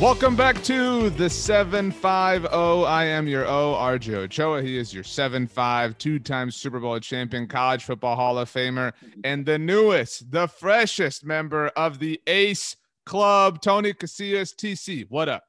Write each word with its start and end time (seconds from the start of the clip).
Welcome 0.00 0.36
back 0.36 0.62
to 0.62 1.10
the 1.10 1.24
75O. 1.24 2.86
I 2.86 3.04
am 3.06 3.26
your 3.26 3.44
O, 3.48 3.74
RJ 3.74 4.14
Ochoa. 4.14 4.62
He 4.62 4.78
is 4.78 4.94
your 4.94 5.02
7'5, 5.02 5.98
two 5.98 6.20
time 6.20 6.52
Super 6.52 6.78
Bowl 6.78 7.00
champion, 7.00 7.48
college 7.48 7.82
football 7.82 8.14
Hall 8.14 8.38
of 8.38 8.48
Famer, 8.48 8.92
and 9.24 9.44
the 9.44 9.58
newest, 9.58 10.30
the 10.30 10.46
freshest 10.46 11.24
member 11.24 11.66
of 11.74 11.98
the 11.98 12.20
Ace 12.28 12.76
Club, 13.06 13.60
Tony 13.60 13.92
Casillas. 13.92 14.54
TC, 14.54 15.04
what 15.08 15.28
up? 15.28 15.42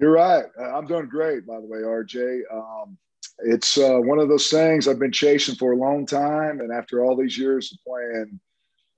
You're 0.00 0.10
right. 0.10 0.46
Uh, 0.60 0.76
I'm 0.76 0.88
doing 0.88 1.06
great, 1.06 1.46
by 1.46 1.60
the 1.60 1.66
way, 1.66 1.78
RJ. 1.78 2.40
Um, 2.52 2.98
it's 3.44 3.78
uh, 3.78 3.98
one 3.98 4.18
of 4.18 4.28
those 4.28 4.50
things 4.50 4.88
I've 4.88 4.98
been 4.98 5.12
chasing 5.12 5.54
for 5.54 5.74
a 5.74 5.76
long 5.76 6.06
time. 6.06 6.58
And 6.58 6.72
after 6.72 7.04
all 7.04 7.16
these 7.16 7.38
years 7.38 7.72
of 7.72 7.78
playing 7.86 8.40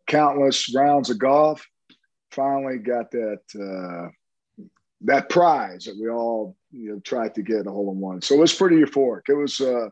countless 0.06 0.74
rounds 0.74 1.10
of 1.10 1.18
golf, 1.18 1.62
finally 2.34 2.78
got 2.78 3.10
that 3.12 3.40
uh, 3.54 4.10
that 5.02 5.28
prize 5.28 5.84
that 5.84 5.96
we 6.00 6.08
all 6.08 6.56
you 6.70 6.92
know 6.92 7.00
tried 7.00 7.34
to 7.34 7.42
get 7.42 7.66
a 7.66 7.70
hole 7.70 7.92
in 7.92 8.00
one. 8.00 8.22
So 8.22 8.34
it 8.34 8.40
was 8.40 8.52
pretty 8.52 8.76
euphoric. 8.76 9.28
It 9.28 9.34
was. 9.34 9.60
Uh, 9.60 9.88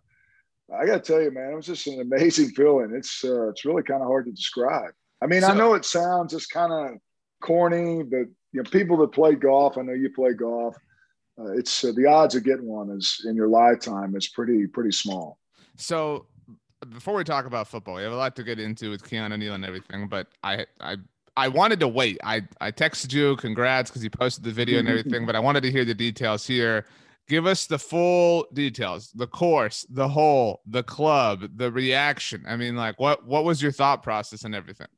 I 0.75 0.87
got 0.87 1.05
to 1.05 1.13
tell 1.13 1.21
you, 1.21 1.31
man, 1.31 1.53
it 1.53 1.57
was 1.57 1.67
just 1.67 1.87
an 1.87 2.01
amazing 2.01 2.51
feeling. 2.51 2.93
It's 2.95 3.25
uh, 3.25 3.49
it's 3.49 3.65
really 3.65 3.83
kind 3.83 4.03
of 4.03 4.09
hard 4.09 4.27
to 4.27 4.33
describe. 4.33 4.93
I 5.23 5.27
mean, 5.27 5.43
so, 5.43 5.49
I 5.49 5.55
know 5.55 5.75
it 5.75 5.85
sounds 5.85 6.33
just 6.33 6.51
kind 6.51 6.73
of 6.73 6.99
corny, 7.41 8.03
but 8.03 8.27
you 8.53 8.63
know, 8.63 8.71
people 8.71 8.97
that 8.99 9.13
play 9.13 9.35
golf, 9.35 9.79
I 9.79 9.83
know 9.83 9.93
you 9.93 10.11
play 10.11 10.33
golf. 10.33 10.77
Uh, 11.39 11.53
it's 11.53 11.85
uh, 11.85 11.93
the 11.95 12.07
odds 12.07 12.35
of 12.35 12.45
getting 12.45 12.67
one 12.67 12.91
is 12.91 13.25
in 13.29 13.37
your 13.37 13.49
lifetime 13.49 14.17
is 14.17 14.29
pretty 14.29 14.67
pretty 14.67 14.93
small. 14.93 15.39
So 15.77 16.27
before 16.91 17.15
we 17.15 17.25
talk 17.25 17.47
about 17.47 17.69
football, 17.69 17.95
we 17.97 18.03
have 18.03 18.13
a 18.13 18.17
lot 18.17 18.37
to 18.37 18.43
get 18.43 18.59
into 18.59 18.91
with 18.91 19.03
Keanu 19.03 19.39
Neal 19.39 19.55
and 19.55 19.65
everything, 19.65 20.09
but 20.09 20.29
I 20.43 20.67
I 20.81 20.97
I 21.37 21.49
wanted 21.49 21.81
to 21.81 21.89
wait. 21.89 22.19
I 22.23 22.43
I 22.61 22.71
texted 22.71 23.13
you, 23.13 23.37
congrats, 23.37 23.91
because 23.91 24.05
you 24.05 24.11
posted 24.11 24.45
the 24.45 24.51
video 24.51 24.79
and 24.79 24.89
everything, 24.89 25.27
but 25.27 25.37
I 25.37 25.41
wanted 25.41 25.63
to 25.63 25.71
hear 25.71 25.85
the 25.85 25.95
details 25.95 26.47
here. 26.47 26.87
Give 27.29 27.47
us 27.47 27.67
the 27.67 27.79
full 27.79 28.47
details, 28.53 29.11
the 29.15 29.27
course, 29.27 29.87
the 29.89 30.09
hole, 30.09 30.61
the 30.67 30.83
club, 30.83 31.49
the 31.57 31.71
reaction. 31.71 32.45
I 32.47 32.57
mean, 32.57 32.77
like 32.77 32.99
what 33.01 33.27
what 33.27 33.45
was 33.45 33.63
your 33.63 33.73
thought 33.73 34.03
process 34.03 34.45
and 34.45 34.55
everything? 34.55 34.89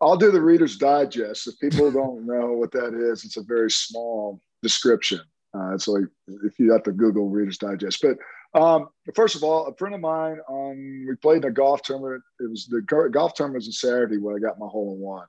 I'll 0.00 0.16
do 0.16 0.30
the 0.30 0.40
Reader's 0.40 0.76
Digest. 0.76 1.46
If 1.46 1.58
people 1.58 1.90
don't 1.90 2.26
know 2.26 2.52
what 2.52 2.72
that 2.72 2.94
is, 2.94 3.24
it's 3.24 3.36
a 3.36 3.42
very 3.42 3.70
small 3.70 4.40
description. 4.62 5.20
Uh, 5.54 5.74
it's 5.74 5.88
like 5.88 6.04
if 6.44 6.58
you 6.58 6.72
have 6.72 6.84
to 6.84 6.92
Google 6.92 7.28
Reader's 7.28 7.58
Digest. 7.58 8.02
But 8.02 8.18
um, 8.58 8.88
first 9.14 9.34
of 9.34 9.42
all, 9.42 9.66
a 9.66 9.74
friend 9.74 9.94
of 9.94 10.00
mine, 10.00 10.38
um, 10.48 11.06
we 11.08 11.14
played 11.16 11.44
in 11.44 11.50
a 11.50 11.52
golf 11.52 11.82
tournament. 11.82 12.22
It 12.38 12.48
was 12.48 12.66
the 12.66 12.80
golf 12.82 13.34
tournament 13.34 13.58
was 13.58 13.68
a 13.68 13.72
Saturday 13.72 14.18
when 14.18 14.36
I 14.36 14.38
got 14.38 14.58
my 14.58 14.66
hole 14.66 14.94
in 14.94 15.00
one. 15.00 15.26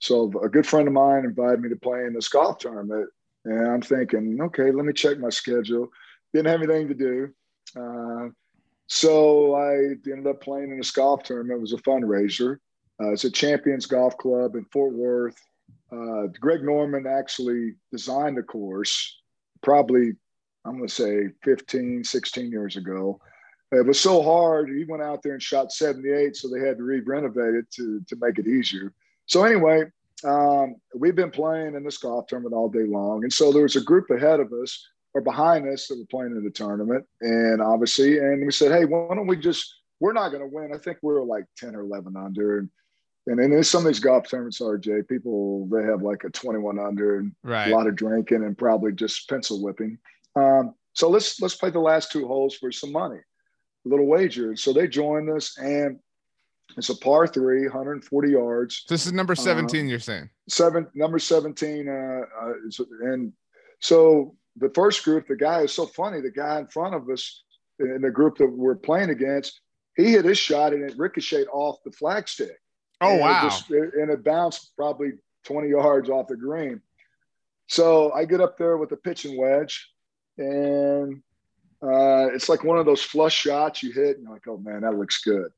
So 0.00 0.32
a 0.42 0.48
good 0.48 0.66
friend 0.66 0.88
of 0.88 0.94
mine 0.94 1.24
invited 1.24 1.60
me 1.60 1.68
to 1.68 1.76
play 1.76 2.04
in 2.04 2.14
this 2.14 2.28
golf 2.28 2.58
tournament, 2.58 3.08
and 3.44 3.68
I'm 3.68 3.82
thinking, 3.82 4.40
okay, 4.40 4.70
let 4.70 4.84
me 4.84 4.92
check 4.92 5.18
my 5.18 5.28
schedule. 5.28 5.88
Didn't 6.32 6.48
have 6.48 6.62
anything 6.62 6.88
to 6.88 6.94
do, 6.94 7.28
uh, 7.76 8.28
so 8.88 9.54
I 9.54 9.94
ended 10.10 10.26
up 10.26 10.40
playing 10.40 10.72
in 10.72 10.78
this 10.78 10.90
golf 10.90 11.22
tournament. 11.22 11.58
It 11.58 11.60
was 11.60 11.72
a 11.72 11.76
fundraiser. 11.76 12.56
Uh, 13.00 13.12
it's 13.12 13.24
a 13.24 13.30
Champions 13.30 13.86
Golf 13.86 14.16
Club 14.18 14.56
in 14.56 14.64
Fort 14.66 14.92
Worth. 14.92 15.40
Uh, 15.92 16.26
Greg 16.38 16.62
Norman 16.62 17.06
actually 17.06 17.74
designed 17.90 18.36
the 18.36 18.42
course, 18.42 19.20
probably 19.62 20.12
I'm 20.64 20.76
going 20.76 20.88
to 20.88 20.94
say 20.94 21.28
15, 21.44 22.04
16 22.04 22.50
years 22.50 22.76
ago. 22.76 23.20
It 23.72 23.86
was 23.86 24.00
so 24.00 24.22
hard. 24.22 24.68
He 24.68 24.84
went 24.84 25.02
out 25.02 25.22
there 25.22 25.32
and 25.32 25.42
shot 25.42 25.72
78, 25.72 26.36
so 26.36 26.48
they 26.48 26.66
had 26.66 26.76
to 26.76 26.82
re-renovate 26.82 27.54
it 27.54 27.70
to 27.72 28.00
to 28.08 28.16
make 28.20 28.38
it 28.38 28.48
easier. 28.48 28.92
So 29.30 29.44
anyway, 29.44 29.84
um, 30.24 30.74
we've 30.92 31.14
been 31.14 31.30
playing 31.30 31.76
in 31.76 31.84
this 31.84 31.98
golf 31.98 32.26
tournament 32.26 32.52
all 32.52 32.68
day 32.68 32.84
long, 32.84 33.22
and 33.22 33.32
so 33.32 33.52
there 33.52 33.62
was 33.62 33.76
a 33.76 33.80
group 33.80 34.10
ahead 34.10 34.40
of 34.40 34.52
us 34.52 34.84
or 35.14 35.20
behind 35.20 35.68
us 35.68 35.86
that 35.86 35.98
were 35.98 36.04
playing 36.06 36.32
in 36.36 36.42
the 36.42 36.50
tournament, 36.50 37.06
and 37.20 37.62
obviously, 37.62 38.18
and 38.18 38.44
we 38.44 38.50
said, 38.50 38.72
hey, 38.72 38.84
why 38.86 39.14
don't 39.14 39.28
we 39.28 39.36
just? 39.36 39.72
We're 40.00 40.14
not 40.14 40.30
going 40.30 40.42
to 40.42 40.52
win. 40.52 40.72
I 40.74 40.78
think 40.78 40.98
we 41.02 41.14
are 41.14 41.22
like 41.22 41.44
ten 41.56 41.76
or 41.76 41.82
eleven 41.82 42.16
under, 42.16 42.58
and 42.58 42.70
and 43.28 43.40
in 43.40 43.62
some 43.62 43.82
of 43.82 43.86
these 43.86 44.00
golf 44.00 44.28
tournaments, 44.28 44.60
RJ, 44.60 45.06
people 45.06 45.68
they 45.70 45.84
have 45.84 46.02
like 46.02 46.24
a 46.24 46.30
twenty-one 46.30 46.80
under 46.80 47.18
and 47.18 47.32
right. 47.44 47.70
a 47.70 47.76
lot 47.76 47.86
of 47.86 47.94
drinking 47.94 48.42
and 48.42 48.58
probably 48.58 48.90
just 48.90 49.28
pencil 49.28 49.62
whipping. 49.62 49.96
Um, 50.34 50.74
so 50.94 51.08
let's 51.08 51.40
let's 51.40 51.54
play 51.54 51.70
the 51.70 51.78
last 51.78 52.10
two 52.10 52.26
holes 52.26 52.56
for 52.56 52.72
some 52.72 52.90
money, 52.90 53.18
a 53.86 53.88
little 53.88 54.06
wager. 54.06 54.56
So 54.56 54.72
they 54.72 54.88
joined 54.88 55.30
us, 55.30 55.56
and 55.56 56.00
it's 56.80 56.88
a 56.88 56.96
par 56.96 57.26
three, 57.26 57.64
140 57.64 58.30
yards. 58.30 58.84
This 58.88 59.06
is 59.06 59.12
number 59.12 59.34
17, 59.34 59.84
uh, 59.84 59.88
you're 59.88 59.98
saying? 59.98 60.30
Seven, 60.48 60.86
number 60.94 61.18
17. 61.18 61.88
Uh, 61.88 61.92
uh, 61.92 62.52
and 63.02 63.32
so 63.80 64.34
the 64.56 64.70
first 64.74 65.04
group, 65.04 65.28
the 65.28 65.36
guy 65.36 65.60
is 65.60 65.74
so 65.74 65.86
funny. 65.86 66.20
The 66.20 66.30
guy 66.30 66.58
in 66.58 66.66
front 66.66 66.94
of 66.94 67.08
us 67.10 67.42
in 67.78 68.00
the 68.00 68.10
group 68.10 68.38
that 68.38 68.46
we're 68.46 68.76
playing 68.76 69.10
against, 69.10 69.60
he 69.94 70.12
hit 70.12 70.24
his 70.24 70.38
shot 70.38 70.72
and 70.72 70.82
it 70.88 70.96
ricocheted 70.96 71.48
off 71.52 71.76
the 71.84 71.90
flagstick. 71.90 72.50
Oh, 73.02 73.10
and 73.10 73.20
wow. 73.20 73.46
It 73.46 73.50
just, 73.50 73.70
and 73.70 74.10
it 74.10 74.24
bounced 74.24 74.72
probably 74.74 75.12
20 75.44 75.68
yards 75.68 76.08
off 76.08 76.28
the 76.28 76.36
green. 76.36 76.80
So 77.68 78.10
I 78.12 78.24
get 78.24 78.40
up 78.40 78.56
there 78.56 78.78
with 78.78 78.90
a 78.92 78.96
pitching 78.96 79.38
wedge 79.38 79.90
and 80.38 81.22
uh, 81.82 82.28
it's 82.32 82.48
like 82.48 82.64
one 82.64 82.78
of 82.78 82.86
those 82.86 83.02
flush 83.02 83.34
shots 83.34 83.82
you 83.82 83.92
hit 83.92 84.16
and 84.16 84.24
you're 84.24 84.32
like, 84.32 84.48
oh 84.48 84.56
man, 84.56 84.80
that 84.80 84.96
looks 84.96 85.20
good. 85.22 85.50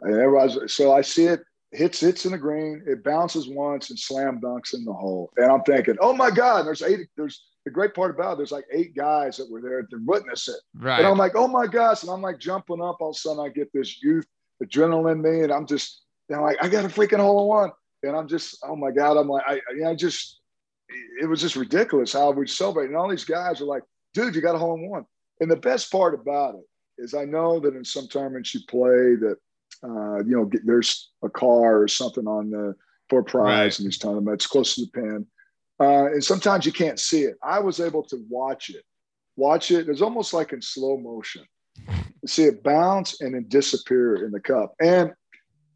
And 0.00 0.14
everybody's 0.14 0.72
so 0.72 0.92
I 0.92 1.02
see 1.02 1.26
it 1.26 1.42
hits 1.72 2.00
hits 2.00 2.26
in 2.26 2.32
the 2.32 2.38
green, 2.38 2.82
it 2.86 3.02
bounces 3.02 3.48
once 3.48 3.90
and 3.90 3.98
slam 3.98 4.40
dunks 4.40 4.74
in 4.74 4.84
the 4.84 4.92
hole. 4.92 5.30
And 5.36 5.50
I'm 5.50 5.62
thinking, 5.62 5.96
oh 6.00 6.12
my 6.12 6.30
God, 6.30 6.66
there's 6.66 6.82
eight, 6.82 7.08
there's 7.16 7.44
the 7.64 7.70
great 7.70 7.94
part 7.94 8.14
about 8.14 8.32
it, 8.32 8.36
there's 8.38 8.52
like 8.52 8.66
eight 8.72 8.94
guys 8.94 9.36
that 9.36 9.50
were 9.50 9.60
there 9.60 9.82
to 9.82 9.98
witness 10.04 10.48
it. 10.48 10.60
Right. 10.74 10.98
And 10.98 11.06
I'm 11.06 11.18
like, 11.18 11.32
oh 11.34 11.48
my 11.48 11.66
gosh. 11.66 12.02
And 12.02 12.10
I'm 12.10 12.22
like 12.22 12.38
jumping 12.38 12.82
up. 12.82 12.98
All 13.00 13.10
of 13.10 13.16
a 13.16 13.18
sudden 13.18 13.44
I 13.44 13.48
get 13.48 13.72
this 13.72 14.02
youth 14.02 14.26
adrenaline 14.62 15.12
in 15.12 15.22
me 15.22 15.42
and 15.42 15.52
I'm 15.52 15.66
just 15.66 16.02
I'm 16.32 16.42
like, 16.42 16.58
I 16.62 16.68
got 16.68 16.84
a 16.84 16.88
freaking 16.88 17.18
hole 17.18 17.42
in 17.42 17.48
one. 17.48 17.72
And 18.04 18.16
I'm 18.16 18.26
just, 18.26 18.58
oh 18.64 18.76
my 18.76 18.90
God. 18.90 19.16
I'm 19.16 19.28
like, 19.28 19.44
I 19.46 19.60
you 19.70 19.82
know, 19.82 19.94
just 19.94 20.40
it 21.20 21.26
was 21.26 21.40
just 21.40 21.56
ridiculous 21.56 22.12
how 22.12 22.30
we 22.32 22.46
celebrate. 22.46 22.86
And 22.86 22.96
all 22.96 23.08
these 23.08 23.24
guys 23.24 23.60
are 23.60 23.66
like, 23.66 23.82
dude, 24.14 24.34
you 24.34 24.40
got 24.40 24.54
a 24.54 24.58
hole 24.58 24.74
in 24.74 24.88
one. 24.88 25.06
And 25.40 25.50
the 25.50 25.56
best 25.56 25.90
part 25.90 26.14
about 26.14 26.54
it 26.54 26.64
is 26.98 27.14
I 27.14 27.24
know 27.24 27.58
that 27.60 27.74
in 27.74 27.84
some 27.84 28.08
tournaments 28.08 28.54
you 28.54 28.60
play 28.68 29.16
that 29.16 29.36
uh, 29.84 30.18
you 30.24 30.36
know, 30.36 30.44
get, 30.44 30.64
there's 30.64 31.10
a 31.22 31.28
car 31.28 31.80
or 31.80 31.88
something 31.88 32.26
on 32.26 32.50
the 32.50 32.74
for 33.08 33.22
prize 33.22 33.74
right. 33.74 33.78
in 33.80 33.84
these 33.84 33.98
tournaments 33.98 34.46
close 34.46 34.74
to 34.74 34.82
the 34.82 34.90
pin. 34.90 35.26
Uh, 35.80 36.06
and 36.06 36.24
sometimes 36.24 36.64
you 36.64 36.72
can't 36.72 37.00
see 37.00 37.22
it. 37.22 37.36
I 37.42 37.58
was 37.58 37.80
able 37.80 38.04
to 38.04 38.24
watch 38.28 38.70
it, 38.70 38.84
watch 39.36 39.70
it. 39.70 39.88
It's 39.88 40.00
almost 40.00 40.32
like 40.32 40.52
in 40.52 40.62
slow 40.62 40.96
motion. 40.96 41.44
see 42.26 42.44
it 42.44 42.62
bounce 42.62 43.20
and 43.20 43.34
then 43.34 43.46
disappear 43.48 44.24
in 44.24 44.30
the 44.30 44.40
cup. 44.40 44.74
And 44.80 45.12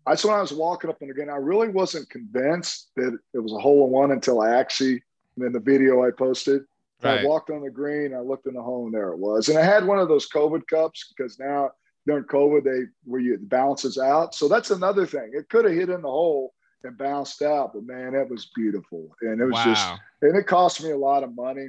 that's 0.07 0.25
when 0.25 0.35
I 0.35 0.41
was 0.41 0.53
walking 0.53 0.89
up 0.89 1.03
and 1.03 1.11
again, 1.11 1.29
I 1.29 1.37
really 1.37 1.69
wasn't 1.69 2.09
convinced 2.09 2.91
that 2.97 3.19
it 3.35 3.39
was 3.39 3.53
a 3.53 3.59
hole 3.59 3.87
in 3.87 3.91
one 3.91 4.13
until 4.13 4.41
I 4.41 4.55
actually, 4.55 5.03
in 5.39 5.53
the 5.53 5.61
video 5.61 6.07
I 6.07 6.11
posted, 6.17 6.63
right. 7.03 7.21
I 7.21 7.25
walked 7.25 7.51
on 7.51 7.63
the 7.63 7.71
green, 7.71 8.15
I 8.15 8.21
looked 8.21 8.47
in 8.47 8.55
the 8.55 8.63
hole 8.63 8.87
and 8.87 8.95
there 8.95 9.11
it 9.11 9.19
was. 9.19 9.49
And 9.49 9.59
I 9.59 9.65
had 9.65 9.85
one 9.85 9.99
of 9.99 10.09
those 10.09 10.29
COVID 10.29 10.69
cups 10.69 11.13
because 11.15 11.41
now 11.41 11.71
during 12.07 12.25
COVID, 12.25 12.65
they 12.65 12.87
where 13.05 13.21
you 13.21 13.35
it 13.35 13.49
bounces 13.49 13.99
out. 13.99 14.35
So 14.35 14.49
that's 14.49 14.71
another 14.71 15.07
thing. 15.07 15.31
It 15.33 15.49
could 15.49 15.65
have 15.65 15.75
hit 15.75 15.91
in 15.91 16.03
the 16.03 16.09
hole 16.09 16.55
and 16.85 16.97
bounced 16.97 17.43
out, 17.43 17.73
but 17.75 17.85
man, 17.85 18.13
that 18.13 18.31
was 18.31 18.51
beautiful. 18.55 19.09
And 19.23 19.41
it 19.41 19.45
was 19.45 19.55
wow. 19.55 19.65
just 19.65 19.91
and 20.23 20.37
it 20.37 20.47
cost 20.47 20.83
me 20.83 20.91
a 20.91 20.97
lot 20.97 21.25
of 21.25 21.35
money. 21.35 21.69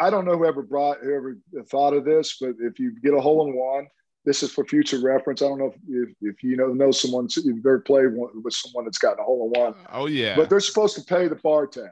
I 0.00 0.10
don't 0.10 0.24
know 0.24 0.36
whoever 0.36 0.62
brought 0.62 0.98
whoever 1.02 1.36
thought 1.70 1.94
of 1.94 2.04
this, 2.04 2.38
but 2.40 2.54
if 2.60 2.78
you 2.78 2.98
get 3.00 3.14
a 3.14 3.20
hole 3.20 3.46
in 3.46 3.54
one, 3.54 3.86
this 4.24 4.42
is 4.42 4.50
for 4.50 4.64
future 4.64 4.98
reference. 4.98 5.40
I 5.40 5.46
don't 5.46 5.58
know 5.58 5.72
if, 5.72 5.76
if, 5.88 6.14
if 6.20 6.42
you 6.42 6.56
know 6.56 6.68
know 6.68 6.90
someone 6.90 7.28
you've 7.36 7.64
ever 7.64 7.80
played 7.80 8.08
with 8.12 8.54
someone 8.54 8.84
that's 8.84 8.98
gotten 8.98 9.20
a 9.20 9.24
hole 9.24 9.50
in 9.54 9.60
one. 9.60 9.74
Oh 9.92 10.06
yeah. 10.06 10.34
But 10.34 10.50
they're 10.50 10.60
supposed 10.60 10.96
to 10.96 11.02
pay 11.02 11.28
the 11.28 11.36
bar 11.36 11.66
tab, 11.66 11.84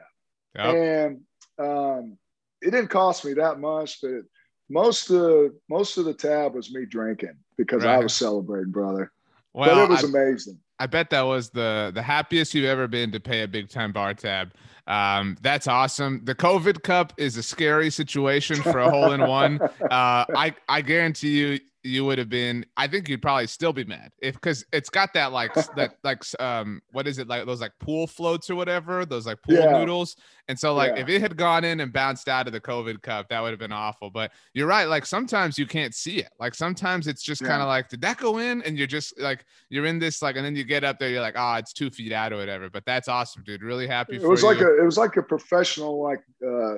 yep. 0.55 0.75
and 0.75 1.21
um, 1.59 2.17
it 2.61 2.71
didn't 2.71 2.89
cost 2.89 3.23
me 3.23 3.33
that 3.35 3.59
much. 3.59 4.01
But 4.01 4.23
most 4.69 5.09
of 5.09 5.19
the, 5.19 5.59
most 5.69 5.97
of 5.97 6.05
the 6.05 6.13
tab 6.13 6.55
was 6.55 6.73
me 6.73 6.85
drinking 6.85 7.35
because 7.57 7.83
right. 7.83 7.95
I 7.95 7.99
was 7.99 8.13
celebrating, 8.13 8.71
brother. 8.71 9.11
Well, 9.53 9.75
but 9.75 9.83
it 9.83 9.89
was 9.89 10.03
I, 10.03 10.07
amazing. 10.07 10.59
I 10.79 10.87
bet 10.87 11.09
that 11.11 11.21
was 11.21 11.49
the 11.49 11.91
the 11.93 12.01
happiest 12.01 12.53
you've 12.53 12.65
ever 12.65 12.87
been 12.87 13.11
to 13.11 13.19
pay 13.19 13.43
a 13.43 13.47
big 13.47 13.69
time 13.69 13.91
bar 13.91 14.13
tab. 14.13 14.51
Um, 14.87 15.37
that's 15.41 15.67
awesome. 15.67 16.21
The 16.23 16.35
COVID 16.35 16.83
Cup 16.83 17.13
is 17.17 17.37
a 17.37 17.43
scary 17.43 17.89
situation 17.89 18.61
for 18.61 18.79
a 18.79 18.89
hole 18.89 19.11
in 19.11 19.21
one. 19.21 19.59
Uh, 19.85 20.25
I 20.35 20.55
I 20.67 20.81
guarantee 20.81 21.37
you 21.37 21.59
you 21.85 22.03
would 22.03 22.17
have 22.17 22.29
been 22.29 22.65
i 22.77 22.87
think 22.87 23.07
you'd 23.07 23.21
probably 23.21 23.45
still 23.45 23.71
be 23.71 23.83
mad 23.83 24.11
if 24.19 24.33
because 24.33 24.65
it's 24.73 24.89
got 24.89 25.13
that 25.13 25.31
like 25.31 25.53
that 25.75 25.95
like 26.03 26.23
um 26.39 26.81
what 26.91 27.07
is 27.07 27.19
it 27.19 27.27
like 27.27 27.45
those 27.45 27.61
like 27.61 27.71
pool 27.79 28.07
floats 28.07 28.49
or 28.49 28.55
whatever 28.55 29.05
those 29.05 29.27
like 29.27 29.41
pool 29.43 29.55
yeah. 29.55 29.77
noodles 29.77 30.15
and 30.47 30.57
so 30.57 30.73
like 30.73 30.93
yeah. 30.95 31.01
if 31.03 31.09
it 31.09 31.21
had 31.21 31.37
gone 31.37 31.63
in 31.63 31.79
and 31.79 31.93
bounced 31.93 32.27
out 32.27 32.47
of 32.47 32.53
the 32.53 32.59
covid 32.59 33.01
cup 33.03 33.29
that 33.29 33.39
would 33.39 33.51
have 33.51 33.59
been 33.59 33.71
awful 33.71 34.09
but 34.09 34.31
you're 34.53 34.67
right 34.67 34.85
like 34.85 35.05
sometimes 35.05 35.59
you 35.59 35.67
can't 35.67 35.93
see 35.93 36.17
it 36.17 36.29
like 36.39 36.55
sometimes 36.55 37.05
it's 37.05 37.21
just 37.21 37.41
yeah. 37.41 37.47
kind 37.47 37.61
of 37.61 37.67
like 37.67 37.87
did 37.87 38.01
that 38.01 38.17
go 38.17 38.39
in 38.39 38.63
and 38.63 38.77
you're 38.77 38.87
just 38.87 39.19
like 39.19 39.45
you're 39.69 39.85
in 39.85 39.99
this 39.99 40.23
like 40.23 40.35
and 40.35 40.45
then 40.45 40.55
you 40.55 40.63
get 40.63 40.83
up 40.83 40.97
there 40.97 41.09
you're 41.09 41.21
like 41.21 41.35
oh 41.37 41.53
it's 41.53 41.71
two 41.71 41.91
feet 41.91 42.11
out 42.11 42.33
or 42.33 42.37
whatever 42.37 42.67
but 42.67 42.83
that's 42.85 43.07
awesome 43.07 43.43
dude 43.43 43.61
really 43.61 43.85
happy 43.85 44.15
it 44.15 44.23
was 44.23 44.41
you. 44.41 44.47
like 44.47 44.59
a 44.59 44.74
it 44.79 44.83
was 44.83 44.97
like 44.97 45.17
a 45.17 45.23
professional 45.23 46.01
like 46.01 46.23
uh 46.45 46.75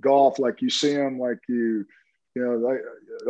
golf 0.00 0.38
like 0.38 0.62
you 0.62 0.70
see 0.70 0.94
them 0.94 1.18
like 1.18 1.38
you 1.48 1.84
you 2.34 2.44
know, 2.44 2.56
like 2.56 2.80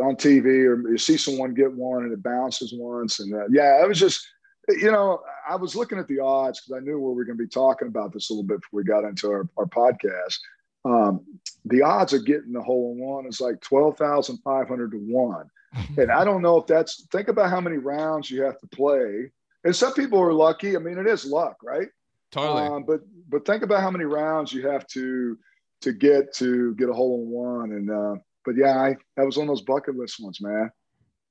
on 0.03 0.15
TV 0.15 0.65
or 0.65 0.89
you 0.89 0.97
see 0.97 1.17
someone 1.17 1.53
get 1.53 1.71
one 1.71 2.03
and 2.03 2.13
it 2.13 2.23
bounces 2.23 2.73
once. 2.75 3.19
And 3.19 3.33
uh, 3.33 3.47
yeah, 3.51 3.83
it 3.83 3.87
was 3.87 3.99
just, 3.99 4.27
you 4.67 4.91
know, 4.91 5.21
I 5.47 5.55
was 5.55 5.75
looking 5.75 5.99
at 5.99 6.07
the 6.07 6.19
odds 6.19 6.61
because 6.61 6.81
I 6.81 6.83
knew 6.83 6.99
we 6.99 7.13
were 7.13 7.25
going 7.25 7.37
to 7.37 7.43
be 7.43 7.49
talking 7.49 7.87
about 7.87 8.13
this 8.13 8.29
a 8.29 8.33
little 8.33 8.47
bit 8.47 8.61
before 8.61 8.79
we 8.79 8.83
got 8.83 9.03
into 9.03 9.29
our, 9.29 9.47
our 9.57 9.65
podcast. 9.65 10.37
Um, 10.85 11.23
the 11.65 11.83
odds 11.83 12.13
of 12.13 12.25
getting 12.25 12.53
the 12.53 12.61
hole 12.61 12.93
in 12.93 13.03
one 13.03 13.27
is 13.27 13.41
like 13.41 13.61
12,500 13.61 14.91
to 14.91 14.97
one. 14.97 15.49
and 15.97 16.11
I 16.11 16.23
don't 16.23 16.41
know 16.41 16.57
if 16.57 16.67
that's, 16.67 17.05
think 17.11 17.27
about 17.27 17.49
how 17.49 17.61
many 17.61 17.77
rounds 17.77 18.31
you 18.31 18.41
have 18.41 18.59
to 18.59 18.67
play. 18.67 19.31
And 19.63 19.75
some 19.75 19.93
people 19.93 20.19
are 20.19 20.33
lucky. 20.33 20.75
I 20.75 20.79
mean, 20.79 20.97
it 20.97 21.07
is 21.07 21.25
luck, 21.25 21.57
right? 21.63 21.89
Totally. 22.31 22.63
Um, 22.63 22.83
but, 22.87 23.01
but 23.29 23.45
think 23.45 23.63
about 23.63 23.81
how 23.81 23.91
many 23.91 24.05
rounds 24.05 24.53
you 24.53 24.67
have 24.67 24.85
to, 24.87 25.37
to 25.81 25.93
get 25.93 26.33
to 26.35 26.73
get 26.75 26.89
a 26.89 26.93
hole 26.93 27.23
in 27.23 27.29
one. 27.29 27.71
And, 27.71 27.91
uh, 27.91 28.15
but 28.43 28.55
yeah, 28.55 28.77
I, 28.77 28.95
that 29.17 29.25
was 29.25 29.37
of 29.37 29.47
those 29.47 29.61
bucket 29.61 29.95
list 29.95 30.21
ones, 30.21 30.39
man. 30.41 30.69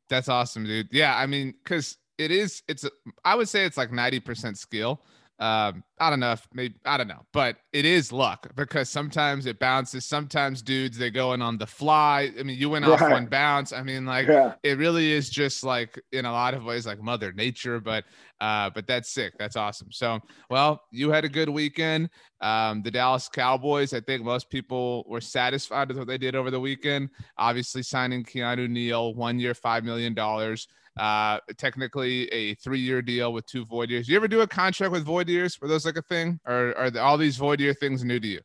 That's 0.08 0.28
awesome, 0.28 0.64
dude. 0.64 0.88
Yeah, 0.90 1.16
I 1.16 1.26
mean, 1.26 1.54
because 1.62 1.96
it 2.18 2.30
is, 2.30 2.62
it's, 2.68 2.84
a, 2.84 2.90
I 3.24 3.34
would 3.34 3.48
say 3.48 3.64
it's 3.64 3.76
like 3.76 3.90
90% 3.90 4.56
skill. 4.56 5.00
Um, 5.40 5.82
I 5.98 6.10
don't 6.10 6.20
know 6.20 6.32
if 6.32 6.46
maybe 6.52 6.76
I 6.84 6.96
don't 6.96 7.08
know, 7.08 7.26
but 7.32 7.56
it 7.72 7.84
is 7.84 8.12
luck 8.12 8.48
because 8.54 8.88
sometimes 8.88 9.46
it 9.46 9.58
bounces. 9.58 10.04
Sometimes 10.04 10.62
dudes 10.62 10.96
they 10.96 11.10
go 11.10 11.32
in 11.32 11.42
on 11.42 11.58
the 11.58 11.66
fly. 11.66 12.30
I 12.38 12.44
mean, 12.44 12.56
you 12.56 12.70
went 12.70 12.84
off 12.84 13.00
one 13.00 13.26
bounce. 13.26 13.72
I 13.72 13.82
mean, 13.82 14.06
like 14.06 14.28
yeah. 14.28 14.54
it 14.62 14.78
really 14.78 15.10
is 15.10 15.28
just 15.28 15.64
like 15.64 16.00
in 16.12 16.24
a 16.24 16.30
lot 16.30 16.54
of 16.54 16.64
ways 16.64 16.86
like 16.86 17.02
Mother 17.02 17.32
Nature. 17.32 17.80
But 17.80 18.04
uh, 18.40 18.70
but 18.70 18.86
that's 18.86 19.10
sick. 19.10 19.34
That's 19.36 19.56
awesome. 19.56 19.88
So 19.90 20.20
well, 20.50 20.80
you 20.92 21.10
had 21.10 21.24
a 21.24 21.28
good 21.28 21.48
weekend. 21.48 22.10
Um, 22.40 22.82
the 22.82 22.92
Dallas 22.92 23.28
Cowboys. 23.28 23.92
I 23.92 24.00
think 24.00 24.22
most 24.22 24.50
people 24.50 25.04
were 25.08 25.20
satisfied 25.20 25.88
with 25.88 25.98
what 25.98 26.06
they 26.06 26.18
did 26.18 26.36
over 26.36 26.52
the 26.52 26.60
weekend. 26.60 27.10
Obviously, 27.38 27.82
signing 27.82 28.22
Keanu 28.22 28.68
Neal, 28.68 29.14
one 29.14 29.40
year, 29.40 29.54
five 29.54 29.82
million 29.82 30.14
dollars 30.14 30.68
uh, 30.96 31.40
technically 31.56 32.28
a 32.28 32.54
three-year 32.56 33.02
deal 33.02 33.32
with 33.32 33.46
two 33.46 33.64
void 33.64 33.90
years. 33.90 34.08
You 34.08 34.16
ever 34.16 34.28
do 34.28 34.42
a 34.42 34.46
contract 34.46 34.92
with 34.92 35.04
void 35.04 35.28
years? 35.28 35.60
Were 35.60 35.68
those 35.68 35.86
like 35.86 35.96
a 35.96 36.02
thing, 36.02 36.38
or 36.46 36.76
are 36.78 36.90
all 36.98 37.18
these 37.18 37.36
void 37.36 37.60
year 37.60 37.74
things 37.74 38.04
new 38.04 38.20
to 38.20 38.26
you? 38.26 38.40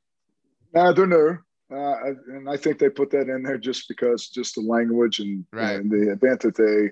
No, 0.74 0.94
they're 0.94 1.08
new, 1.08 1.38
uh, 1.72 1.96
and 2.28 2.50
I 2.50 2.58
think 2.58 2.80
they 2.80 2.90
put 2.90 3.12
that 3.12 3.30
in 3.30 3.44
there 3.44 3.58
just 3.58 3.88
because 3.88 4.30
just 4.30 4.56
the 4.56 4.62
language 4.62 5.20
and, 5.20 5.46
right. 5.52 5.80
and 5.80 5.90
the 5.90 6.12
event 6.12 6.42
that 6.42 6.56
they 6.56 6.92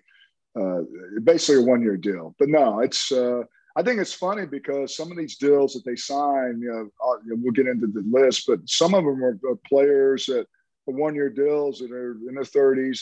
uh, 0.60 0.82
basically 1.24 1.62
a 1.64 1.66
one-year 1.66 1.98
deal. 1.98 2.36
But 2.40 2.50
no, 2.50 2.80
it's. 2.80 3.12
Uh, 3.12 3.44
I 3.76 3.84
think 3.84 4.00
it's 4.00 4.14
funny 4.14 4.48
because 4.48 4.98
some 4.98 5.12
of 5.12 5.18
these 5.18 5.38
deals 5.38 5.74
that 5.74 5.86
they 5.86 5.96
sign, 5.96 6.60
you 6.60 6.72
know, 6.72 6.90
uh, 7.08 7.18
we'll 7.28 7.52
get 7.52 7.68
into 7.68 7.86
the 7.86 8.04
list, 8.10 8.46
but 8.48 8.68
some 8.68 8.96
of 8.96 9.06
them 9.06 9.24
are, 9.24 9.40
are 9.48 9.56
players 9.70 10.26
that 10.26 10.48
are 10.88 10.94
one-year 10.94 11.30
deals 11.30 11.78
that 11.78 11.92
are 11.92 12.18
in 12.28 12.34
their 12.34 12.44
30s, 12.44 13.02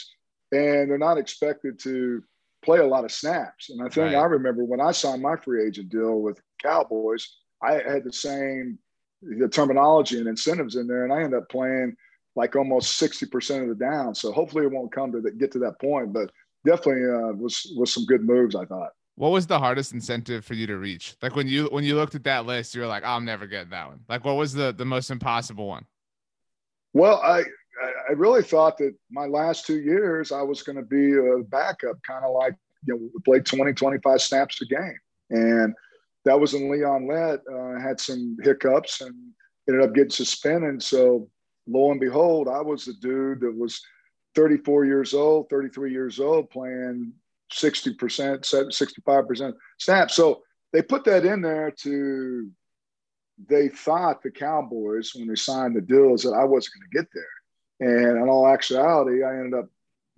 and 0.52 0.90
they're 0.90 0.98
not 0.98 1.16
expected 1.16 1.78
to 1.78 2.22
play 2.66 2.80
a 2.80 2.86
lot 2.86 3.04
of 3.04 3.12
snaps. 3.12 3.70
And 3.70 3.80
I 3.80 3.84
think 3.88 4.12
right. 4.12 4.16
I 4.16 4.24
remember 4.24 4.64
when 4.64 4.80
I 4.80 4.92
signed 4.92 5.22
my 5.22 5.36
free 5.36 5.66
agent 5.66 5.88
deal 5.88 6.20
with 6.20 6.38
Cowboys, 6.62 7.26
I 7.62 7.74
had 7.74 8.04
the 8.04 8.12
same 8.12 8.78
the 9.22 9.48
terminology 9.48 10.18
and 10.18 10.28
incentives 10.28 10.76
in 10.76 10.86
there, 10.86 11.04
and 11.04 11.12
I 11.12 11.22
ended 11.22 11.38
up 11.38 11.48
playing 11.48 11.96
like 12.34 12.54
almost 12.54 12.98
sixty 12.98 13.24
percent 13.24 13.62
of 13.62 13.68
the 13.70 13.74
down. 13.74 14.14
So 14.14 14.30
hopefully 14.32 14.66
it 14.66 14.72
won't 14.72 14.92
come 14.92 15.10
to 15.12 15.20
the, 15.20 15.30
get 15.30 15.52
to 15.52 15.58
that 15.60 15.80
point, 15.80 16.12
but 16.12 16.30
definitely 16.66 17.04
uh, 17.04 17.32
was 17.32 17.72
was 17.76 17.94
some 17.94 18.04
good 18.04 18.22
moves. 18.22 18.54
I 18.54 18.66
thought. 18.66 18.90
What 19.14 19.30
was 19.30 19.46
the 19.46 19.58
hardest 19.58 19.94
incentive 19.94 20.44
for 20.44 20.52
you 20.52 20.66
to 20.66 20.76
reach? 20.76 21.16
Like 21.22 21.34
when 21.34 21.48
you 21.48 21.66
when 21.66 21.84
you 21.84 21.94
looked 21.94 22.14
at 22.14 22.24
that 22.24 22.44
list, 22.44 22.74
you 22.74 22.82
were 22.82 22.86
like, 22.86 23.04
"I'm 23.04 23.24
never 23.24 23.46
getting 23.46 23.70
that 23.70 23.88
one." 23.88 24.00
Like, 24.08 24.24
what 24.24 24.36
was 24.36 24.52
the 24.52 24.72
the 24.72 24.84
most 24.84 25.10
impossible 25.10 25.66
one? 25.66 25.86
Well, 26.92 27.22
I 27.22 27.44
I 28.08 28.12
really 28.12 28.42
thought 28.42 28.78
that 28.78 28.94
my 29.10 29.26
last 29.26 29.66
two 29.66 29.80
years 29.80 30.32
I 30.32 30.42
was 30.42 30.62
going 30.62 30.76
to 30.76 30.82
be 30.82 31.12
a 31.12 31.42
backup, 31.44 32.02
kind 32.02 32.24
of 32.24 32.34
like 32.34 32.54
you 32.86 32.94
know 32.94 33.00
we 33.00 33.20
played 33.24 33.46
20, 33.46 33.72
25 33.72 34.20
snaps 34.20 34.60
a 34.62 34.66
game, 34.66 34.98
and 35.30 35.74
that 36.24 36.38
was 36.38 36.54
in 36.54 36.70
Leon 36.70 37.06
Lett 37.06 37.40
uh, 37.52 37.80
had 37.80 38.00
some 38.00 38.36
hiccups 38.42 39.00
and 39.00 39.14
ended 39.68 39.84
up 39.84 39.94
getting 39.94 40.10
suspended. 40.10 40.82
So 40.82 41.28
lo 41.66 41.90
and 41.90 42.00
behold, 42.00 42.48
I 42.48 42.60
was 42.60 42.84
the 42.84 42.94
dude 42.94 43.40
that 43.40 43.56
was 43.56 43.80
34 44.34 44.84
years 44.84 45.14
old, 45.14 45.48
33 45.50 45.92
years 45.92 46.20
old, 46.20 46.50
playing 46.50 47.12
60%, 47.52 47.96
65% 47.96 49.52
snaps. 49.78 50.14
So 50.14 50.42
they 50.72 50.82
put 50.82 51.04
that 51.04 51.24
in 51.24 51.40
there 51.40 51.70
to 51.82 52.50
they 53.48 53.68
thought 53.68 54.22
the 54.22 54.30
Cowboys 54.30 55.12
when 55.14 55.28
they 55.28 55.34
signed 55.34 55.76
the 55.76 55.80
deals 55.80 56.22
that 56.22 56.32
I 56.32 56.44
wasn't 56.44 56.74
going 56.74 56.90
to 56.90 56.98
get 56.98 57.08
there. 57.14 57.24
And 57.80 58.16
in 58.18 58.28
all 58.28 58.48
actuality, 58.48 59.22
I 59.22 59.36
ended 59.36 59.54
up 59.54 59.68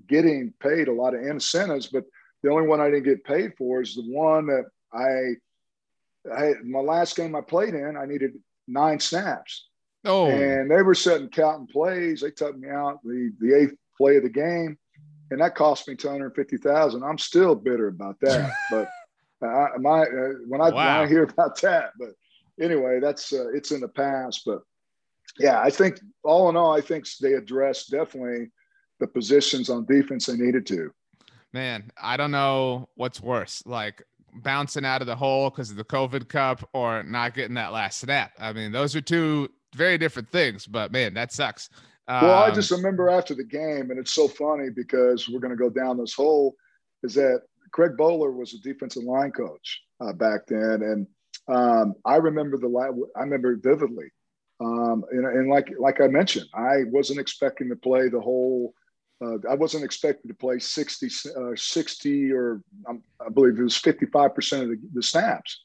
getting 0.07 0.53
paid 0.61 0.89
a 0.89 0.93
lot 0.93 1.15
of 1.15 1.23
incentives, 1.23 1.87
but 1.87 2.05
the 2.43 2.51
only 2.51 2.69
one 2.69 2.81
I 2.81 2.91
didn't 2.91 3.05
get 3.05 3.25
paid 3.25 3.53
for 3.57 3.83
is 3.83 3.95
the 3.95 4.03
one 4.03 4.47
that 4.47 4.65
I, 4.93 5.35
I 6.33 6.55
my 6.65 6.81
last 6.81 7.17
game 7.17 7.35
I 7.35 7.41
played 7.41 7.75
in, 7.75 7.97
I 7.97 8.07
needed 8.07 8.33
nine 8.67 9.01
snaps. 9.01 9.67
Oh, 10.05 10.29
and 10.29 10.71
they 10.71 10.83
were 10.83 10.95
setting 10.95 11.29
counting 11.29 11.67
plays. 11.67 12.21
They 12.21 12.31
took 12.31 12.57
me 12.57 12.69
out 12.69 13.01
the 13.03 13.33
the 13.41 13.55
eighth 13.55 13.75
play 13.97 14.17
of 14.17 14.23
the 14.23 14.29
game, 14.29 14.79
and 15.31 15.41
that 15.41 15.57
cost 15.57 15.89
me 15.89 15.97
two 15.97 16.09
hundred 16.09 16.35
fifty 16.37 16.57
thousand. 16.57 17.03
I'm 17.03 17.19
still 17.19 17.57
bitter 17.57 17.89
about 17.89 18.21
that, 18.21 18.53
but 18.71 18.89
I, 19.43 19.69
my 19.79 20.03
uh, 20.03 20.33
when 20.47 20.61
I, 20.61 20.71
wow. 20.71 20.77
when 20.77 20.87
I 20.87 21.07
hear 21.09 21.25
about 21.25 21.61
that, 21.63 21.91
but 21.99 22.11
anyway, 22.61 23.01
that's 23.01 23.33
uh, 23.33 23.49
it's 23.53 23.73
in 23.73 23.81
the 23.81 23.89
past. 23.89 24.43
But 24.47 24.63
yeah, 25.39 25.61
I 25.61 25.71
think 25.71 26.01
all 26.25 26.49
in 26.49 26.57
all, 26.57 26.77
I 26.77 26.81
think 26.81 27.07
they 27.21 27.35
addressed 27.35 27.91
definitely 27.91 28.51
the 29.01 29.07
positions 29.07 29.71
on 29.71 29.87
defense 29.87 30.27
they 30.27 30.37
needed 30.37 30.67
to. 30.67 30.91
Man, 31.53 31.91
I 32.01 32.17
don't 32.17 32.31
know 32.31 32.89
what's 32.97 33.21
worse, 33.21 33.63
like 33.65 34.03
bouncing 34.35 34.85
out 34.85 35.01
of 35.01 35.07
the 35.07 35.17
hole 35.17 35.51
because 35.51 35.71
of 35.71 35.77
the 35.77 35.85
COVID 35.85 36.29
Cup 36.29 36.69
or 36.73 37.03
not 37.03 37.35
getting 37.35 37.55
that 37.55 37.73
last 37.73 38.01
snap. 38.01 38.33
I 38.39 38.53
mean, 38.53 38.73
those 38.73 38.95
are 38.95 39.01
two 39.01 39.49
very 39.75 39.99
different 39.99 40.31
things, 40.31 40.67
but 40.67 40.93
man, 40.93 41.15
that 41.15 41.33
sucks. 41.33 41.71
Um, 42.09 42.23
well, 42.23 42.43
I 42.43 42.51
just 42.51 42.71
remember 42.71 43.11
after 43.11 43.35
the 43.35 43.45
game, 43.45 43.91
and 43.91 43.99
it's 43.99 44.15
so 44.15 44.29
funny 44.29 44.69
because 44.75 45.29
we're 45.29 45.41
going 45.41 45.57
to 45.57 45.63
go 45.63 45.71
down 45.71 45.99
this 45.99 46.15
hole, 46.15 46.55
is 47.03 47.15
that 47.15 47.43
Craig 47.73 47.93
Bowler 47.97 48.33
was 48.33 48.55
a 48.55 48.59
defensive 48.61 49.05
line 49.05 49.31
coach 49.31 49.83
uh, 50.01 50.13
back 50.13 50.47
then, 50.47 50.83
and 50.83 51.07
um, 51.49 51.95
I 52.05 52.17
remember 52.17 52.57
the 52.57 53.09
I 53.17 53.21
remember 53.23 53.57
vividly 53.57 54.11
um, 54.61 55.05
and, 55.11 55.25
and, 55.25 55.49
like 55.49 55.73
like 55.79 56.01
I 56.01 56.09
mentioned, 56.09 56.47
I 56.53 56.85
wasn't 56.91 57.21
expecting 57.21 57.69
to 57.69 57.77
play 57.77 58.09
the 58.09 58.21
whole. 58.21 58.75
Uh, 59.21 59.37
I 59.51 59.55
wasn't 59.55 59.85
expected 59.85 60.29
to 60.29 60.35
play 60.35 60.61
60, 60.61 61.09
uh, 61.37 61.51
60 61.57 62.33
or 62.33 62.63
um, 62.89 63.03
I 63.25 63.29
believe 63.31 63.59
it 63.59 63.63
was 63.63 63.77
55 63.77 64.35
percent 64.35 64.63
of 64.65 64.69
the, 64.71 64.79
the 64.95 65.03
snaps 65.03 65.61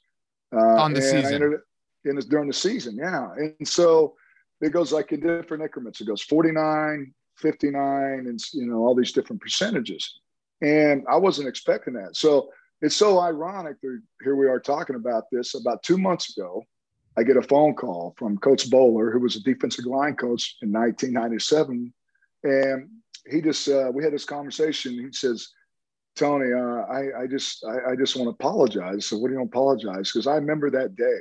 uh, 0.56 0.82
on 0.82 0.94
the 0.94 1.02
season. 1.02 1.60
And 2.06 2.18
it's 2.18 2.28
during 2.28 2.48
the 2.48 2.54
season, 2.54 2.98
yeah. 2.98 3.30
And 3.38 3.68
so 3.68 4.16
it 4.60 4.72
goes 4.72 4.92
like 4.92 5.12
in 5.12 5.22
different 5.22 5.64
increments. 5.64 6.02
It 6.02 6.08
goes 6.08 6.22
49, 6.22 7.14
59, 7.38 8.26
and 8.28 8.40
you 8.54 8.66
know 8.66 8.80
all 8.80 8.94
these 8.94 9.12
different 9.12 9.42
percentages. 9.42 10.20
And 10.62 11.04
I 11.10 11.16
wasn't 11.16 11.48
expecting 11.48 11.94
that. 11.94 12.16
So 12.16 12.50
it's 12.82 12.96
so 12.96 13.20
ironic 13.20 13.80
that 13.82 14.02
here 14.24 14.36
we 14.36 14.48
are 14.48 14.60
talking 14.60 14.98
about 14.98 15.24
this 15.32 15.56
about 15.56 15.84
two 15.84 15.98
months 15.98 16.38
ago 16.38 16.64
I 17.18 17.24
get 17.24 17.38
a 17.38 17.42
phone 17.42 17.76
call 17.76 18.16
from 18.18 18.38
Coach 18.38 18.70
Bowler, 18.70 19.12
who 19.12 19.20
was 19.20 19.36
a 19.36 19.44
defensive 19.44 19.86
line 19.86 20.16
coach 20.16 20.58
in 20.62 20.72
1997. 20.72 21.94
And 22.44 22.90
he 23.30 23.42
just, 23.42 23.70
uh, 23.70 23.92
we 23.94 24.04
had 24.04 24.14
this 24.14 24.26
conversation. 24.26 24.94
He 24.94 25.12
says, 25.12 25.50
Tony, 26.16 26.54
uh, 26.54 26.86
I, 26.92 27.24
I 27.24 27.28
just 27.28 27.66
I, 27.66 27.92
I 27.92 27.96
just 27.96 28.16
want 28.16 28.28
to 28.28 28.46
apologize. 28.46 29.06
So 29.06 29.18
what 29.18 29.30
do 29.30 29.34
you 29.34 29.42
apologize? 29.42 30.12
Because 30.12 30.28
I 30.28 30.36
remember 30.36 30.70
that 30.72 30.96
day, 30.96 31.20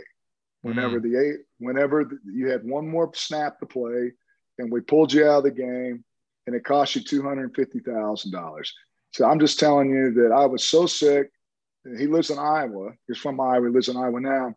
whenever 0.63 1.01
mm. 1.01 1.03
the 1.03 1.19
eight, 1.19 1.41
whenever 1.59 2.11
you 2.25 2.49
had 2.49 2.65
one 2.65 2.89
more 2.89 3.11
snap 3.15 3.59
to 3.61 3.67
play, 3.67 4.13
and 4.59 4.71
we 4.71 4.81
pulled 4.81 5.13
you 5.13 5.27
out 5.27 5.39
of 5.39 5.45
the 5.45 5.51
game, 5.51 6.05
and 6.47 6.55
it 6.55 6.65
cost 6.65 6.95
you 6.95 7.03
two 7.03 7.23
hundred 7.23 7.55
fifty 7.55 7.81
thousand 7.81 8.33
dollars. 8.33 8.73
So 9.13 9.25
I'm 9.25 9.41
just 9.41 9.59
telling 9.59 9.91
you 9.91 10.13
that 10.13 10.33
I 10.33 10.47
was 10.47 10.65
so 10.65 10.87
sick. 10.87 11.31
He 11.99 12.07
lives 12.07 12.31
in 12.31 12.39
Iowa. 12.39 12.93
He's 13.09 13.19
from 13.19 13.41
Iowa. 13.41 13.67
He 13.67 13.73
lives 13.73 13.89
in 13.89 13.97
Iowa 13.97 14.21
now. 14.21 14.55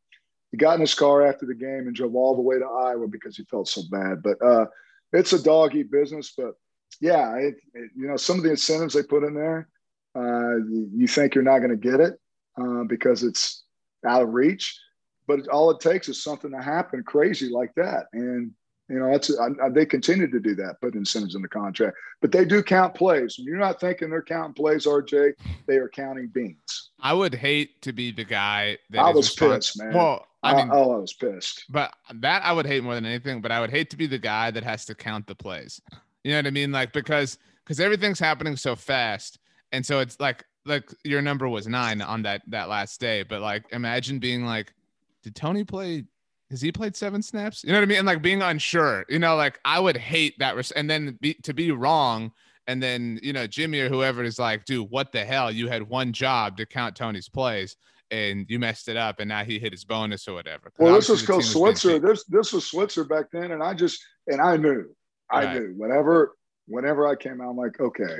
He 0.55 0.57
got 0.57 0.75
in 0.75 0.81
his 0.81 0.95
car 0.95 1.27
after 1.27 1.45
the 1.45 1.53
game 1.53 1.88
and 1.88 1.93
drove 1.93 2.15
all 2.15 2.33
the 2.33 2.41
way 2.41 2.57
to 2.57 2.65
Iowa 2.65 3.09
because 3.09 3.35
he 3.35 3.43
felt 3.43 3.67
so 3.67 3.81
bad. 3.91 4.24
But 4.24 4.41
uh, 4.41 4.67
it's 5.12 5.33
a 5.33 5.43
dog 5.43 5.75
eat 5.75 5.91
business. 5.91 6.33
But 6.38 6.53
yeah, 7.01 7.35
it, 7.35 7.55
it, 7.74 7.91
you 7.93 8.07
know, 8.07 8.15
some 8.15 8.38
of 8.38 8.43
the 8.43 8.51
incentives 8.51 8.93
they 8.93 9.03
put 9.03 9.25
in 9.25 9.33
there 9.33 9.67
uh, 10.15 10.55
you 10.93 11.07
think 11.07 11.35
you're 11.35 11.43
not 11.43 11.59
going 11.59 11.71
to 11.71 11.75
get 11.75 12.00
it 12.00 12.17
uh, 12.57 12.83
because 12.88 13.24
it's 13.24 13.65
out 14.07 14.21
of 14.21 14.29
reach, 14.29 14.79
but 15.27 15.45
all 15.50 15.69
it 15.71 15.81
takes 15.81 16.07
is 16.07 16.24
something 16.24 16.51
to 16.51 16.62
happen 16.62 17.03
crazy 17.03 17.50
like 17.50 17.74
that, 17.75 18.05
and 18.13 18.51
you 18.89 19.00
know 19.00 19.12
that's 19.12 19.38
I, 19.39 19.48
I, 19.63 19.70
they 19.70 19.86
continue 19.86 20.30
to 20.30 20.39
do 20.39 20.56
that, 20.56 20.80
put 20.82 20.96
incentives 20.96 21.36
in 21.36 21.42
the 21.42 21.48
contract, 21.48 21.98
but 22.22 22.32
they 22.32 22.46
do 22.46 22.62
count 22.62 22.96
plays. 22.96 23.38
You're 23.38 23.58
not 23.58 23.80
thinking 23.80 24.10
they're 24.10 24.22
counting 24.22 24.54
plays, 24.54 24.86
RJ. 24.86 25.34
They 25.68 25.77
are 25.77 25.89
counting 25.89 26.27
beans. 26.27 26.92
I 27.00 27.13
would 27.13 27.36
hate 27.36 27.82
to 27.84 27.94
be 27.94 28.12
the 28.12 28.24
guy 28.24 28.77
that 28.92 29.00
I 29.00 29.12
was 29.12 29.34
pissed, 29.34 29.77
man. 29.77 29.94
Well, 29.94 30.25
I 30.44 30.56
mean, 30.56 30.70
oh, 30.72 30.94
I 30.94 30.98
was 30.98 31.13
pissed. 31.13 31.65
But 31.70 31.94
that 32.15 32.44
I 32.44 32.51
would 32.51 32.65
hate 32.65 32.84
more 32.84 32.96
than 32.96 33.06
anything. 33.06 33.42
But 33.42 33.51
I 33.51 33.60
would 33.60 33.72
hate 33.72 33.89
to 33.92 33.98
be 33.98 34.08
the 34.08 34.20
guy 34.20 34.51
that 34.51 34.63
has 34.63 34.86
to 34.86 34.96
count 34.96 35.27
the 35.27 35.36
plays. 35.36 35.82
You 36.24 36.32
know 36.32 36.38
what 36.38 36.48
I 36.48 36.51
mean? 36.51 36.72
Like 36.72 36.94
because 36.94 37.38
because 37.63 37.80
everything's 37.80 38.20
happening 38.20 38.56
so 38.56 38.75
fast 38.75 39.39
and 39.75 39.86
so 39.86 40.00
it's 40.00 40.20
like 40.20 40.46
like 40.65 40.89
your 41.04 41.22
number 41.22 41.48
was 41.48 41.68
nine 41.68 42.01
on 42.01 42.24
that 42.24 42.42
that 42.48 42.70
last 42.70 43.00
day, 43.00 43.24
but 43.24 43.42
like 43.42 43.65
imagine 43.72 44.20
being 44.20 44.46
like, 44.46 44.74
did 45.22 45.36
Tony 45.36 45.63
play? 45.63 46.06
Has 46.52 46.62
he 46.62 46.72
played 46.72 46.96
seven 46.96 47.22
snaps? 47.22 47.64
You 47.64 47.72
know 47.72 47.80
what 47.80 47.84
I 47.84 47.88
mean? 47.88 47.98
And 48.00 48.08
like 48.08 48.22
being 48.22 48.42
unsure, 48.42 49.06
you 49.10 49.20
know, 49.20 49.36
like 49.36 49.60
I 49.66 49.80
would 49.80 49.98
hate 49.98 50.36
that. 50.40 50.56
Res- 50.56 50.72
and 50.72 50.90
then 50.90 51.18
be, 51.20 51.34
to 51.44 51.54
be 51.54 51.72
wrong, 51.72 52.32
and 52.68 52.82
then 52.82 53.20
you 53.24 53.34
know 53.34 53.48
Jimmy 53.48 53.80
or 53.80 53.90
whoever 53.90 54.24
is 54.24 54.38
like, 54.38 54.66
dude, 54.66 54.90
what 54.90 55.12
the 55.12 55.25
hell? 55.25 55.52
You 55.52 55.68
had 55.68 55.84
one 55.84 56.14
job 56.14 56.58
to 56.58 56.66
count 56.66 56.96
Tony's 56.96 57.30
plays, 57.30 57.75
and 58.12 58.46
you 58.48 58.60
messed 58.60 58.88
it 58.90 58.98
up, 58.98 59.20
and 59.20 59.30
now 59.30 59.44
he 59.44 59.58
hit 59.58 59.74
his 59.74 59.84
bonus 59.84 60.28
or 60.28 60.34
whatever. 60.34 60.72
Well, 60.78 60.94
this 60.94 61.10
was 61.10 61.25
Coach 61.25 61.46
Switzer. 61.46 62.00
This 62.00 62.24
this 62.25 62.54
was 62.54 62.66
Switzer 62.68 63.04
back 63.04 63.32
then, 63.32 63.52
and 63.52 63.64
I 63.64 63.74
just 63.74 64.04
and 64.28 64.40
I 64.40 64.58
knew, 64.58 64.96
I 65.32 65.46
right. 65.46 65.56
knew. 65.56 65.74
Whenever 65.75 66.36
whenever 66.68 67.08
I 67.08 67.16
came 67.16 67.42
out, 67.42 67.50
I'm 67.50 67.58
like, 67.58 67.80
okay, 67.80 68.20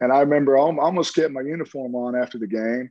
and 0.00 0.12
I 0.12 0.20
remember 0.20 0.56
I 0.56 0.62
almost 0.62 1.14
kept 1.14 1.32
my 1.32 1.42
uniform 1.42 1.94
on 1.94 2.16
after 2.16 2.38
the 2.38 2.46
game, 2.46 2.90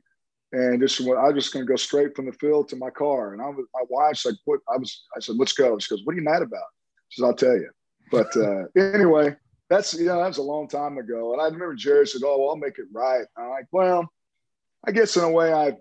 and 0.52 0.80
just 0.80 1.00
I 1.00 1.04
was 1.04 1.34
just 1.34 1.52
going 1.52 1.64
to 1.64 1.70
go 1.70 1.76
straight 1.76 2.16
from 2.16 2.26
the 2.26 2.32
field 2.32 2.68
to 2.68 2.76
my 2.76 2.90
car. 2.90 3.32
And 3.32 3.42
I 3.42 3.48
was, 3.48 3.66
my 3.74 3.84
wife 3.88 4.16
said, 4.16 4.34
"What?" 4.44 4.60
I 4.72 4.76
was, 4.76 5.04
I 5.16 5.20
said, 5.20 5.36
"Let's 5.36 5.52
go." 5.52 5.78
She 5.78 5.94
goes, 5.94 6.04
"What 6.04 6.14
are 6.14 6.18
you 6.18 6.24
mad 6.24 6.42
about?" 6.42 6.62
She 7.08 7.20
says, 7.20 7.24
"I'll 7.24 7.34
tell 7.34 7.54
you." 7.54 7.70
But 8.10 8.36
uh, 8.36 8.64
anyway, 8.76 9.36
that's 9.68 9.94
you 9.94 10.06
know 10.06 10.18
that 10.20 10.28
was 10.28 10.38
a 10.38 10.42
long 10.42 10.68
time 10.68 10.98
ago. 10.98 11.32
And 11.32 11.40
I 11.40 11.44
remember 11.44 11.74
Jerry 11.74 12.06
said, 12.06 12.22
"Oh, 12.24 12.38
well, 12.38 12.50
I'll 12.50 12.56
make 12.56 12.78
it 12.78 12.86
right." 12.92 13.24
And 13.36 13.46
I'm 13.46 13.50
like, 13.50 13.66
"Well, 13.70 14.10
I 14.86 14.92
guess 14.92 15.16
in 15.16 15.24
a 15.24 15.30
way 15.30 15.52
I 15.52 15.76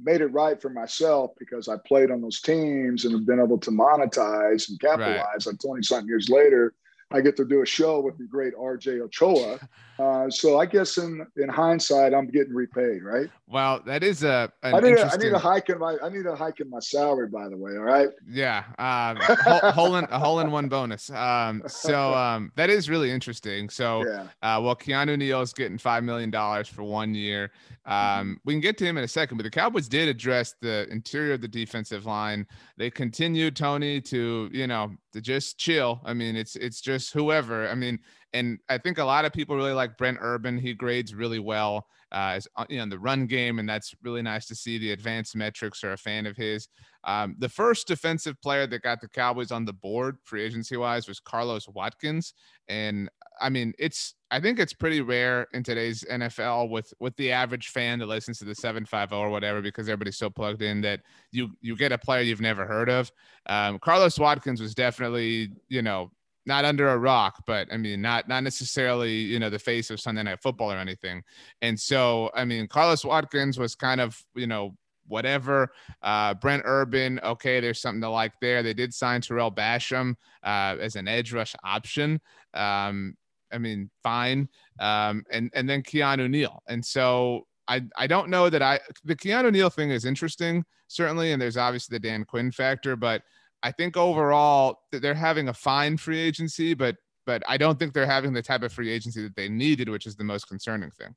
made 0.00 0.20
it 0.20 0.26
right 0.26 0.60
for 0.60 0.70
myself 0.70 1.32
because 1.38 1.68
I 1.68 1.76
played 1.86 2.10
on 2.10 2.22
those 2.22 2.40
teams 2.40 3.04
and 3.04 3.12
have 3.12 3.26
been 3.26 3.40
able 3.40 3.58
to 3.58 3.70
monetize 3.70 4.68
and 4.68 4.80
capitalize 4.80 5.46
right. 5.46 5.46
like 5.46 5.58
20 5.58 5.82
something 5.82 6.06
years 6.06 6.28
later 6.28 6.72
I 7.10 7.20
get 7.20 7.36
to 7.36 7.44
do 7.44 7.62
a 7.62 7.66
show 7.66 8.00
with 8.00 8.18
the 8.18 8.24
great 8.24 8.54
RJ 8.54 9.00
Ochoa. 9.00 9.58
Uh, 9.98 10.30
so 10.30 10.60
I 10.60 10.66
guess 10.66 10.96
in 10.96 11.26
in 11.36 11.48
hindsight, 11.48 12.14
I'm 12.14 12.28
getting 12.28 12.54
repaid, 12.54 13.02
right? 13.02 13.28
Well, 13.48 13.80
that 13.84 14.04
is 14.04 14.22
a. 14.22 14.52
I 14.62 14.80
need 14.80 14.90
interesting... 14.90 15.22
a 15.22 15.24
I 15.24 15.26
need 15.26 15.32
a 15.34 15.38
hike 15.38 15.70
in 15.70 15.78
my 15.78 15.96
I 16.02 16.08
need 16.08 16.26
a 16.26 16.36
hike 16.36 16.60
in 16.60 16.70
my 16.70 16.78
salary, 16.78 17.26
by 17.26 17.48
the 17.48 17.56
way. 17.56 17.72
All 17.72 17.82
right. 17.82 18.08
Yeah, 18.28 18.64
um, 18.78 19.16
whole, 19.20 19.58
hole 19.72 19.96
in 19.96 20.04
a 20.04 20.18
hole 20.18 20.38
in 20.38 20.52
one 20.52 20.68
bonus. 20.68 21.10
Um, 21.10 21.62
so 21.66 22.14
um, 22.14 22.52
that 22.54 22.70
is 22.70 22.88
really 22.88 23.10
interesting. 23.10 23.68
So, 23.68 24.06
yeah. 24.06 24.22
uh, 24.42 24.60
well, 24.60 24.76
Keanu 24.76 25.18
Neal 25.18 25.40
is 25.40 25.52
getting 25.52 25.78
five 25.78 26.04
million 26.04 26.30
dollars 26.30 26.68
for 26.68 26.84
one 26.84 27.14
year. 27.14 27.50
Um, 27.84 27.94
mm-hmm. 27.94 28.32
we 28.44 28.54
can 28.54 28.60
get 28.60 28.78
to 28.78 28.84
him 28.84 28.98
in 28.98 29.04
a 29.04 29.08
second, 29.08 29.36
but 29.36 29.44
the 29.44 29.50
Cowboys 29.50 29.88
did 29.88 30.08
address 30.08 30.54
the 30.60 30.86
interior 30.90 31.32
of 31.32 31.40
the 31.40 31.48
defensive 31.48 32.06
line. 32.06 32.46
They 32.76 32.90
continued 32.90 33.56
Tony 33.56 34.00
to 34.02 34.48
you 34.52 34.68
know 34.68 34.92
to 35.12 35.20
just 35.20 35.58
chill. 35.58 36.00
I 36.04 36.14
mean, 36.14 36.36
it's 36.36 36.54
it's 36.54 36.80
just 36.80 37.12
whoever. 37.12 37.68
I 37.68 37.74
mean, 37.74 37.98
and 38.32 38.58
I 38.68 38.78
think 38.78 38.98
a 38.98 39.04
lot 39.04 39.24
of 39.24 39.32
people 39.32 39.56
really 39.56 39.72
like 39.72 39.96
Brent 39.96 40.18
Urban. 40.20 40.58
He 40.58 40.74
grades 40.74 41.14
really 41.14 41.38
well 41.38 41.86
uh, 42.12 42.40
uh, 42.56 42.64
you 42.68 42.78
know, 42.78 42.84
in 42.84 42.88
the 42.88 42.98
run 42.98 43.26
game, 43.26 43.58
and 43.58 43.68
that's 43.68 43.94
really 44.02 44.22
nice 44.22 44.46
to 44.46 44.54
see. 44.54 44.78
The 44.78 44.92
advanced 44.92 45.36
metrics 45.36 45.84
are 45.84 45.92
a 45.92 45.98
fan 45.98 46.26
of 46.26 46.36
his. 46.36 46.68
Um, 47.04 47.36
the 47.38 47.48
first 47.48 47.86
defensive 47.86 48.40
player 48.40 48.66
that 48.66 48.82
got 48.82 49.00
the 49.00 49.08
Cowboys 49.08 49.50
on 49.50 49.64
the 49.64 49.72
board 49.72 50.16
free 50.24 50.42
agency 50.42 50.76
wise 50.76 51.06
was 51.06 51.20
Carlos 51.20 51.68
Watkins, 51.68 52.34
and 52.68 53.10
I 53.40 53.50
mean, 53.50 53.72
it's 53.78 54.14
I 54.30 54.40
think 54.40 54.58
it's 54.58 54.72
pretty 54.72 55.00
rare 55.00 55.46
in 55.52 55.62
today's 55.62 56.04
NFL 56.10 56.70
with 56.70 56.92
with 56.98 57.14
the 57.16 57.30
average 57.30 57.68
fan 57.68 57.98
that 57.98 58.06
listens 58.06 58.38
to 58.38 58.44
the 58.44 58.54
75O 58.54 59.12
or 59.12 59.30
whatever 59.30 59.60
because 59.60 59.88
everybody's 59.88 60.18
so 60.18 60.30
plugged 60.30 60.62
in 60.62 60.80
that 60.82 61.00
you 61.30 61.50
you 61.60 61.76
get 61.76 61.92
a 61.92 61.98
player 61.98 62.22
you've 62.22 62.40
never 62.40 62.66
heard 62.66 62.88
of. 62.88 63.10
Um, 63.46 63.78
Carlos 63.78 64.18
Watkins 64.18 64.60
was 64.60 64.74
definitely 64.74 65.50
you 65.68 65.82
know 65.82 66.10
not 66.48 66.64
under 66.64 66.88
a 66.88 66.98
rock, 66.98 67.44
but 67.46 67.68
I 67.70 67.76
mean, 67.76 68.00
not 68.00 68.26
not 68.26 68.42
necessarily 68.42 69.14
you 69.14 69.38
know 69.38 69.50
the 69.50 69.58
face 69.58 69.90
of 69.90 70.00
Sunday 70.00 70.22
Night 70.24 70.40
Football 70.42 70.72
or 70.72 70.78
anything. 70.78 71.22
And 71.62 71.78
so, 71.78 72.30
I 72.34 72.44
mean, 72.44 72.66
Carlos 72.66 73.04
Watkins 73.04 73.58
was 73.58 73.76
kind 73.76 74.00
of 74.00 74.20
you 74.34 74.48
know 74.48 74.74
whatever. 75.06 75.70
Uh, 76.02 76.34
Brent 76.34 76.62
Urban, 76.64 77.20
okay, 77.22 77.60
there's 77.60 77.80
something 77.80 78.00
to 78.00 78.10
like 78.10 78.32
there. 78.40 78.62
They 78.62 78.74
did 78.74 78.92
sign 78.92 79.20
Tarell 79.20 79.54
Basham 79.54 80.14
uh, 80.42 80.76
as 80.80 80.96
an 80.96 81.06
edge 81.06 81.32
rush 81.32 81.54
option. 81.62 82.20
Um, 82.54 83.14
I 83.52 83.58
mean, 83.58 83.90
fine. 84.02 84.48
Um, 84.80 85.24
and 85.30 85.50
and 85.54 85.68
then 85.68 85.82
Keanu 85.82 86.30
Neal. 86.30 86.62
And 86.66 86.84
so 86.84 87.46
I 87.68 87.82
I 87.96 88.06
don't 88.06 88.30
know 88.30 88.48
that 88.48 88.62
I 88.62 88.80
the 89.04 89.14
Keanu 89.14 89.52
Neal 89.52 89.70
thing 89.70 89.90
is 89.90 90.06
interesting 90.06 90.64
certainly, 90.88 91.32
and 91.32 91.40
there's 91.40 91.56
obviously 91.56 91.94
the 91.94 92.00
Dan 92.00 92.24
Quinn 92.24 92.50
factor, 92.50 92.96
but 92.96 93.22
I 93.62 93.72
think 93.72 93.96
overall 93.96 94.80
they're 94.92 95.14
having 95.14 95.48
a 95.48 95.54
fine 95.54 95.96
free 95.96 96.18
agency, 96.18 96.74
but 96.74 96.96
but 97.26 97.42
I 97.46 97.58
don't 97.58 97.78
think 97.78 97.92
they're 97.92 98.06
having 98.06 98.32
the 98.32 98.42
type 98.42 98.62
of 98.62 98.72
free 98.72 98.90
agency 98.90 99.22
that 99.22 99.36
they 99.36 99.50
needed, 99.50 99.90
which 99.90 100.06
is 100.06 100.16
the 100.16 100.24
most 100.24 100.48
concerning 100.48 100.90
thing. 100.92 101.14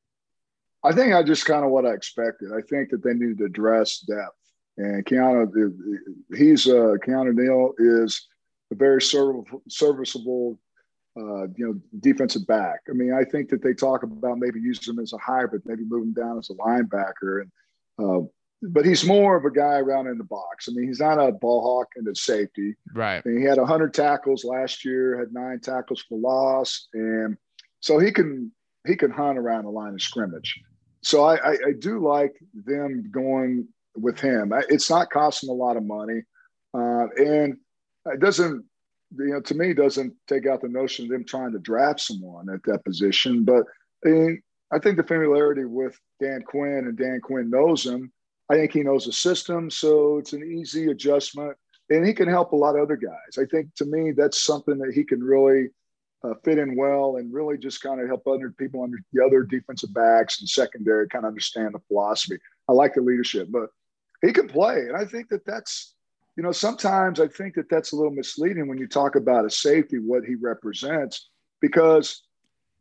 I 0.84 0.92
think 0.92 1.14
I 1.14 1.24
just 1.24 1.46
kind 1.46 1.64
of 1.64 1.72
what 1.72 1.86
I 1.86 1.94
expected. 1.94 2.52
I 2.52 2.62
think 2.62 2.90
that 2.90 3.04
they 3.04 3.14
needed 3.14 3.38
to 3.38 3.46
address 3.46 4.00
depth, 4.00 4.36
and 4.78 5.06
Keanu, 5.06 5.50
he's 6.36 6.68
uh, 6.68 6.96
Keanu 7.06 7.34
Neal 7.34 7.74
is 7.78 8.28
a 8.72 8.76
very 8.76 9.02
serviceable, 9.02 10.60
uh, 11.18 11.48
you 11.56 11.66
know, 11.68 11.80
defensive 12.00 12.48
back. 12.48 12.80
I 12.90 12.94
mean, 12.94 13.14
I 13.14 13.24
think 13.24 13.50
that 13.50 13.62
they 13.62 13.74
talk 13.74 14.04
about 14.04 14.40
maybe 14.40 14.60
using 14.60 14.94
him 14.94 15.00
as 15.00 15.14
a 15.14 15.18
hybrid, 15.18 15.62
maybe 15.66 15.84
moving 15.86 16.14
down 16.14 16.40
as 16.40 16.50
a 16.50 16.56
linebacker, 16.56 17.42
and 17.42 17.52
uh, 18.00 18.28
but 18.62 18.86
he's 18.86 19.04
more 19.04 19.36
of 19.36 19.46
a 19.46 19.52
guy 19.52 19.80
around 19.80 20.08
in 20.08 20.18
the 20.18 20.24
box. 20.24 20.68
I 20.70 20.74
mean, 20.74 20.88
he's 20.88 21.00
not 21.00 21.18
a 21.18 21.32
ball 21.32 21.62
hawk 21.62 21.88
and 21.96 22.08
a 22.08 22.16
safety. 22.16 22.76
Right. 22.94 23.22
I 23.26 23.28
mean, 23.28 23.40
he 23.40 23.44
had 23.44 23.58
100 23.58 23.94
tackles 23.94 24.44
last 24.44 24.86
year, 24.86 25.18
had 25.18 25.34
nine 25.34 25.60
tackles 25.60 26.04
for 26.08 26.18
loss, 26.20 26.88
and 26.94 27.38
so 27.80 27.98
he 27.98 28.12
can 28.12 28.52
he 28.88 28.96
can 28.96 29.12
hunt 29.12 29.38
around 29.38 29.66
the 29.66 29.72
line 29.72 29.94
of 29.94 30.02
scrimmage. 30.02 30.60
So 31.04 31.24
I, 31.24 31.36
I, 31.36 31.52
I 31.52 31.72
do 31.80 32.00
like 32.00 32.36
them 32.54 33.10
going 33.12 33.68
with 33.96 34.20
him. 34.20 34.54
It's 34.70 34.90
not 34.90 35.10
costing 35.10 35.50
a 35.50 35.54
lot 35.54 35.78
of 35.78 35.84
money, 35.84 36.22
uh, 36.74 37.08
and 37.18 37.58
it 38.06 38.20
doesn't 38.20 38.64
you 39.18 39.26
know 39.26 39.42
to 39.42 39.56
me 39.56 39.74
doesn't 39.74 40.14
take 40.28 40.46
out 40.46 40.62
the 40.62 40.70
notion 40.70 41.06
of 41.06 41.12
them 41.12 41.26
trying 41.26 41.52
to 41.54 41.60
draft 41.60 42.00
someone 42.02 42.48
at 42.50 42.62
that 42.66 42.86
position. 42.86 43.44
But 43.44 43.64
I, 44.06 44.10
mean, 44.10 44.42
I 44.72 44.78
think 44.78 44.98
the 44.98 45.04
familiarity 45.04 45.66
with 45.66 45.98
Dan 46.20 46.44
Quinn 46.44 46.86
and 46.88 46.98
Dan 46.98 47.20
Quinn 47.24 47.50
knows 47.50 47.86
him 47.86 48.12
I 48.52 48.56
think 48.56 48.74
he 48.74 48.84
knows 48.84 49.06
the 49.06 49.14
system, 49.14 49.72
so 49.72 50.18
it's 50.18 50.34
an 50.34 50.44
easy 50.44 50.92
adjustment, 50.92 51.56
and 51.90 52.06
he 52.06 52.14
can 52.14 52.28
help 52.28 52.52
a 52.52 52.58
lot 52.58 52.76
of 52.76 52.82
other 52.82 52.98
guys. 52.98 53.38
I 53.40 53.46
think 53.46 53.74
to 53.76 53.86
me 53.86 54.12
that's 54.12 54.44
something 54.44 54.78
that 54.80 54.92
he 54.94 55.06
can 55.06 55.24
really 55.24 55.70
uh, 56.26 56.34
fit 56.44 56.58
in 56.58 56.76
well 56.76 57.16
and 57.16 57.34
really 57.34 57.58
just 57.58 57.82
kind 57.82 58.02
of 58.02 58.08
help 58.08 58.28
other 58.28 58.50
people 58.50 58.84
under 58.84 58.98
the 59.14 59.24
other 59.24 59.44
defensive 59.44 59.94
backs 59.94 60.42
and 60.42 60.50
secondary 60.50 61.08
kind 61.08 61.24
of 61.24 61.30
understand 61.30 61.74
the 61.74 61.80
philosophy. 61.88 62.38
I 62.68 62.74
like 62.74 62.94
the 62.94 63.02
leadership, 63.02 63.48
but 63.50 63.70
he 64.22 64.34
can 64.34 64.50
play, 64.50 64.80
and 64.80 64.98
I 64.98 65.06
think 65.06 65.30
that 65.30 65.46
that's 65.46 65.96
you 66.36 66.44
know 66.44 66.52
sometimes 66.52 67.22
I 67.22 67.30
think 67.30 67.56
that 67.56 67.70
that's 67.70 67.94
a 67.94 67.96
little 67.96 68.12
misleading 68.12 68.68
when 68.68 68.78
you 68.78 68.88
talk 68.88 69.16
about 69.16 69.46
a 69.46 69.50
safety 69.50 69.98
what 69.98 70.26
he 70.26 70.36
represents 70.36 71.30
because 71.62 72.22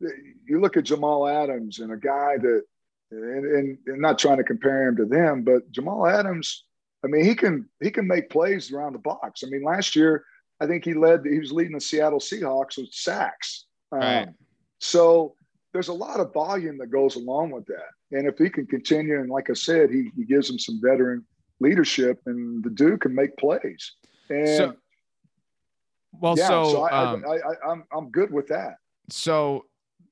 you 0.01 0.59
look 0.59 0.75
at 0.75 0.83
Jamal 0.83 1.29
Adams 1.29 1.79
and 1.79 1.93
a 1.93 1.97
guy 1.97 2.35
that 2.41 2.63
and, 3.11 3.45
and, 3.45 3.77
and 3.87 4.01
not 4.01 4.17
trying 4.17 4.37
to 4.37 4.43
compare 4.43 4.87
him 4.87 4.95
to 4.97 5.05
them, 5.05 5.43
but 5.43 5.69
Jamal 5.71 6.07
Adams, 6.07 6.63
I 7.03 7.07
mean, 7.07 7.25
he 7.25 7.35
can 7.35 7.67
he 7.81 7.91
can 7.91 8.07
make 8.07 8.29
plays 8.29 8.71
around 8.71 8.93
the 8.93 8.99
box. 8.99 9.43
I 9.43 9.49
mean, 9.49 9.63
last 9.63 9.95
year 9.95 10.23
I 10.59 10.67
think 10.67 10.85
he 10.85 10.93
led 10.93 11.25
he 11.25 11.39
was 11.39 11.51
leading 11.51 11.73
the 11.73 11.81
Seattle 11.81 12.19
Seahawks 12.19 12.77
with 12.77 12.93
sacks. 12.93 13.65
Um, 13.91 13.99
right. 13.99 14.29
So 14.79 15.35
there's 15.73 15.89
a 15.89 15.93
lot 15.93 16.19
of 16.19 16.33
volume 16.33 16.77
that 16.79 16.87
goes 16.87 17.15
along 17.15 17.51
with 17.51 17.65
that. 17.67 17.89
And 18.11 18.27
if 18.27 18.37
he 18.37 18.49
can 18.49 18.65
continue, 18.65 19.19
and 19.19 19.29
like 19.29 19.49
I 19.49 19.53
said, 19.53 19.89
he, 19.89 20.11
he 20.15 20.25
gives 20.25 20.49
him 20.49 20.59
some 20.59 20.81
veteran 20.83 21.25
leadership, 21.59 22.19
and 22.25 22.63
the 22.63 22.69
dude 22.69 23.01
can 23.01 23.15
make 23.15 23.37
plays. 23.37 23.93
And 24.29 24.47
so, 24.49 24.75
well, 26.19 26.35
yeah, 26.37 26.47
so, 26.47 26.71
so 26.71 26.81
I, 26.83 27.11
um, 27.11 27.25
I, 27.25 27.35
I, 27.35 27.71
I'm 27.71 27.83
I'm 27.95 28.09
good 28.09 28.31
with 28.31 28.47
that. 28.47 28.75
So 29.09 29.65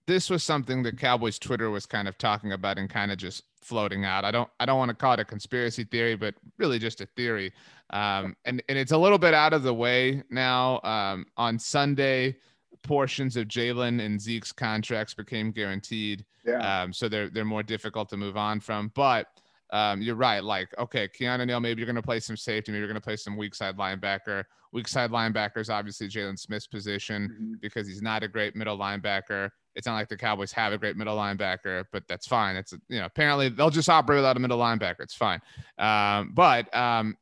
this 0.09 0.27
was 0.27 0.43
something 0.43 0.81
that 0.81 0.97
Cowboys 0.97 1.37
Twitter 1.37 1.69
was 1.69 1.85
kind 1.85 2.07
of 2.07 2.17
talking 2.17 2.51
about 2.51 2.79
and 2.79 2.89
kind 2.89 3.11
of 3.11 3.19
just 3.19 3.43
floating 3.61 4.05
out. 4.05 4.25
I 4.25 4.31
don't 4.31 4.49
I 4.59 4.65
don't 4.65 4.79
want 4.79 4.89
to 4.89 4.95
call 4.95 5.13
it 5.13 5.19
a 5.19 5.25
conspiracy 5.25 5.83
theory, 5.83 6.15
but 6.15 6.33
really 6.57 6.79
just 6.79 6.99
a 6.99 7.05
theory. 7.05 7.53
Um, 7.91 8.35
and 8.43 8.63
and 8.67 8.77
it's 8.77 8.91
a 8.91 8.97
little 8.97 9.19
bit 9.19 9.35
out 9.35 9.53
of 9.53 9.61
the 9.61 9.73
way 9.73 10.23
now. 10.31 10.81
Um, 10.81 11.27
on 11.37 11.59
Sunday, 11.59 12.37
portions 12.81 13.37
of 13.37 13.47
Jaylon 13.47 14.03
and 14.03 14.19
Zeke's 14.19 14.51
contracts 14.51 15.13
became 15.13 15.51
guaranteed. 15.51 16.25
Yeah. 16.43 16.81
Um, 16.81 16.91
so 16.91 17.07
they're 17.07 17.29
they're 17.29 17.45
more 17.45 17.63
difficult 17.63 18.09
to 18.09 18.17
move 18.17 18.35
on 18.35 18.59
from. 18.61 18.91
But 18.95 19.27
um, 19.71 20.01
you're 20.01 20.15
right. 20.15 20.43
Like, 20.43 20.69
okay, 20.77 21.07
Keanu 21.07 21.45
Neal, 21.45 21.59
maybe 21.59 21.79
you're 21.79 21.85
going 21.85 21.95
to 21.95 22.01
play 22.01 22.19
some 22.19 22.37
safety, 22.37 22.71
maybe 22.71 22.79
you're 22.79 22.87
going 22.87 22.95
to 22.95 23.01
play 23.01 23.15
some 23.15 23.37
weak 23.37 23.55
side 23.55 23.77
linebacker. 23.77 24.43
Weak 24.71 24.87
side 24.87 25.11
linebacker 25.11 25.57
is 25.57 25.69
obviously 25.69 26.07
Jaylon 26.07 26.37
Smith's 26.37 26.67
position 26.67 27.29
mm-hmm. 27.29 27.53
because 27.59 27.87
he's 27.87 28.01
not 28.01 28.23
a 28.23 28.27
great 28.27 28.55
middle 28.55 28.77
linebacker. 28.77 29.49
It's 29.75 29.87
not 29.87 29.95
like 29.95 30.09
the 30.09 30.17
Cowboys 30.17 30.51
have 30.51 30.73
a 30.73 30.77
great 30.77 30.95
middle 30.95 31.17
linebacker, 31.17 31.85
but 31.91 32.03
that's 32.07 32.27
fine. 32.27 32.55
It's 32.55 32.73
you 32.87 32.99
know 32.99 33.05
apparently 33.05 33.49
they'll 33.49 33.69
just 33.69 33.89
operate 33.89 34.17
without 34.17 34.37
a 34.37 34.39
middle 34.39 34.59
linebacker. 34.59 35.01
It's 35.01 35.15
fine. 35.15 35.39
Um, 35.77 36.31
but 36.33 36.75
um, 36.75 37.17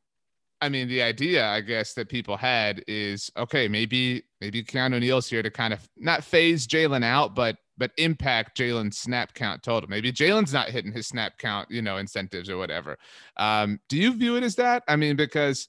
I 0.59 0.69
mean, 0.69 0.87
the 0.87 1.01
idea, 1.01 1.45
I 1.45 1.61
guess, 1.61 1.93
that 1.93 2.09
people 2.09 2.35
had 2.35 2.83
is 2.87 3.31
okay, 3.37 3.67
maybe 3.67 4.23
maybe 4.41 4.63
Keanu 4.63 4.99
Neal's 4.99 5.27
here 5.27 5.43
to 5.43 5.51
kind 5.51 5.73
of 5.73 5.87
not 5.97 6.23
phase 6.23 6.67
Jaylon 6.67 7.03
out, 7.03 7.35
but 7.35 7.57
but 7.77 7.91
impact 7.97 8.57
Jaylon's 8.57 8.97
snap 8.97 9.33
count 9.33 9.63
total. 9.63 9.89
Maybe 9.89 10.11
Jaylon's 10.11 10.53
not 10.53 10.69
hitting 10.69 10.91
his 10.91 11.07
snap 11.07 11.37
count, 11.37 11.69
you 11.69 11.81
know, 11.81 11.97
incentives 11.97 12.49
or 12.49 12.57
whatever. 12.57 12.97
Um, 13.37 13.79
do 13.89 13.97
you 13.97 14.13
view 14.13 14.35
it 14.35 14.43
as 14.43 14.55
that? 14.55 14.83
I 14.87 14.95
mean, 14.95 15.15
because 15.15 15.67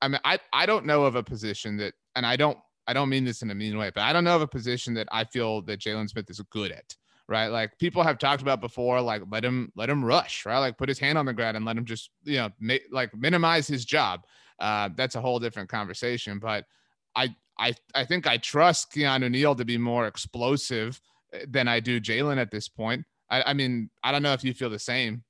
I 0.00 0.08
mean, 0.08 0.20
I 0.24 0.38
I 0.52 0.66
don't 0.66 0.86
know 0.86 1.04
of 1.04 1.14
a 1.14 1.22
position 1.22 1.76
that, 1.78 1.94
and 2.16 2.26
I 2.26 2.36
don't 2.36 2.58
I 2.86 2.92
don't 2.92 3.08
mean 3.08 3.24
this 3.24 3.42
in 3.42 3.50
a 3.50 3.54
mean 3.54 3.78
way, 3.78 3.90
but 3.94 4.02
I 4.02 4.12
don't 4.12 4.24
know 4.24 4.36
of 4.36 4.42
a 4.42 4.48
position 4.48 4.94
that 4.94 5.08
I 5.12 5.24
feel 5.24 5.62
that 5.62 5.80
Jaylon 5.80 6.08
Smith 6.08 6.28
is 6.30 6.40
good 6.50 6.72
at 6.72 6.96
right? 7.28 7.48
Like 7.48 7.78
people 7.78 8.02
have 8.02 8.18
talked 8.18 8.42
about 8.42 8.60
before, 8.60 9.00
like 9.00 9.22
let 9.30 9.44
him 9.44 9.72
let 9.74 9.88
him 9.88 10.04
rush, 10.04 10.44
right? 10.44 10.58
Like 10.58 10.76
put 10.76 10.88
his 10.88 10.98
hand 10.98 11.16
on 11.18 11.26
the 11.26 11.32
ground 11.32 11.56
and 11.56 11.64
let 11.64 11.76
him 11.76 11.84
just 11.84 12.10
you 12.24 12.36
know 12.36 12.50
make 12.60 12.82
like 12.90 13.14
minimize 13.16 13.66
his 13.66 13.84
job. 13.84 14.24
Uh, 14.58 14.90
that's 14.94 15.14
a 15.14 15.20
whole 15.20 15.38
different 15.38 15.68
conversation. 15.68 16.38
But 16.38 16.66
I 17.16 17.34
I 17.58 17.74
I 17.94 18.04
think 18.04 18.26
I 18.26 18.36
trust 18.36 18.92
Keanu 18.92 19.30
Neal 19.30 19.54
to 19.54 19.64
be 19.64 19.78
more 19.78 20.06
explosive 20.06 21.00
than 21.48 21.68
I 21.68 21.80
do 21.80 22.00
Jaylon 22.00 22.38
at 22.38 22.50
this 22.50 22.68
point. 22.68 23.04
I, 23.30 23.42
I 23.42 23.52
mean 23.54 23.90
I 24.02 24.12
don't 24.12 24.22
know 24.22 24.32
if 24.32 24.44
you 24.44 24.54
feel 24.54 24.70
the 24.70 24.78
same. 24.78 25.24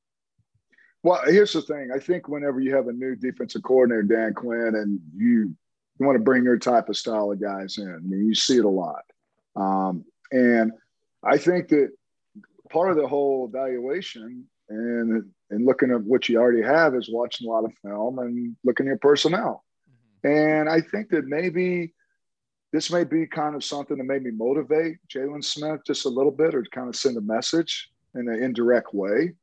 Well, 1.04 1.20
here's 1.26 1.52
the 1.52 1.62
thing. 1.62 1.90
I 1.94 1.98
think 1.98 2.28
whenever 2.28 2.60
you 2.60 2.74
have 2.76 2.86
a 2.86 2.92
new 2.92 3.16
defensive 3.16 3.62
coordinator, 3.62 4.02
Dan 4.02 4.34
Quinn, 4.34 4.74
and 4.76 5.00
you 5.16 5.54
you 5.98 6.06
want 6.06 6.16
to 6.16 6.22
bring 6.22 6.44
your 6.44 6.58
type 6.58 6.88
of 6.88 6.96
style 6.96 7.32
of 7.32 7.40
guys 7.40 7.78
in. 7.78 7.92
I 7.92 7.98
mean, 7.98 8.26
you 8.26 8.34
see 8.34 8.58
it 8.58 8.64
a 8.64 8.68
lot. 8.68 9.02
Um, 9.56 10.04
and 10.30 10.72
I 11.22 11.38
think 11.38 11.68
that 11.68 11.90
part 12.70 12.90
of 12.90 12.96
the 12.96 13.06
whole 13.06 13.46
evaluation 13.48 14.44
and 14.68 15.30
and 15.50 15.66
looking 15.66 15.90
at 15.90 16.02
what 16.02 16.28
you 16.28 16.38
already 16.38 16.62
have 16.62 16.94
is 16.94 17.10
watching 17.12 17.46
a 17.46 17.50
lot 17.50 17.64
of 17.64 17.74
film 17.82 18.18
and 18.18 18.56
looking 18.64 18.86
at 18.86 18.90
your 18.90 18.98
personnel. 18.98 19.64
Mm-hmm. 20.24 20.28
And 20.28 20.68
I 20.68 20.80
think 20.80 21.10
that 21.10 21.26
maybe 21.26 21.92
this 22.72 22.90
may 22.90 23.04
be 23.04 23.26
kind 23.26 23.54
of 23.54 23.62
something 23.62 23.98
that 23.98 24.04
made 24.04 24.22
me 24.22 24.30
motivate 24.30 24.96
Jaylon 25.08 25.44
Smith 25.44 25.80
just 25.86 26.06
a 26.06 26.08
little 26.08 26.32
bit 26.32 26.54
or 26.54 26.64
kind 26.72 26.88
of 26.88 26.96
send 26.96 27.16
a 27.18 27.20
message 27.20 27.90
in 28.14 28.28
an 28.28 28.42
indirect 28.42 28.94
way 28.94 29.34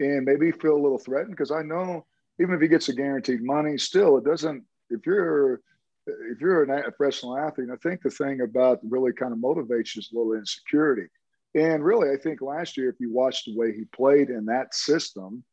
and 0.00 0.24
maybe 0.24 0.52
feel 0.52 0.76
a 0.76 0.82
little 0.82 0.98
threatened 0.98 1.30
because 1.30 1.50
I 1.50 1.62
know 1.62 2.04
even 2.40 2.54
if 2.54 2.60
he 2.60 2.68
gets 2.68 2.88
a 2.88 2.94
guaranteed 2.94 3.42
money, 3.42 3.78
still 3.78 4.18
it 4.18 4.24
doesn't. 4.24 4.64
If 4.90 5.06
you're 5.06 5.60
if 6.06 6.40
you're 6.40 6.64
a 6.64 6.92
professional 6.92 7.38
athlete, 7.38 7.68
I 7.72 7.76
think 7.76 8.02
the 8.02 8.10
thing 8.10 8.42
about 8.42 8.80
really 8.82 9.12
kind 9.12 9.32
of 9.32 9.38
motivates 9.38 9.94
you 9.94 10.00
is 10.00 10.10
a 10.12 10.18
little 10.18 10.34
insecurity. 10.34 11.08
And 11.54 11.82
really, 11.84 12.10
I 12.10 12.20
think 12.20 12.42
last 12.42 12.76
year, 12.76 12.90
if 12.90 12.96
you 12.98 13.12
watched 13.12 13.46
the 13.46 13.56
way 13.56 13.72
he 13.72 13.84
played 13.94 14.28
in 14.28 14.44
that 14.46 14.74
system, 14.74 15.44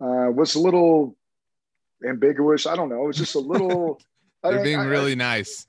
uh, 0.00 0.30
was 0.30 0.56
a 0.56 0.60
little 0.60 1.16
ambiguous. 2.06 2.66
I 2.66 2.76
don't 2.76 2.88
know. 2.88 3.04
It 3.04 3.06
was 3.06 3.16
just 3.16 3.34
a 3.36 3.40
little. 3.40 4.00
You're 4.44 4.62
being 4.62 4.78
I, 4.78 4.84
really 4.84 5.12
I, 5.12 5.16
nice. 5.16 5.66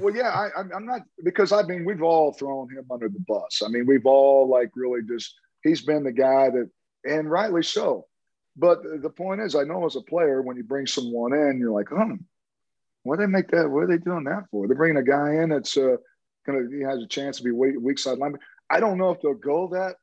Well, 0.00 0.14
yeah, 0.14 0.30
I, 0.30 0.60
I'm 0.74 0.86
not 0.86 1.02
because 1.24 1.52
I 1.52 1.62
mean 1.62 1.84
we've 1.84 2.02
all 2.02 2.32
thrown 2.32 2.70
him 2.70 2.86
under 2.90 3.08
the 3.08 3.20
bus. 3.26 3.62
I 3.64 3.68
mean 3.68 3.86
we've 3.86 4.06
all 4.06 4.48
like 4.48 4.70
really 4.74 5.00
just 5.06 5.34
he's 5.62 5.82
been 5.82 6.04
the 6.04 6.12
guy 6.12 6.50
that, 6.50 6.70
and 7.04 7.30
rightly 7.30 7.62
so. 7.62 8.06
But 8.56 8.82
the 9.00 9.10
point 9.10 9.40
is, 9.40 9.54
I 9.54 9.64
know 9.64 9.86
as 9.86 9.96
a 9.96 10.02
player, 10.02 10.42
when 10.42 10.56
you 10.56 10.64
bring 10.64 10.86
someone 10.86 11.32
in, 11.32 11.58
you're 11.58 11.72
like, 11.72 11.88
hmm, 11.88 12.16
do 13.04 13.16
they 13.16 13.26
make 13.26 13.48
that? 13.48 13.68
What 13.68 13.84
are 13.84 13.86
they 13.86 13.98
doing 13.98 14.24
that 14.24 14.44
for? 14.50 14.66
They're 14.66 14.76
bringing 14.76 14.98
a 14.98 15.02
guy 15.02 15.42
in 15.42 15.48
that's 15.48 15.76
uh, 15.76 15.96
gonna 16.46 16.68
he 16.70 16.82
has 16.82 17.02
a 17.02 17.06
chance 17.06 17.38
to 17.38 17.42
be 17.42 17.50
weak, 17.50 17.76
weak 17.80 17.98
side 17.98 18.18
linebacker. 18.18 18.38
I 18.70 18.80
don't 18.80 18.98
know 18.98 19.10
if 19.10 19.20
they'll 19.20 19.34
go 19.34 19.68
that 19.72 19.96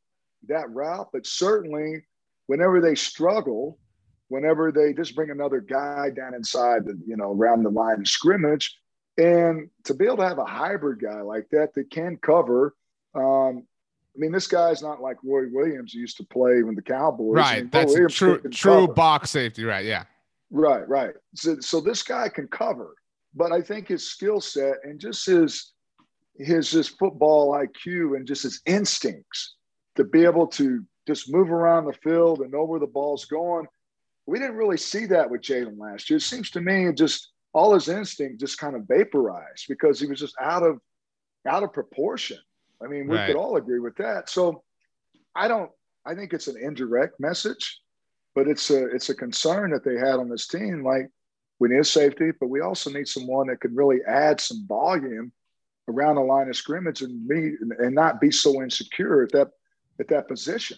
that 0.47 0.69
route, 0.71 1.09
but 1.13 1.25
certainly 1.25 2.03
whenever 2.47 2.81
they 2.81 2.95
struggle, 2.95 3.77
whenever 4.29 4.71
they 4.71 4.93
just 4.93 5.15
bring 5.15 5.29
another 5.29 5.59
guy 5.59 6.09
down 6.15 6.33
inside 6.33 6.85
the, 6.85 6.99
you 7.05 7.17
know, 7.17 7.33
around 7.33 7.63
the 7.63 7.69
line 7.69 7.99
of 7.99 8.07
scrimmage, 8.07 8.78
and 9.19 9.69
to 9.83 9.93
be 9.93 10.05
able 10.05 10.17
to 10.17 10.27
have 10.27 10.39
a 10.39 10.45
hybrid 10.45 11.01
guy 11.01 11.21
like 11.21 11.49
that 11.51 11.73
that 11.73 11.91
can 11.91 12.17
cover. 12.17 12.73
Um, 13.13 13.63
I 14.15 14.17
mean, 14.17 14.31
this 14.31 14.47
guy's 14.47 14.81
not 14.81 15.01
like 15.01 15.17
Roy 15.23 15.43
Williams 15.51 15.93
used 15.93 16.17
to 16.17 16.23
play 16.23 16.63
when 16.63 16.75
the 16.75 16.81
Cowboys. 16.81 17.35
Right. 17.35 17.57
I 17.57 17.61
mean, 17.61 17.69
That's 17.69 17.93
true. 18.15 18.39
True 18.39 18.85
cover. 18.85 18.93
box 18.93 19.31
safety. 19.31 19.65
Right. 19.65 19.85
Yeah. 19.85 20.05
Right. 20.51 20.87
Right. 20.87 21.13
So, 21.35 21.59
so 21.59 21.81
this 21.81 22.01
guy 22.01 22.29
can 22.29 22.47
cover, 22.47 22.95
but 23.35 23.51
I 23.51 23.61
think 23.61 23.89
his 23.89 24.09
skill 24.09 24.39
set 24.39 24.77
and 24.83 24.99
just 24.99 25.25
his 25.25 25.73
his 26.37 26.71
just 26.71 26.97
football 26.97 27.51
IQ 27.51 28.15
and 28.15 28.25
just 28.25 28.43
his 28.43 28.61
instincts 28.65 29.55
to 29.97 30.05
be 30.05 30.23
able 30.23 30.47
to 30.47 30.85
just 31.05 31.31
move 31.31 31.51
around 31.51 31.85
the 31.85 31.93
field 31.93 32.39
and 32.39 32.51
know 32.51 32.63
where 32.63 32.79
the 32.79 32.87
ball's 32.87 33.25
going. 33.25 33.67
We 34.25 34.39
didn't 34.39 34.55
really 34.55 34.77
see 34.77 35.05
that 35.07 35.29
with 35.29 35.41
Jaylon 35.41 35.77
last 35.77 36.09
year. 36.09 36.17
It 36.17 36.21
seems 36.21 36.49
to 36.51 36.61
me 36.61 36.93
just 36.93 37.31
all 37.53 37.73
his 37.73 37.89
instinct 37.89 38.39
just 38.39 38.57
kind 38.57 38.75
of 38.75 38.87
vaporized 38.87 39.65
because 39.67 39.99
he 39.99 40.07
was 40.07 40.19
just 40.19 40.35
out 40.39 40.63
of 40.63 40.79
out 41.47 41.63
of 41.63 41.73
proportion. 41.73 42.37
I 42.83 42.87
mean, 42.87 43.07
we 43.07 43.15
right. 43.15 43.27
could 43.27 43.35
all 43.35 43.57
agree 43.57 43.79
with 43.79 43.95
that. 43.97 44.29
So 44.29 44.63
I 45.35 45.47
don't 45.47 45.71
I 46.05 46.15
think 46.15 46.33
it's 46.33 46.47
an 46.47 46.57
indirect 46.61 47.19
message, 47.19 47.79
but 48.35 48.47
it's 48.47 48.69
a 48.69 48.85
it's 48.87 49.09
a 49.09 49.15
concern 49.15 49.71
that 49.71 49.83
they 49.83 49.95
had 49.95 50.19
on 50.19 50.29
this 50.29 50.47
team. 50.47 50.83
Like 50.83 51.09
we 51.59 51.69
need 51.69 51.79
a 51.79 51.83
safety, 51.83 52.31
but 52.39 52.49
we 52.49 52.61
also 52.61 52.89
need 52.89 53.07
someone 53.07 53.47
that 53.47 53.61
can 53.61 53.75
really 53.75 53.99
add 54.07 54.39
some 54.39 54.65
volume 54.67 55.31
around 55.87 56.15
the 56.15 56.21
line 56.21 56.47
of 56.47 56.55
scrimmage 56.55 57.01
and 57.01 57.25
me 57.27 57.53
and 57.79 57.95
not 57.95 58.21
be 58.21 58.31
so 58.31 58.61
insecure 58.61 59.23
at 59.23 59.31
that 59.31 59.49
at 59.99 60.07
that 60.07 60.27
position. 60.27 60.77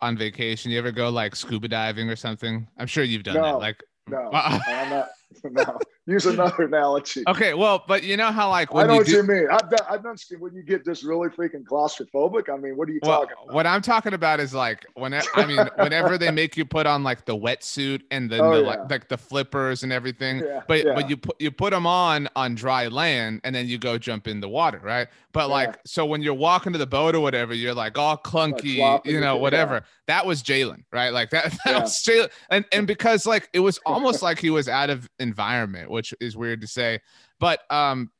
on 0.00 0.16
vacation? 0.16 0.70
You 0.70 0.78
ever 0.78 0.92
go 0.92 1.08
like 1.08 1.36
scuba 1.36 1.68
diving 1.68 2.08
or 2.08 2.16
something? 2.16 2.66
I'm 2.78 2.86
sure 2.86 3.04
you've 3.04 3.22
done 3.22 3.36
no, 3.36 3.42
that. 3.42 3.58
Like 3.58 3.82
no, 4.08 4.30
I'm 4.32 4.90
not. 4.90 5.08
No, 5.44 5.78
use 6.06 6.26
another 6.26 6.64
analogy. 6.64 7.24
Okay, 7.26 7.54
well, 7.54 7.84
but 7.86 8.02
you 8.02 8.16
know 8.16 8.30
how 8.30 8.48
like 8.48 8.68
I 8.74 8.84
know 8.86 8.94
you 8.94 8.98
what 8.98 9.06
do, 9.06 9.12
you 9.12 9.22
mean. 9.22 9.48
I've 9.50 9.68
done, 9.70 9.86
I've 9.90 10.02
done 10.02 10.16
when 10.38 10.54
you 10.54 10.62
get 10.62 10.84
just 10.84 11.02
really 11.04 11.28
freaking 11.28 11.64
claustrophobic. 11.64 12.48
I 12.52 12.56
mean, 12.56 12.76
what 12.76 12.88
are 12.88 12.92
you 12.92 13.00
well, 13.02 13.22
talking 13.22 13.36
about? 13.42 13.54
what 13.54 13.66
I'm 13.66 13.82
talking 13.82 14.14
about 14.14 14.40
is 14.40 14.54
like 14.54 14.86
when 14.94 15.14
I 15.14 15.46
mean 15.46 15.58
whenever 15.76 16.16
they 16.18 16.30
make 16.30 16.56
you 16.56 16.64
put 16.64 16.86
on 16.86 17.02
like 17.02 17.24
the 17.24 17.36
wetsuit 17.36 18.02
and 18.10 18.30
then 18.30 18.40
Oh, 18.40 18.52
the 18.52 18.60
yeah. 18.60 18.66
like, 18.66 18.90
like 18.90 19.08
the 19.08 19.18
flippers 19.18 19.82
and 19.82 19.92
everything, 19.92 20.40
Yeah, 20.40 20.62
but 20.68 20.84
yeah. 20.84 20.94
but 20.94 21.10
you 21.10 21.16
put 21.16 21.40
you 21.40 21.50
put 21.50 21.72
them 21.72 21.86
on 21.86 22.28
on 22.36 22.54
dry 22.54 22.86
land 22.88 23.40
and 23.44 23.54
then 23.54 23.66
you 23.66 23.78
go 23.78 23.98
jump 23.98 24.28
in 24.28 24.40
the 24.40 24.48
water, 24.48 24.80
right? 24.82 25.08
But 25.32 25.50
like 25.50 25.78
so 25.84 26.06
when 26.06 26.22
you're 26.22 26.34
walking 26.34 26.72
to 26.72 26.78
the 26.78 26.86
boat 26.86 27.14
or 27.14 27.20
whatever, 27.20 27.52
you're 27.52 27.74
like 27.74 27.98
all 27.98 28.16
clunky, 28.16 28.76
flopping 28.76 29.12
you 29.12 29.20
know, 29.20 29.36
whatever. 29.36 29.82
That 30.06 30.24
was 30.24 30.42
Jaylon, 30.42 30.84
right? 30.92 31.10
Like 31.10 31.30
that, 31.30 31.56
that 31.64 31.82
was 31.82 32.02
Jaylon, 32.02 32.30
and 32.50 32.64
and 32.72 32.86
because 32.86 33.26
like 33.26 33.48
it 33.52 33.60
was 33.60 33.78
almost 33.86 34.22
like 34.22 34.38
he 34.38 34.50
was 34.50 34.68
out 34.68 34.88
of 34.88 35.08
environment, 35.18 35.90
which 35.96 36.14
is 36.20 36.36
weird 36.36 36.60
to 36.60 36.66
say, 36.66 37.00
but 37.40 37.60
um, 37.70 38.10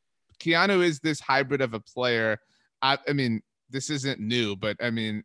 Keanu 0.41 0.83
is 0.83 0.99
this 1.01 1.21
hybrid 1.21 1.61
of 1.61 1.75
a 1.75 1.81
player. 1.81 2.39
I, 2.83 2.99
I 3.09 3.12
mean, 3.12 3.43
this 3.71 3.91
isn't 3.91 4.19
new, 4.19 4.57
but 4.57 4.77
I 4.81 4.91
mean, 4.91 5.23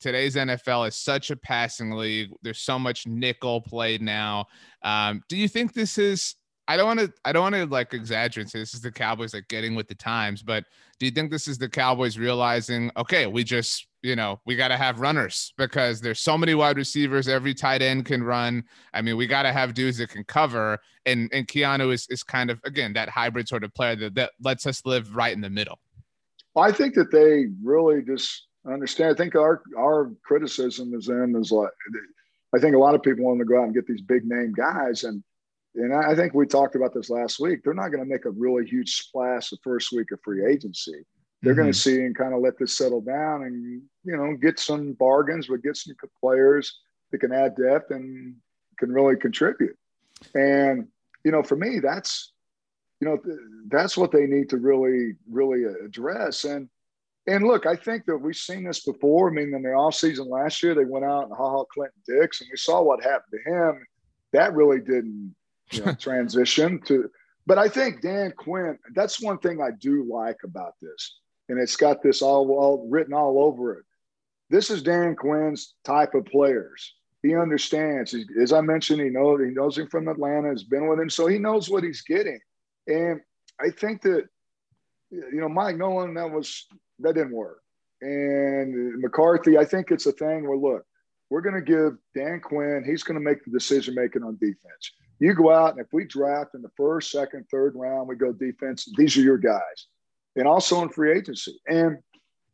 today's 0.00 0.36
NFL 0.36 0.88
is 0.88 0.96
such 0.96 1.30
a 1.30 1.36
passing 1.36 1.92
league. 1.92 2.30
There's 2.42 2.60
so 2.60 2.78
much 2.78 3.06
nickel 3.06 3.60
played 3.60 4.02
now. 4.02 4.46
Um, 4.82 5.22
do 5.28 5.36
you 5.36 5.48
think 5.48 5.72
this 5.72 5.98
is? 5.98 6.34
I 6.68 6.76
don't 6.76 6.86
want 6.86 7.00
to. 7.00 7.12
I 7.24 7.32
don't 7.32 7.42
want 7.42 7.54
to 7.54 7.66
like 7.66 7.92
exaggerate. 7.92 8.52
this 8.52 8.74
is 8.74 8.80
the 8.80 8.92
Cowboys 8.92 9.34
like 9.34 9.48
getting 9.48 9.74
with 9.74 9.88
the 9.88 9.94
times, 9.94 10.42
but 10.42 10.64
do 11.02 11.06
you 11.06 11.10
think 11.10 11.32
this 11.32 11.48
is 11.48 11.58
the 11.58 11.68
Cowboys 11.68 12.16
realizing? 12.16 12.88
Okay, 12.96 13.26
we 13.26 13.42
just 13.42 13.88
you 14.02 14.14
know 14.14 14.38
we 14.46 14.54
got 14.54 14.68
to 14.68 14.76
have 14.76 15.00
runners 15.00 15.52
because 15.58 16.00
there's 16.00 16.20
so 16.20 16.38
many 16.38 16.54
wide 16.54 16.76
receivers. 16.76 17.26
Every 17.26 17.54
tight 17.54 17.82
end 17.82 18.04
can 18.04 18.22
run. 18.22 18.62
I 18.94 19.02
mean, 19.02 19.16
we 19.16 19.26
got 19.26 19.42
to 19.42 19.52
have 19.52 19.74
dudes 19.74 19.98
that 19.98 20.10
can 20.10 20.22
cover. 20.22 20.78
And 21.04 21.28
and 21.32 21.48
Keanu 21.48 21.92
is 21.92 22.06
is 22.08 22.22
kind 22.22 22.52
of 22.52 22.60
again 22.62 22.92
that 22.92 23.08
hybrid 23.08 23.48
sort 23.48 23.64
of 23.64 23.74
player 23.74 23.96
that 23.96 24.14
that 24.14 24.30
lets 24.40 24.64
us 24.64 24.86
live 24.86 25.16
right 25.16 25.32
in 25.32 25.40
the 25.40 25.50
middle. 25.50 25.80
I 26.54 26.70
think 26.70 26.94
that 26.94 27.10
they 27.10 27.46
really 27.64 28.02
just 28.02 28.46
understand. 28.64 29.10
I 29.10 29.16
think 29.16 29.34
our 29.34 29.60
our 29.76 30.12
criticism 30.22 30.94
is 30.94 31.06
them 31.06 31.34
is 31.34 31.50
like 31.50 31.70
I 32.54 32.60
think 32.60 32.76
a 32.76 32.78
lot 32.78 32.94
of 32.94 33.02
people 33.02 33.24
want 33.24 33.40
to 33.40 33.44
go 33.44 33.58
out 33.58 33.64
and 33.64 33.74
get 33.74 33.88
these 33.88 34.02
big 34.02 34.24
name 34.24 34.52
guys, 34.56 35.02
and 35.02 35.24
and 35.74 35.94
I 35.94 36.14
think 36.14 36.34
we 36.34 36.46
talked 36.46 36.76
about 36.76 36.92
this 36.92 37.08
last 37.08 37.40
week. 37.40 37.60
They're 37.62 37.72
not 37.74 37.88
going 37.88 38.04
to 38.04 38.10
make 38.10 38.26
a 38.26 38.30
really 38.30 38.66
huge 38.66 38.96
splash 38.96 39.50
the 39.50 39.56
first 39.64 39.92
week 39.92 40.12
of 40.12 40.20
free 40.22 40.44
agency. 40.44 41.04
They're 41.40 41.54
going 41.54 41.72
to 41.72 41.76
mm-hmm. 41.76 41.96
see 41.96 42.04
and 42.04 42.16
kind 42.16 42.34
of 42.34 42.40
let 42.40 42.58
this 42.58 42.76
settle 42.76 43.00
down, 43.00 43.44
and 43.44 43.82
you 44.04 44.16
know 44.16 44.36
get 44.36 44.58
some 44.58 44.92
bargains, 44.92 45.48
but 45.48 45.62
get 45.62 45.76
some 45.76 45.94
players 46.20 46.80
that 47.10 47.18
can 47.18 47.32
add 47.32 47.56
depth 47.56 47.90
and 47.90 48.36
can 48.78 48.92
really 48.92 49.16
contribute. 49.16 49.76
And 50.34 50.86
you 51.24 51.32
know, 51.32 51.42
for 51.42 51.56
me, 51.56 51.80
that's 51.80 52.32
you 53.02 53.08
know 53.08 53.16
th- 53.16 53.36
that's 53.68 53.96
what 53.96 54.12
they 54.12 54.26
need 54.26 54.48
to 54.50 54.58
really 54.58 55.14
really 55.28 55.64
address 55.84 56.44
and 56.44 56.68
and 57.26 57.44
look 57.44 57.66
i 57.66 57.74
think 57.74 58.04
that 58.06 58.16
we've 58.16 58.36
seen 58.36 58.62
this 58.62 58.84
before 58.84 59.28
i 59.28 59.32
mean 59.32 59.52
in 59.52 59.62
the 59.62 59.68
offseason 59.68 60.28
last 60.28 60.62
year 60.62 60.72
they 60.72 60.84
went 60.84 61.04
out 61.04 61.24
and 61.24 61.36
ha 61.36 61.50
ha 61.50 61.64
clinton 61.64 62.00
dix 62.06 62.40
and 62.40 62.48
we 62.50 62.56
saw 62.56 62.80
what 62.80 63.02
happened 63.02 63.32
to 63.32 63.50
him 63.52 63.84
that 64.32 64.54
really 64.54 64.78
didn't 64.78 65.34
you 65.72 65.84
know 65.84 65.94
transition 65.98 66.80
to 66.82 67.10
but 67.46 67.58
i 67.58 67.68
think 67.68 68.00
dan 68.00 68.32
quinn 68.36 68.78
that's 68.94 69.20
one 69.22 69.38
thing 69.38 69.60
i 69.60 69.70
do 69.80 70.06
like 70.10 70.38
about 70.44 70.74
this 70.80 71.18
and 71.48 71.60
it's 71.60 71.76
got 71.76 72.02
this 72.02 72.22
all, 72.22 72.50
all 72.52 72.86
written 72.90 73.12
all 73.12 73.42
over 73.42 73.74
it 73.74 73.84
this 74.50 74.70
is 74.70 74.82
dan 74.82 75.14
quinn's 75.16 75.74
type 75.84 76.14
of 76.14 76.24
players 76.26 76.94
he 77.22 77.34
understands 77.36 78.12
He- 78.12 78.26
as 78.40 78.52
i 78.52 78.60
mentioned 78.60 79.00
he 79.00 79.08
knows 79.08 79.40
he 79.40 79.50
knows 79.50 79.78
him 79.78 79.88
from 79.88 80.08
atlanta 80.08 80.48
has 80.48 80.64
been 80.64 80.88
with 80.88 81.00
him 81.00 81.10
so 81.10 81.26
he 81.26 81.38
knows 81.38 81.68
what 81.68 81.84
he's 81.84 82.02
getting 82.02 82.40
and 82.86 83.20
I 83.60 83.70
think 83.70 84.02
that, 84.02 84.24
you 85.10 85.40
know, 85.40 85.48
Mike 85.48 85.76
Nolan, 85.76 86.14
that 86.14 86.30
was, 86.30 86.66
that 87.00 87.14
didn't 87.14 87.32
work. 87.32 87.60
And 88.00 89.00
McCarthy, 89.00 89.56
I 89.56 89.64
think 89.64 89.90
it's 89.90 90.06
a 90.06 90.12
thing 90.12 90.48
where, 90.48 90.58
look, 90.58 90.84
we're 91.30 91.42
going 91.42 91.54
to 91.54 91.62
give 91.62 91.96
Dan 92.14 92.40
Quinn, 92.40 92.84
he's 92.86 93.04
going 93.04 93.18
to 93.18 93.24
make 93.24 93.44
the 93.44 93.50
decision 93.50 93.94
making 93.94 94.22
on 94.22 94.36
defense. 94.40 94.92
You 95.22 95.34
go 95.34 95.52
out, 95.52 95.72
and 95.72 95.80
if 95.80 95.92
we 95.92 96.04
draft 96.04 96.54
in 96.54 96.62
the 96.62 96.70
first, 96.76 97.10
second, 97.10 97.46
third 97.50 97.74
round, 97.76 98.08
we 98.08 98.16
go 98.16 98.32
defense, 98.32 98.88
these 98.96 99.16
are 99.16 99.22
your 99.22 99.38
guys. 99.38 99.86
And 100.36 100.48
also 100.48 100.82
in 100.82 100.88
free 100.88 101.16
agency. 101.16 101.60
And, 101.68 101.98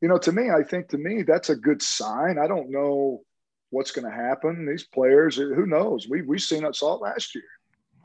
you 0.01 0.09
know, 0.09 0.19
to 0.19 0.33
me, 0.33 0.51
I 0.51 0.63
think 0.63 0.89
to 0.89 0.99
me, 0.99 1.23
that's 1.23 1.51
a 1.51 1.57
good 1.57 1.81
sign. 1.81 2.39
I 2.39 2.47
don't 2.47 2.71
know 2.71 3.23
what's 3.71 3.91
going 3.91 4.05
to 4.11 4.17
happen. 4.17 4.67
These 4.67 4.85
players, 4.85 5.37
who 5.37 5.67
knows? 5.67 6.09
We, 6.09 6.23
we've 6.23 6.41
seen 6.43 6.65
it, 6.65 6.77
saw 6.77 6.95
it 6.97 7.03
last 7.03 7.35
year. 7.35 7.45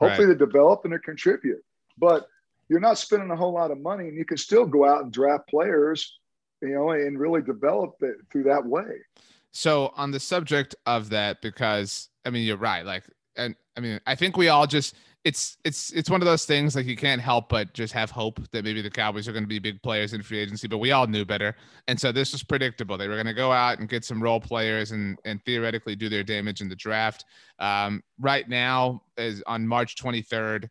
Hopefully 0.00 0.28
they 0.28 0.34
develop 0.34 0.84
and 0.84 0.92
they 0.92 0.98
contribute 0.98 1.62
but 1.98 2.28
you're 2.68 2.80
not 2.80 2.98
spending 2.98 3.30
a 3.30 3.36
whole 3.36 3.52
lot 3.52 3.70
of 3.70 3.80
money 3.80 4.08
and 4.08 4.16
you 4.16 4.24
can 4.24 4.36
still 4.36 4.66
go 4.66 4.84
out 4.84 5.02
and 5.02 5.12
draft 5.12 5.48
players 5.48 6.18
you 6.62 6.70
know 6.70 6.90
and 6.90 7.18
really 7.18 7.42
develop 7.42 7.94
it 8.00 8.16
through 8.30 8.44
that 8.44 8.64
way 8.64 9.00
So 9.52 9.92
on 9.96 10.10
the 10.10 10.18
subject 10.20 10.74
of 10.86 11.10
that, 11.10 11.40
because 11.40 12.08
I 12.24 12.30
mean 12.30 12.44
you're 12.44 12.56
right. 12.56 12.84
Like, 12.84 13.04
and 13.36 13.54
I 13.76 13.80
mean 13.80 14.00
I 14.06 14.14
think 14.14 14.36
we 14.36 14.48
all 14.48 14.66
just 14.66 14.94
it's 15.24 15.56
it's 15.64 15.90
it's 15.92 16.10
one 16.10 16.20
of 16.20 16.26
those 16.26 16.44
things 16.44 16.76
like 16.76 16.84
you 16.84 16.96
can't 16.96 17.20
help 17.20 17.48
but 17.48 17.72
just 17.72 17.94
have 17.94 18.10
hope 18.10 18.38
that 18.52 18.62
maybe 18.62 18.82
the 18.82 18.90
Cowboys 18.90 19.26
are 19.26 19.32
going 19.32 19.42
to 19.42 19.48
be 19.48 19.58
big 19.58 19.82
players 19.82 20.12
in 20.12 20.22
free 20.22 20.38
agency. 20.38 20.68
But 20.68 20.78
we 20.78 20.92
all 20.92 21.06
knew 21.06 21.24
better, 21.24 21.56
and 21.88 21.98
so 21.98 22.12
this 22.12 22.32
was 22.32 22.42
predictable. 22.42 22.98
They 22.98 23.08
were 23.08 23.14
going 23.14 23.26
to 23.26 23.32
go 23.32 23.50
out 23.50 23.78
and 23.78 23.88
get 23.88 24.04
some 24.04 24.22
role 24.22 24.38
players 24.38 24.90
and 24.92 25.18
and 25.24 25.42
theoretically 25.44 25.96
do 25.96 26.10
their 26.10 26.22
damage 26.22 26.60
in 26.60 26.68
the 26.68 26.76
draft. 26.76 27.24
Um, 27.58 28.02
right 28.20 28.46
now 28.48 29.02
is 29.16 29.42
on 29.46 29.66
March 29.66 29.96
23rd. 29.96 30.68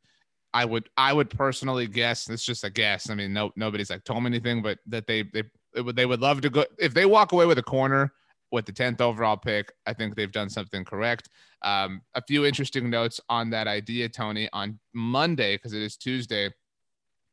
I 0.53 0.65
would 0.65 0.87
I 0.97 1.13
would 1.13 1.31
personally 1.31 1.87
guess. 1.87 2.29
It's 2.29 2.45
just 2.45 2.63
a 2.63 2.69
guess. 2.69 3.09
I 3.09 3.15
mean, 3.15 3.33
no 3.33 3.51
nobody's 3.55 3.89
like 3.89 4.03
told 4.03 4.21
me 4.21 4.27
anything, 4.27 4.61
but 4.61 4.77
that 4.85 5.07
they 5.07 5.23
they 5.23 5.43
would 5.81 5.95
they 5.95 6.05
would 6.05 6.21
love 6.21 6.41
to 6.41 6.51
go 6.51 6.65
if 6.77 6.93
they 6.93 7.07
walk 7.07 7.31
away 7.31 7.47
with 7.47 7.57
a 7.57 7.63
corner 7.63 8.13
with 8.53 8.65
the 8.67 8.71
10th 8.71 9.01
overall 9.01 9.35
pick. 9.35 9.73
I 9.87 9.93
think 9.93 10.15
they've 10.15 10.31
done 10.31 10.47
something 10.49 10.85
correct. 10.85 11.27
Um, 11.63 12.01
a 12.13 12.21
few 12.21 12.45
interesting 12.45 12.89
notes 12.89 13.19
on 13.27 13.49
that 13.49 13.67
idea, 13.67 14.07
Tony. 14.07 14.47
On 14.53 14.79
Monday, 14.93 15.55
because 15.55 15.73
it 15.73 15.81
is 15.81 15.97
Tuesday, 15.97 16.51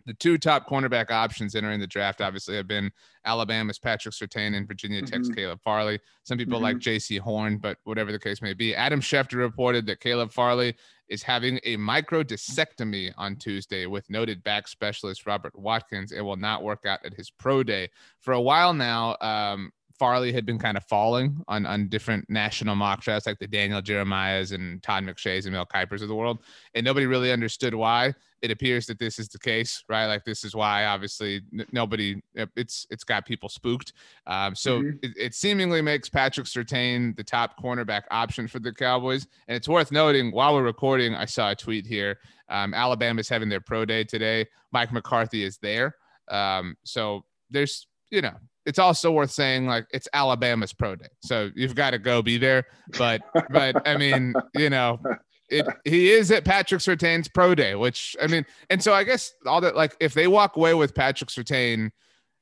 the 0.07 0.15
two 0.15 0.39
top 0.39 0.67
cornerback 0.67 1.11
options 1.11 1.55
entering 1.55 1.79
the 1.79 1.87
draft 1.87 2.23
obviously 2.23 2.57
have 2.57 2.67
been 2.67 2.91
Alabama's 3.27 3.79
Patrick 3.79 4.15
Surtain 4.15 4.57
and 4.57 4.67
Virginia 4.67 5.03
Tech's 5.03 5.29
Mhm. 5.29 5.37
Caleb 5.37 5.61
Farley. 5.63 6.01
Some 6.23 6.39
people 6.39 6.59
like 6.59 6.79
Jaycee 6.79 7.21
Horn, 7.21 7.59
but 7.59 7.77
whatever 7.85 8.11
the 8.11 8.19
case 8.19 8.41
may 8.41 8.55
be. 8.55 8.75
Adam 8.75 9.03
Schefter 9.03 9.37
reported 9.37 9.85
that 9.87 10.01
Caleb 10.01 10.33
Farley 10.33 10.75
is 11.09 11.23
having 11.23 11.61
a 11.65 11.77
microdiscectomy 11.77 13.13
on 13.19 13.37
Tuesday 13.37 13.85
with 13.85 14.09
noted 14.09 14.43
back 14.43 14.69
specialist 14.69 15.27
Robert 15.27 15.57
Watkins. 15.59 16.13
It 16.13 16.23
will 16.23 16.37
not 16.37 16.63
work 16.63 16.87
out 16.87 17.05
at 17.05 17.13
his 17.13 17.31
pro 17.31 17.63
day. 17.63 17.91
For 18.21 18.33
a 18.33 18.41
while 18.41 18.73
now, 18.73 19.17
um, 19.21 19.71
Farley 20.01 20.33
had 20.33 20.47
been 20.47 20.59
kind 20.59 20.79
of 20.79 20.85
falling 20.85 21.45
on 21.47 21.67
on 21.67 21.87
different 21.89 22.25
national 22.31 22.75
mock 22.75 23.03
drafts, 23.03 23.27
like 23.27 23.39
the 23.39 23.47
Daniel 23.47 23.83
Jeremiah's 23.83 24.53
and 24.53 24.83
Todd 24.83 25.05
McShay's 25.05 25.45
and 25.45 25.53
Mel 25.55 25.67
Kipers 25.67 26.01
of 26.01 26.09
the 26.09 26.15
world, 26.17 26.39
and 26.75 26.83
nobody 26.85 27.05
really 27.05 27.31
understood 27.31 27.75
why. 27.75 28.15
It 28.41 28.51
appears 28.51 28.87
that 28.87 28.99
this 28.99 29.19
is 29.19 29.29
the 29.29 29.39
case, 29.39 29.85
right? 29.91 30.07
Like 30.07 30.25
this 30.25 30.43
is 30.43 30.55
why, 30.55 30.87
obviously, 30.87 31.43
n- 31.53 31.67
nobody. 31.73 32.23
It's 32.57 32.87
it's 32.91 33.05
got 33.05 33.27
people 33.27 33.51
spooked. 33.51 33.93
Um, 34.27 34.55
so 34.55 34.81
Mhm. 34.81 34.99
it, 35.05 35.13
it 35.19 35.35
seemingly 35.35 35.83
makes 35.83 36.09
Patrick 36.09 36.47
Surtain 36.47 37.15
the 37.15 37.23
top 37.23 37.63
cornerback 37.63 38.05
option 38.11 38.49
for 38.49 38.59
the 38.59 38.73
Cowboys, 38.73 39.27
and 39.49 39.55
it's 39.55 39.69
worth 39.69 39.93
noting 39.93 40.33
while 40.33 40.55
we're 40.55 40.63
recording, 40.63 41.15
I 41.15 41.27
saw 41.27 41.51
a 41.51 41.55
tweet 41.55 41.87
here. 41.87 42.19
Um, 42.49 42.73
Alabama's 42.73 43.29
having 43.29 43.51
their 43.51 43.61
pro 43.61 43.85
day 43.85 44.05
today. 44.05 44.47
Mike 44.73 44.91
McCarthy 44.93 45.45
is 45.45 45.59
there. 45.59 45.95
Um, 46.29 46.77
so 46.85 47.27
there's 47.51 47.87
you 48.11 48.23
know 48.23 48.37
it's 48.71 48.79
also 48.79 49.11
worth 49.11 49.33
saying 49.33 49.67
like 49.67 49.89
it's 49.93 50.07
Alabama's 50.13 50.73
pro 50.73 50.95
day, 50.95 51.09
so 51.19 51.51
you've 51.57 51.75
got 51.75 51.91
to 51.91 51.99
go 51.99 52.23
be 52.23 52.39
there. 52.39 52.67
But 52.97 53.21
but 53.51 53.85
I 53.85 53.97
mean, 53.97 54.33
you 54.55 54.71
know, 54.71 55.01
it 55.49 55.67
he 55.85 56.13
is 56.13 56.31
at 56.31 56.45
Patrick 56.45 56.81
Surtain's 56.81 57.27
pro 57.27 57.57
day, 57.57 57.75
which 57.75 58.15
I 58.23 58.29
mean, 58.29 58.47
and 58.71 58.81
so 58.81 58.95
I 58.95 59.03
guess 59.03 59.35
all 59.45 59.61
that 59.63 59.75
like 59.75 59.97
if 59.99 60.15
they 60.15 60.29
walk 60.29 60.55
away 60.57 60.75
with 60.75 60.95
Patrick 60.95 61.31
Surtain, 61.31 61.91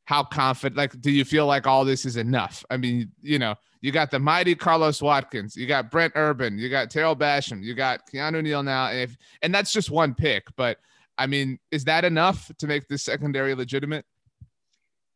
how 0.04 0.22
confident 0.22 0.76
like 0.76 1.00
do 1.00 1.10
you 1.10 1.24
feel 1.24 1.46
like 1.46 1.66
all 1.66 1.86
this 1.86 2.04
is 2.04 2.18
enough? 2.18 2.62
I 2.68 2.76
mean, 2.76 3.10
you 3.22 3.38
know, 3.38 3.54
you 3.80 3.90
got 3.90 4.10
the 4.10 4.18
mighty 4.18 4.54
Carlos 4.54 5.00
Watkins, 5.00 5.56
you 5.56 5.66
got 5.66 5.90
Brent 5.90 6.12
Urban, 6.14 6.58
you 6.58 6.68
got 6.68 6.90
Tarell 6.90 7.16
Basham, 7.16 7.62
you 7.62 7.72
got 7.72 8.00
Keanu 8.12 8.42
Neal 8.42 8.62
now, 8.62 8.88
and 8.88 9.00
if 9.00 9.16
and 9.40 9.54
that's 9.54 9.72
just 9.72 9.90
one 9.90 10.14
pick, 10.14 10.44
but 10.58 10.76
I 11.16 11.26
mean, 11.26 11.58
is 11.70 11.84
that 11.84 12.04
enough 12.04 12.52
to 12.58 12.66
make 12.66 12.86
this 12.86 13.02
secondary 13.02 13.54
legitimate? 13.54 14.04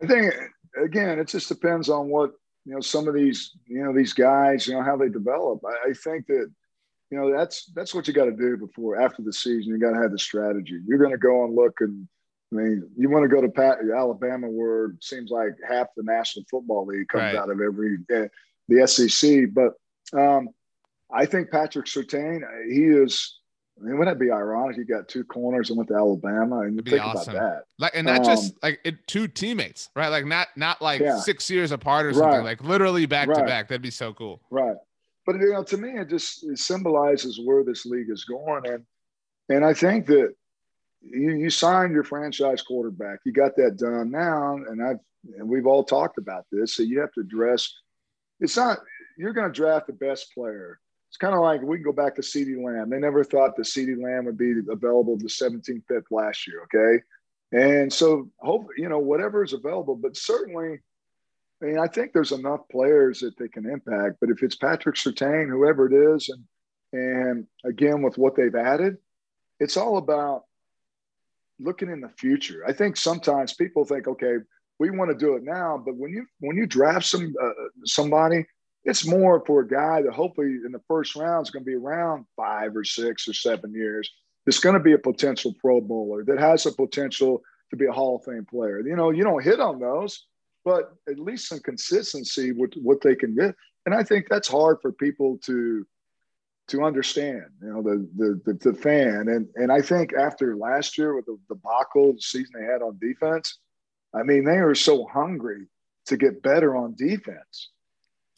I 0.03 0.07
think 0.07 0.35
again, 0.77 1.19
it 1.19 1.29
just 1.29 1.49
depends 1.49 1.89
on 1.89 2.09
what 2.09 2.33
you 2.65 2.75
know. 2.75 2.81
Some 2.81 3.09
of 3.09 3.15
these, 3.15 3.53
you 3.67 3.83
know, 3.83 3.93
these 3.93 4.13
guys, 4.13 4.67
you 4.67 4.75
know, 4.75 4.83
how 4.83 4.97
they 4.97 5.09
develop. 5.09 5.61
I, 5.67 5.91
I 5.91 5.93
think 5.93 6.27
that 6.29 6.51
you 7.11 7.19
know 7.19 7.37
that's 7.37 7.67
that's 7.75 7.95
what 7.95 8.07
you 8.09 8.15
got 8.15 8.27
to 8.27 8.33
do 8.37 8.57
before 8.57 9.01
after 9.01 9.23
the 9.23 9.33
season. 9.33 9.73
You 9.73 9.79
got 9.79 9.93
to 9.95 10.01
have 10.03 10.13
the 10.13 10.19
strategy. 10.19 10.79
You're 10.87 10.99
going 10.99 11.11
to 11.13 11.19
go 11.19 11.45
and 11.45 11.55
look 11.55 11.81
and. 11.81 12.09
I 12.51 12.55
mean, 12.55 12.87
you 12.99 13.09
want 13.09 13.23
to 13.23 13.35
go 13.35 13.41
to 13.41 13.49
Pat, 13.49 13.79
Alabama, 13.97 14.47
where 14.47 14.89
it 14.89 15.03
seems 15.03 15.31
like 15.31 15.53
half 15.67 15.87
the 15.97 16.03
National 16.03 16.45
Football 16.51 16.85
League 16.85 17.09
comes 17.09 17.23
Right. 17.23 17.37
out 17.37 17.49
of 17.49 17.63
every. 17.63 17.97
eh, 18.11 18.27
the 18.69 18.87
SEC. 18.87 19.47
But 19.55 19.73
um, 20.13 20.51
I 21.11 21.25
think 21.25 21.51
Patrick 21.51 21.87
Surtain, 21.87 22.43
he 22.71 22.83
is. 22.85 23.39
I 23.83 23.87
mean, 23.87 23.99
wouldn't 23.99 24.17
that 24.17 24.25
be 24.25 24.31
ironic? 24.31 24.77
You 24.77 24.85
got 24.85 25.09
two 25.09 25.25
corners 25.25 25.71
and 25.71 25.77
went 25.77 25.89
to 25.89 25.97
Alabama, 25.97 26.61
and 26.61 26.77
you 26.77 26.83
think 26.83 27.05
awesome. 27.05 27.35
about 27.35 27.43
that. 27.43 27.65
Like, 27.79 27.93
and 27.97 28.07
not 28.07 28.21
um, 28.21 28.25
just 28.25 28.55
like 28.63 28.81
it, 28.85 29.07
two 29.09 29.27
teammates, 29.27 29.91
right? 29.97 30.09
Like, 30.09 30.25
not 30.25 30.49
not 30.57 30.81
like 30.81 31.01
Yeah. 31.01 31.19
six 31.19 31.51
years 31.51 31.73
apart 31.73 32.07
or 32.07 32.13
something. 32.13 32.31
Right. 32.31 32.45
Like, 32.45 32.63
literally 32.63 33.07
back 33.07 33.29
to 33.29 33.43
back. 33.45 33.69
That'd 33.69 33.83
be 33.83 33.91
so 33.91 34.13
cool. 34.13 34.41
Right. 34.51 34.77
But 35.27 35.37
you 35.37 35.53
know, 35.53 35.65
to 35.65 35.77
me, 35.77 35.99
it 35.99 36.09
just 36.09 36.45
it 36.45 36.59
symbolizes 36.59 37.41
where 37.45 37.65
this 37.65 37.85
league 37.85 38.11
is 38.11 38.25
going, 38.25 38.67
and 38.67 38.85
and 39.49 39.65
I 39.65 39.75
think 39.75 40.07
that 40.07 40.35
you 41.01 41.33
you 41.33 41.51
signed 41.51 41.93
your 41.93 42.05
franchise 42.05 42.63
quarterback, 42.63 43.19
you 43.25 43.33
got 43.33 43.57
that 43.57 43.79
done 43.79 44.11
now, 44.11 44.57
and 44.57 44.83
I've 44.83 45.01
and 45.39 45.49
we've 45.49 45.67
all 45.67 45.85
talked 45.85 46.19
about 46.19 46.47
this. 46.53 46.77
So 46.77 46.83
you 46.83 47.01
have 47.01 47.13
to 47.13 47.21
address. 47.21 47.73
It's 48.41 48.57
not 48.57 48.79
you're 49.17 49.33
going 49.33 49.53
to 49.53 49.53
draft 49.53 49.87
the 49.87 49.93
best 49.93 50.33
player. 50.35 50.79
It's 51.13 51.19
kind 51.19 51.35
of 51.35 51.43
like 51.43 51.61
we 51.61 51.77
can 51.77 51.85
go 51.85 51.93
back 51.93 52.15
to 52.15 52.23
CeeDee 52.23 52.65
Lamb. 52.65 52.89
They 52.89 52.99
never 52.99 53.23
thought 53.23 53.55
that 53.57 53.67
CeeDee 53.67 54.03
Lamb 54.03 54.25
would 54.25 54.39
be 54.39 54.55
available 54.71 55.19
the 55.19 55.25
17th 55.25 55.83
pick 55.87 56.11
last 56.11 56.49
year. 56.49 56.63
Okay, 56.65 57.03
and 57.53 57.93
so 57.93 58.31
hope 58.39 58.69
you 58.79 58.89
know 58.89 58.99
whatever 58.99 59.45
is 59.45 59.53
available, 59.53 59.95
but 59.95 60.17
certainly. 60.17 60.81
I 61.61 61.67
mean, 61.67 61.79
I 61.79 61.87
think 61.87 62.13
there's 62.13 62.33
enough 62.33 62.63
players 62.73 63.21
that 63.21 63.39
they 63.39 63.47
can 63.47 63.71
impact. 63.71 64.17
But 64.21 64.31
if 64.31 64.43
it's 64.43 64.57
Patrick 64.57 64.97
Surtain, 64.97 65.49
whoever 65.49 65.87
it 65.87 66.17
is, 66.17 66.31
and 66.31 66.45
and 66.95 67.47
again 67.63 68.01
with 68.01 68.17
what 68.17 68.35
they've 68.35 68.55
added, 68.55 68.97
it's 69.61 69.77
all 69.77 69.99
about 69.99 70.45
looking 71.61 71.91
in 71.91 72.01
the 72.01 72.09
future. 72.09 72.65
I 72.67 72.73
think 72.73 72.97
sometimes 72.97 73.53
people 73.53 73.85
think, 73.85 74.09
okay, 74.09 74.37
we 74.79 74.91
want 74.91 75.11
to 75.11 75.17
do 75.17 75.37
it 75.37 75.45
now, 75.45 75.77
but 75.77 75.95
when 75.95 76.11
you 76.11 76.25
when 76.41 76.57
you 76.57 76.67
draft 76.67 77.05
some 77.05 77.35
uh, 77.41 77.51
somebody, 77.85 78.47
it's 78.85 79.07
more 79.07 79.45
for 79.47 79.61
a 79.61 79.69
guy 79.69 80.03
that 80.03 80.13
hopefully 80.13 80.59
in 80.67 80.73
the 80.73 80.83
first 80.89 81.15
round 81.15 81.47
is 81.47 81.51
going 81.51 81.65
to 81.65 81.71
be 81.71 81.77
around 81.77 82.27
five 82.37 82.77
or 82.77 82.85
six 82.85 83.29
or 83.29 83.33
seven 83.33 83.73
years. 83.73 84.11
It's 84.47 84.59
going 84.59 84.75
to 84.75 84.81
be 84.81 84.93
a 84.93 84.99
potential 84.99 85.55
Pro 85.61 85.81
Bowler 85.81 86.25
that 86.25 86.41
has 86.41 86.67
a 86.67 86.73
potential 86.73 87.43
to 87.71 87.77
be 87.77 87.87
a 87.87 87.93
Hall 87.93 88.17
of 88.17 88.25
Fame 88.25 88.45
player. 88.45 88.81
You 88.81 88.97
know, 88.97 89.11
you 89.11 89.23
don't 89.23 89.43
hit 89.43 89.61
on 89.61 89.79
those, 89.79 90.27
but 90.65 90.93
at 91.09 91.19
least 91.19 91.49
some 91.49 91.61
consistency 91.61 92.51
with 92.53 92.75
what 92.75 93.01
they 93.03 93.15
can 93.15 93.35
get. 93.35 93.55
And 93.87 93.95
I 93.95 94.03
think 94.03 94.27
that's 94.29 94.49
hard 94.49 94.79
for 94.83 94.93
people 94.93 95.39
to 95.45 95.87
to 96.69 96.85
understand. 96.85 97.47
You 97.61 97.69
know, 97.69 97.83
the 97.83 98.09
the 98.17 98.53
the, 98.53 98.71
the 98.73 98.75
fan 98.75 99.29
and 99.29 99.47
and 99.55 99.71
I 99.71 99.81
think 99.81 100.13
after 100.13 100.57
last 100.57 100.99
year 100.99 101.15
with 101.15 101.27
the 101.27 101.39
debacle 101.49 102.15
the 102.15 102.21
season 102.21 102.53
they 102.59 102.67
had 102.67 102.83
on 102.83 102.99
defense, 103.01 103.59
I 104.13 104.25
mean 104.25 104.45
they 104.45 104.59
are 104.59 104.75
so 104.75 105.07
hungry 105.07 105.69
to 106.07 106.17
get 106.17 106.43
better 106.43 106.77
on 106.77 106.97
defense. 106.97 107.71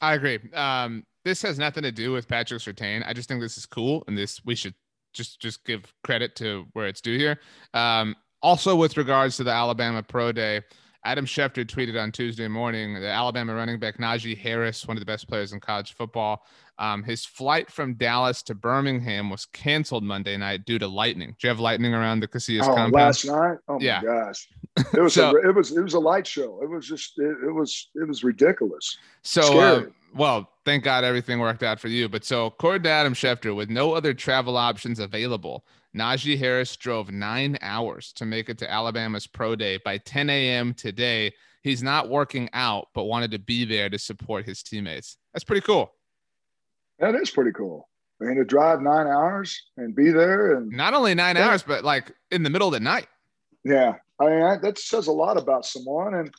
I 0.00 0.14
agree. 0.14 0.38
Um, 0.52 1.04
this 1.24 1.40
has 1.42 1.58
nothing 1.58 1.82
to 1.82 1.92
do 1.92 2.12
with 2.12 2.28
Patrick 2.28 2.60
Surtain. 2.60 3.02
I 3.06 3.12
just 3.12 3.28
think 3.28 3.40
this 3.40 3.56
is 3.56 3.66
cool, 3.66 4.04
and 4.06 4.16
this 4.16 4.44
we 4.44 4.54
should 4.54 4.74
just 5.12 5.40
just 5.40 5.64
give 5.64 5.82
credit 6.02 6.36
to 6.36 6.66
where 6.72 6.86
it's 6.86 7.00
due 7.00 7.16
here. 7.16 7.38
Um, 7.72 8.14
also, 8.42 8.76
with 8.76 8.96
regards 8.96 9.36
to 9.38 9.44
the 9.44 9.50
Alabama 9.50 10.02
Pro 10.02 10.32
Day, 10.32 10.60
Adam 11.04 11.26
Schefter 11.26 11.66
tweeted 11.66 12.00
on 12.00 12.10
Tuesday 12.12 12.48
morning 12.48 12.94
the 12.94 13.06
Alabama 13.08 13.54
running 13.54 13.78
back 13.78 13.98
Najee 13.98 14.36
Harris, 14.38 14.86
one 14.88 14.96
of 14.96 15.00
the 15.02 15.06
best 15.06 15.28
players 15.28 15.52
in 15.52 15.60
college 15.60 15.92
football. 15.92 16.44
Um, 16.78 17.02
his 17.04 17.24
flight 17.26 17.70
from 17.70 17.94
Dallas 17.94 18.42
to 18.44 18.54
Birmingham 18.54 19.28
was 19.30 19.44
canceled 19.46 20.02
Monday 20.02 20.36
night 20.36 20.64
due 20.64 20.78
to 20.78 20.88
lightning. 20.88 21.36
Do 21.38 21.46
you 21.46 21.48
have 21.50 21.60
lightning 21.60 21.92
around 21.94 22.20
the 22.20 22.28
Casillas 22.28 22.62
Oh, 22.62 22.74
compound? 22.74 22.92
last 22.94 23.24
night, 23.26 23.58
oh 23.68 23.78
Yeah. 23.80 24.00
my 24.00 24.06
gosh, 24.06 24.48
it 24.94 25.00
was 25.00 25.14
So- 25.14 25.36
a, 25.36 25.48
it 25.48 25.54
was 25.54 25.76
it 25.76 25.82
was 25.82 25.94
a 25.94 26.00
light 26.00 26.26
show. 26.26 26.60
It 26.62 26.68
was 26.70 26.86
just 26.88 27.18
it, 27.18 27.36
it 27.46 27.52
was 27.52 27.90
it 27.94 28.08
was 28.08 28.24
ridiculous. 28.24 28.96
So, 29.22 29.60
uh, 29.60 29.82
well, 30.14 30.48
thank 30.64 30.84
God 30.84 31.04
everything 31.04 31.38
worked 31.38 31.62
out 31.62 31.78
for 31.80 31.88
you. 31.88 32.08
But 32.08 32.24
so, 32.24 32.46
according 32.46 32.84
to 32.84 32.90
Adam 32.90 33.12
Schefter, 33.14 33.54
with 33.54 33.68
no 33.68 33.92
other 33.92 34.14
travel 34.14 34.56
options 34.56 34.98
available, 34.98 35.64
Najee 35.96 36.38
Harris 36.38 36.76
drove 36.76 37.10
nine 37.12 37.56
hours 37.62 38.12
to 38.14 38.24
make 38.24 38.48
it 38.48 38.58
to 38.58 38.70
Alabama's 38.70 39.26
pro 39.26 39.54
day 39.54 39.78
by 39.84 39.98
10 39.98 40.28
a.m. 40.28 40.74
today. 40.74 41.32
He's 41.62 41.82
not 41.82 42.08
working 42.08 42.50
out, 42.52 42.88
but 42.94 43.04
wanted 43.04 43.30
to 43.30 43.38
be 43.38 43.64
there 43.64 43.88
to 43.88 43.98
support 43.98 44.44
his 44.44 44.62
teammates. 44.62 45.16
That's 45.32 45.44
pretty 45.44 45.62
cool. 45.64 45.92
That 46.98 47.14
is 47.14 47.30
pretty 47.30 47.52
cool. 47.52 47.88
I 48.20 48.26
mean, 48.26 48.36
to 48.36 48.44
drive 48.44 48.80
nine 48.80 49.06
hours 49.06 49.60
and 49.76 49.94
be 49.94 50.10
there 50.10 50.56
and 50.56 50.70
Not 50.70 50.94
only 50.94 51.14
nine 51.14 51.36
Yeah. 51.36 51.48
hours, 51.48 51.62
but 51.62 51.84
like 51.84 52.12
in 52.30 52.42
the 52.42 52.50
middle 52.50 52.68
of 52.68 52.72
the 52.74 52.80
night. 52.80 53.08
Yeah, 53.64 53.94
I 54.20 54.24
mean 54.26 54.42
I, 54.42 54.56
that 54.58 54.78
says 54.78 55.06
a 55.06 55.12
lot 55.12 55.36
about 55.38 55.64
someone. 55.64 56.14
And 56.14 56.32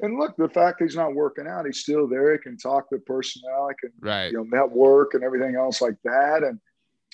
and 0.00 0.18
look, 0.18 0.34
the 0.38 0.48
fact 0.48 0.80
he's 0.80 0.96
not 0.96 1.14
working 1.14 1.46
out, 1.46 1.66
he's 1.66 1.80
still 1.80 2.08
there. 2.08 2.32
He 2.32 2.38
can 2.38 2.56
talk 2.56 2.88
to 2.90 2.98
personnel, 2.98 3.68
he 3.68 3.74
can 3.86 3.92
Right. 4.00 4.32
you 4.32 4.38
know 4.38 4.44
network 4.44 5.14
and 5.14 5.22
everything 5.22 5.56
else 5.56 5.80
like 5.80 5.96
that. 6.04 6.42
And 6.42 6.58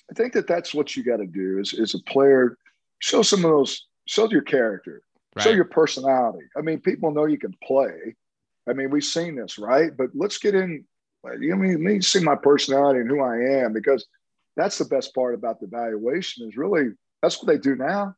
I 0.09 0.13
think 0.13 0.33
that 0.33 0.47
that's 0.47 0.73
what 0.73 0.95
you 0.95 1.03
got 1.03 1.17
to 1.17 1.27
do 1.27 1.59
is 1.59 1.73
is 1.73 1.93
a 1.93 1.99
player 2.03 2.57
show 2.99 3.21
some 3.21 3.43
of 3.45 3.51
those 3.51 3.87
show 4.05 4.29
your 4.29 4.41
character, 4.41 5.01
show 5.37 5.51
your 5.51 5.65
personality. 5.65 6.45
I 6.57 6.61
mean, 6.61 6.79
people 6.79 7.11
know 7.11 7.25
you 7.25 7.37
can 7.37 7.55
play. 7.63 8.15
I 8.69 8.73
mean, 8.73 8.89
we've 8.89 9.03
seen 9.03 9.35
this, 9.35 9.57
right? 9.57 9.91
But 9.95 10.09
let's 10.13 10.37
get 10.37 10.55
in. 10.55 10.85
You 11.39 11.49
know, 11.49 11.55
I 11.55 11.57
mean, 11.57 11.71
let 11.71 11.79
me 11.79 12.01
see 12.01 12.23
my 12.23 12.35
personality 12.35 13.01
and 13.01 13.09
who 13.09 13.21
I 13.21 13.63
am 13.63 13.73
because 13.73 14.05
that's 14.55 14.77
the 14.77 14.85
best 14.85 15.13
part 15.13 15.35
about 15.35 15.59
the 15.59 15.67
evaluation 15.67 16.47
is 16.47 16.55
really 16.55 16.91
that's 17.21 17.37
what 17.41 17.47
they 17.47 17.57
do 17.57 17.75
now. 17.75 18.15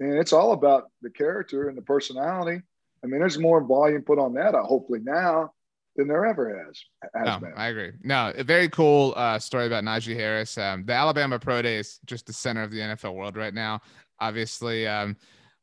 And 0.00 0.14
it's 0.14 0.32
all 0.32 0.52
about 0.52 0.84
the 1.02 1.10
character 1.10 1.68
and 1.68 1.76
the 1.76 1.82
personality. 1.82 2.62
I 3.02 3.06
mean, 3.06 3.20
there's 3.20 3.38
more 3.38 3.62
volume 3.62 4.02
put 4.02 4.18
on 4.18 4.34
that, 4.34 4.54
hopefully 4.54 5.00
now, 5.02 5.52
than 5.98 6.08
there 6.08 6.24
ever 6.24 6.64
has. 6.64 6.80
has 7.14 7.26
No, 7.26 7.40
been. 7.40 7.52
I 7.56 7.66
agree. 7.66 7.92
No, 8.02 8.32
a 8.34 8.44
very 8.44 8.68
cool 8.70 9.12
uh, 9.16 9.38
story 9.38 9.66
about 9.66 9.84
Najee 9.84 10.14
Harris. 10.14 10.56
Um, 10.56 10.84
the 10.86 10.94
Alabama 10.94 11.38
Pro 11.38 11.60
Day 11.60 11.76
is 11.76 11.98
just 12.06 12.26
the 12.26 12.32
center 12.32 12.62
of 12.62 12.70
the 12.70 12.78
NFL 12.78 13.14
world 13.14 13.36
right 13.36 13.52
now. 13.52 13.80
Obviously, 14.20 14.86
um, 14.86 15.16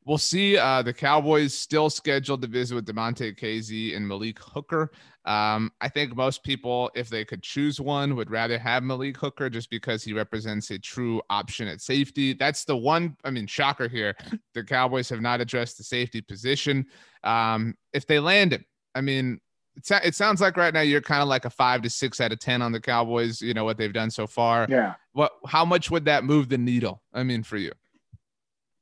we'll 0.04 0.18
see. 0.18 0.58
Uh, 0.58 0.82
the 0.82 0.92
Cowboys 0.92 1.54
still 1.54 1.88
scheduled 1.88 2.42
to 2.42 2.48
visit 2.48 2.74
with 2.74 2.86
Damontae 2.86 3.36
Kazee 3.36 3.96
and 3.96 4.06
Malik 4.06 4.38
Hooker. 4.38 4.92
Um, 5.24 5.72
I 5.80 5.88
think 5.88 6.14
most 6.14 6.44
people, 6.44 6.90
if 6.94 7.08
they 7.08 7.24
could 7.24 7.42
choose 7.42 7.80
one, 7.80 8.14
would 8.14 8.30
rather 8.30 8.58
have 8.58 8.84
Malik 8.84 9.16
Hooker 9.16 9.48
just 9.48 9.70
because 9.70 10.04
he 10.04 10.12
represents 10.12 10.70
a 10.70 10.78
true 10.78 11.22
option 11.30 11.66
at 11.66 11.80
safety. 11.80 12.34
That's 12.34 12.64
the 12.64 12.76
one. 12.76 13.16
I 13.24 13.30
mean, 13.30 13.46
shocker 13.46 13.88
here. 13.88 14.14
The 14.54 14.62
Cowboys 14.62 15.08
have 15.08 15.22
not 15.22 15.40
addressed 15.40 15.78
the 15.78 15.84
safety 15.84 16.20
position. 16.20 16.86
Um, 17.24 17.74
if 17.92 18.06
they 18.06 18.20
land 18.20 18.52
him, 18.52 18.64
I 18.94 19.00
mean, 19.00 19.40
it, 19.76 19.90
it 20.04 20.14
sounds 20.14 20.40
like 20.40 20.56
right 20.56 20.72
now 20.72 20.80
you're 20.80 21.00
kind 21.00 21.22
of 21.22 21.28
like 21.28 21.44
a 21.44 21.50
five 21.50 21.82
to 21.82 21.90
six 21.90 22.20
out 22.20 22.32
of 22.32 22.38
ten 22.38 22.62
on 22.62 22.72
the 22.72 22.80
Cowboys. 22.80 23.40
You 23.40 23.54
know 23.54 23.64
what 23.64 23.76
they've 23.76 23.92
done 23.92 24.10
so 24.10 24.26
far. 24.26 24.66
Yeah. 24.68 24.94
What? 25.12 25.32
How 25.46 25.64
much 25.64 25.90
would 25.90 26.04
that 26.06 26.24
move 26.24 26.48
the 26.48 26.58
needle? 26.58 27.02
I 27.12 27.22
mean, 27.22 27.42
for 27.42 27.56
you. 27.56 27.72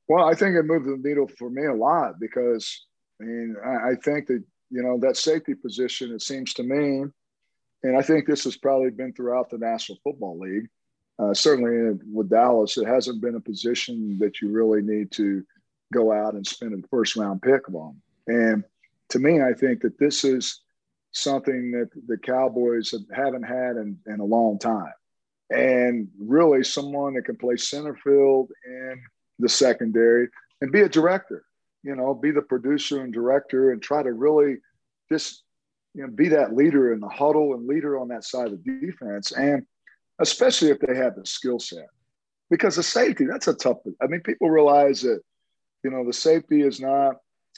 Well, 0.09 0.25
I 0.25 0.35
think 0.35 0.57
it 0.57 0.65
moved 0.65 0.87
the 0.87 0.97
needle 1.09 1.29
for 1.39 1.51
me 1.51 1.67
a 1.67 1.73
lot 1.73 2.21
because 2.21 2.87
I 3.21 3.25
mean, 3.25 3.57
I, 3.65 3.91
I 3.91 3.95
think 4.03 4.27
that, 4.27 4.43
you 4.71 4.83
know, 4.83 4.99
that 5.01 5.17
safety 5.17 5.55
position, 5.55 6.13
it 6.13 6.23
seems 6.23 6.53
to 6.55 6.63
me, 6.63 7.05
and 7.83 7.97
I 7.97 8.03
think 8.03 8.27
this 8.27 8.45
has 8.45 8.57
probably 8.57 8.91
been 8.91 9.13
throughout 9.13 9.51
the 9.51 9.59
National 9.59 9.99
Football 10.03 10.39
League, 10.41 10.69
uh, 11.19 11.33
certainly 11.33 11.99
with 12.13 12.29
Dallas, 12.29 12.77
it 12.77 12.87
hasn't 12.87 13.23
been 13.23 13.37
a 13.37 13.41
position 13.41 14.19
that 14.19 14.41
you 14.41 14.51
really 14.51 14.83
need 14.83 15.13
to 15.13 15.45
go 15.93 16.13
out 16.13 16.35
and 16.35 16.47
spend 16.47 16.75
a 16.75 16.89
first 16.89 17.15
round 17.15 17.41
pick 17.41 17.69
on. 17.73 17.97
And 18.27 18.65
to 19.11 19.19
me, 19.19 19.41
I 19.41 19.53
think 19.53 19.81
that 19.83 19.99
this 19.99 20.25
is 20.25 20.63
something 21.14 21.70
that 21.70 21.90
the 22.07 22.18
Cowboys 22.18 22.90
have- 22.90 23.16
haven't 23.16 23.44
had 23.44 23.77
in, 23.77 23.98
in 24.07 24.20
a 24.20 24.24
long 24.24 24.59
time. 24.59 24.92
And 25.50 26.09
really, 26.18 26.64
someone 26.64 27.14
that 27.14 27.24
can 27.24 27.37
play 27.37 27.57
center 27.57 27.94
field 27.94 28.50
in 28.66 29.00
the 29.38 29.48
secondary 29.48 30.29
and 30.61 30.72
be 30.72 30.81
a 30.81 30.88
director, 30.88 31.44
you 31.83 31.94
know, 31.94 32.14
be 32.14 32.31
the 32.31 32.42
producer 32.42 33.03
and 33.03 33.12
director 33.12 33.70
and 33.70 33.81
try 33.81 34.03
to 34.03 34.12
really 34.12 34.57
just, 35.11 35.44
you 35.94 36.03
know, 36.03 36.11
be 36.11 36.29
that 36.31 36.55
leader 36.55 36.92
in 36.92 37.00
the 37.00 37.09
huddle 37.09 37.55
and 37.55 37.66
leader 37.66 37.98
on 37.98 38.09
that 38.09 38.24
side 38.24 38.48
of 38.48 38.64
defense. 38.64 39.33
And 39.33 39.64
especially 40.18 40.70
if 40.70 40.81
they 40.81 40.96
have 40.96 41.14
the 41.14 41.27
skill 41.27 41.59
set. 41.59 41.88
Because 42.50 42.77
the 42.77 42.83
safety, 42.83 43.24
that's 43.24 43.48
a 43.48 43.55
tough, 43.55 43.79
I 44.03 44.07
mean, 44.07 44.20
people 44.20 44.50
realize 44.50 45.03
that, 45.03 45.20
you 45.83 45.90
know, 45.90 46.05
the 46.05 46.12
safety 46.12 46.62
is 46.62 46.81
not 46.81 47.16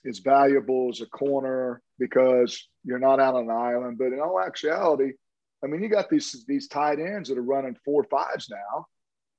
as 0.08 0.18
valuable 0.18 0.88
as 0.90 1.00
a 1.00 1.06
corner 1.06 1.82
because 1.98 2.68
you're 2.84 2.98
not 2.98 3.20
out 3.20 3.34
on 3.34 3.44
an 3.44 3.50
island. 3.50 3.98
But 3.98 4.12
in 4.12 4.20
all 4.20 4.40
actuality, 4.40 5.12
I 5.62 5.66
mean, 5.66 5.82
you 5.82 5.88
got 5.88 6.10
these 6.10 6.44
these 6.46 6.68
tight 6.68 6.98
ends 6.98 7.28
that 7.28 7.38
are 7.38 7.42
running 7.42 7.76
four 7.84 8.04
fives 8.04 8.48
now, 8.50 8.86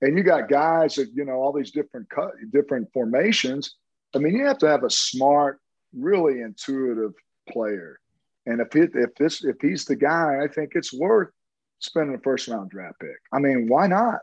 and 0.02 0.18
you 0.18 0.24
got 0.24 0.50
guys 0.50 0.96
that 0.96 1.10
you 1.14 1.26
know 1.26 1.34
all 1.34 1.54
these 1.54 1.72
different 1.72 2.10
cut, 2.10 2.32
different 2.52 2.92
formations. 2.94 3.76
I 4.16 4.20
mean, 4.20 4.36
you 4.36 4.46
have 4.46 4.58
to 4.60 4.68
have 4.68 4.84
a 4.84 4.90
smart, 4.90 5.60
really 5.94 6.42
intuitive 6.42 7.14
player. 7.50 8.00
And 8.46 8.62
if 8.62 8.76
it, 8.76 8.92
if 8.94 9.14
this 9.16 9.44
if 9.44 9.58
he's 9.62 9.86
the 9.86 9.96
guy, 9.96 10.40
I 10.44 10.48
think 10.48 10.72
it's 10.76 10.94
worth 10.94 11.30
spending 11.80 12.16
a 12.16 12.20
first 12.20 12.48
round 12.48 12.70
draft 12.70 13.00
pick. 13.00 13.18
I 13.34 13.40
mean, 13.40 13.68
why 13.68 13.88
not? 13.88 14.20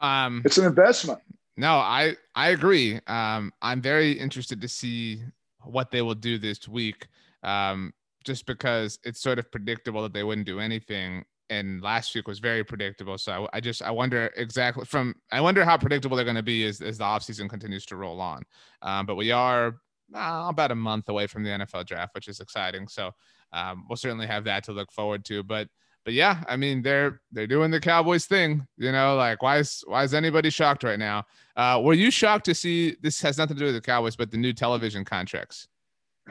Um, 0.00 0.42
It's 0.44 0.58
an 0.58 0.66
investment. 0.66 1.20
No, 1.56 1.74
I 1.74 2.16
I 2.34 2.50
agree. 2.50 3.00
Um, 3.06 3.52
I'm 3.62 3.80
very 3.80 4.12
interested 4.12 4.60
to 4.60 4.68
see 4.68 5.22
what 5.62 5.90
they 5.90 6.02
will 6.02 6.14
do 6.14 6.38
this 6.38 6.68
week. 6.68 7.08
Um, 7.42 7.92
just 8.26 8.44
because 8.44 8.98
it's 9.04 9.20
sort 9.20 9.38
of 9.38 9.50
predictable 9.52 10.02
that 10.02 10.12
they 10.12 10.24
wouldn't 10.24 10.46
do 10.46 10.58
anything. 10.58 11.24
And 11.48 11.80
last 11.80 12.12
week 12.12 12.26
was 12.26 12.40
very 12.40 12.64
predictable. 12.64 13.16
So 13.18 13.48
I, 13.52 13.58
I 13.58 13.60
just 13.60 13.80
I 13.80 13.90
wonder 13.92 14.32
exactly 14.36 14.84
from 14.84 15.14
I 15.30 15.40
wonder 15.40 15.64
how 15.64 15.78
predictable 15.78 16.16
they're 16.16 16.24
going 16.24 16.36
to 16.36 16.42
be 16.42 16.66
as, 16.66 16.80
as 16.80 16.98
the 16.98 17.04
offseason 17.04 17.48
continues 17.48 17.86
to 17.86 17.96
roll 17.96 18.20
on. 18.20 18.42
Um, 18.82 19.06
but 19.06 19.14
we 19.14 19.30
are 19.30 19.76
uh, 20.14 20.46
about 20.48 20.72
a 20.72 20.74
month 20.74 21.08
away 21.08 21.28
from 21.28 21.44
the 21.44 21.50
NFL 21.50 21.86
draft, 21.86 22.14
which 22.16 22.26
is 22.26 22.40
exciting. 22.40 22.88
So 22.88 23.12
um, 23.52 23.86
we'll 23.88 23.96
certainly 23.96 24.26
have 24.26 24.42
that 24.44 24.64
to 24.64 24.72
look 24.72 24.90
forward 24.90 25.24
to. 25.26 25.44
But 25.44 25.68
but 26.06 26.14
yeah, 26.14 26.44
I 26.48 26.56
mean 26.56 26.82
they're 26.82 27.20
they're 27.32 27.48
doing 27.48 27.72
the 27.72 27.80
Cowboys 27.80 28.26
thing. 28.26 28.64
You 28.78 28.92
know, 28.92 29.16
like 29.16 29.42
why 29.42 29.58
is 29.58 29.82
why 29.88 30.04
is 30.04 30.14
anybody 30.14 30.50
shocked 30.50 30.84
right 30.84 31.00
now? 31.00 31.26
Uh, 31.56 31.80
were 31.82 31.94
you 31.94 32.12
shocked 32.12 32.44
to 32.44 32.54
see 32.54 32.96
this 33.02 33.20
has 33.22 33.36
nothing 33.36 33.56
to 33.56 33.58
do 33.58 33.66
with 33.66 33.74
the 33.74 33.80
Cowboys, 33.80 34.14
but 34.14 34.30
the 34.30 34.36
new 34.36 34.52
television 34.52 35.04
contracts? 35.04 35.66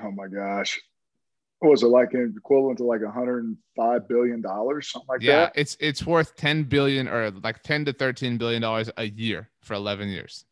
Oh 0.01 0.11
my 0.11 0.27
gosh. 0.27 0.79
What 1.59 1.71
was 1.71 1.83
it 1.83 1.87
like 1.87 2.13
equivalent 2.13 2.77
to 2.77 2.85
like 2.85 3.01
105 3.01 4.07
billion 4.07 4.41
dollars, 4.41 4.91
something 4.91 5.07
like 5.09 5.21
yeah, 5.21 5.35
that? 5.35 5.51
Yeah, 5.55 5.61
it's 5.61 5.75
it's 5.81 6.05
worth 6.05 6.37
10 6.37 6.63
billion 6.63 7.09
or 7.09 7.31
like 7.31 7.61
10 7.63 7.83
to 7.85 7.93
13 7.93 8.37
billion 8.37 8.61
dollars 8.61 8.89
a 8.95 9.05
year 9.05 9.49
for 9.59 9.73
11 9.73 10.07
years. 10.07 10.45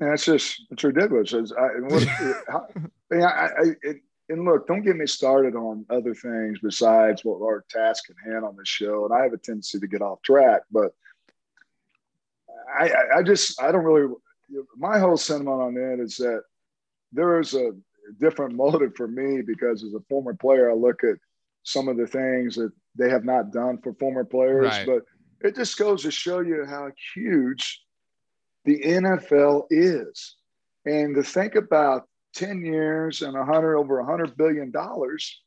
And 0.00 0.10
that's 0.10 0.24
just 0.24 0.60
it's 0.72 0.82
ridiculous. 0.82 1.32
It's, 1.32 1.52
I, 1.52 1.68
what, 1.82 2.02
how, 2.48 2.66
I, 3.12 3.16
I, 3.16 3.50
it, 3.82 4.00
and 4.30 4.44
look, 4.44 4.66
don't 4.66 4.82
get 4.82 4.96
me 4.96 5.06
started 5.06 5.56
on 5.56 5.84
other 5.90 6.14
things 6.14 6.58
besides 6.62 7.24
what 7.24 7.42
our 7.42 7.64
task 7.68 8.04
at 8.10 8.30
hand 8.32 8.44
on 8.44 8.56
this 8.56 8.68
show. 8.68 9.04
And 9.04 9.12
I 9.12 9.24
have 9.24 9.32
a 9.32 9.38
tendency 9.38 9.80
to 9.80 9.86
get 9.88 10.02
off 10.02 10.22
track, 10.22 10.62
but 10.70 10.92
I, 12.72 12.92
I 13.16 13.22
just 13.22 13.60
I 13.60 13.72
don't 13.72 13.84
really. 13.84 14.14
My 14.76 14.98
whole 14.98 15.16
sentiment 15.16 15.60
on 15.60 15.74
that 15.74 15.98
is 16.00 16.16
that 16.16 16.42
there 17.12 17.40
is 17.40 17.54
a 17.54 17.72
different 18.18 18.54
motive 18.56 18.92
for 18.96 19.08
me 19.08 19.42
because 19.42 19.82
as 19.82 19.94
a 19.94 20.04
former 20.08 20.34
player, 20.34 20.70
I 20.70 20.74
look 20.74 21.02
at 21.04 21.16
some 21.64 21.88
of 21.88 21.96
the 21.96 22.06
things 22.06 22.54
that 22.56 22.72
they 22.96 23.10
have 23.10 23.24
not 23.24 23.52
done 23.52 23.78
for 23.82 23.94
former 23.94 24.24
players, 24.24 24.66
right. 24.66 24.86
but 24.86 25.02
it 25.40 25.56
just 25.56 25.76
goes 25.76 26.02
to 26.02 26.10
show 26.10 26.40
you 26.40 26.64
how 26.68 26.88
huge 27.14 27.82
the 28.64 28.80
NFL 28.80 29.64
is. 29.70 30.36
And 30.86 31.14
to 31.14 31.22
think 31.22 31.56
about 31.56 32.08
10 32.34 32.64
years 32.64 33.22
and 33.22 33.34
100 33.34 33.76
over 33.76 34.02
100 34.02 34.36
billion 34.36 34.70
dollars. 34.70 35.40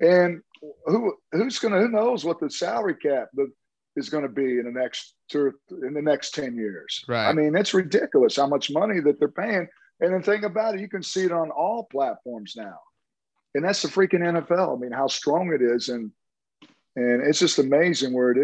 And 0.00 0.40
who 0.86 1.14
who's 1.32 1.58
going 1.58 1.74
to 1.74 1.80
who 1.80 1.88
knows 1.88 2.24
what 2.24 2.40
the 2.40 2.50
salary 2.50 2.94
cap 2.94 3.28
is 3.96 4.08
going 4.08 4.22
to 4.22 4.28
be 4.28 4.58
in 4.58 4.64
the 4.64 4.70
next 4.70 5.14
two 5.30 5.52
in 5.82 5.94
the 5.94 6.02
next 6.02 6.34
10 6.34 6.56
years. 6.56 7.04
Right. 7.08 7.28
i 7.28 7.32
mean 7.32 7.54
it's 7.54 7.74
ridiculous 7.74 8.36
how 8.36 8.46
much 8.46 8.70
money 8.70 9.00
that 9.00 9.18
they're 9.18 9.28
paying. 9.28 9.68
And 10.00 10.14
the 10.14 10.22
thing 10.24 10.44
about 10.44 10.74
it 10.74 10.80
you 10.80 10.88
can 10.88 11.02
see 11.02 11.24
it 11.24 11.32
on 11.32 11.50
all 11.50 11.88
platforms 11.90 12.54
now. 12.56 12.78
And 13.54 13.64
that's 13.64 13.82
the 13.82 13.88
freaking 13.88 14.20
nfl 14.20 14.76
i 14.76 14.80
mean 14.80 14.92
how 14.92 15.06
strong 15.06 15.52
it 15.52 15.62
is. 15.62 15.88
And 15.88 16.10
and 16.96 17.22
it's 17.26 17.38
just 17.38 17.58
amazing 17.58 18.12
where 18.12 18.32
it 18.32 18.38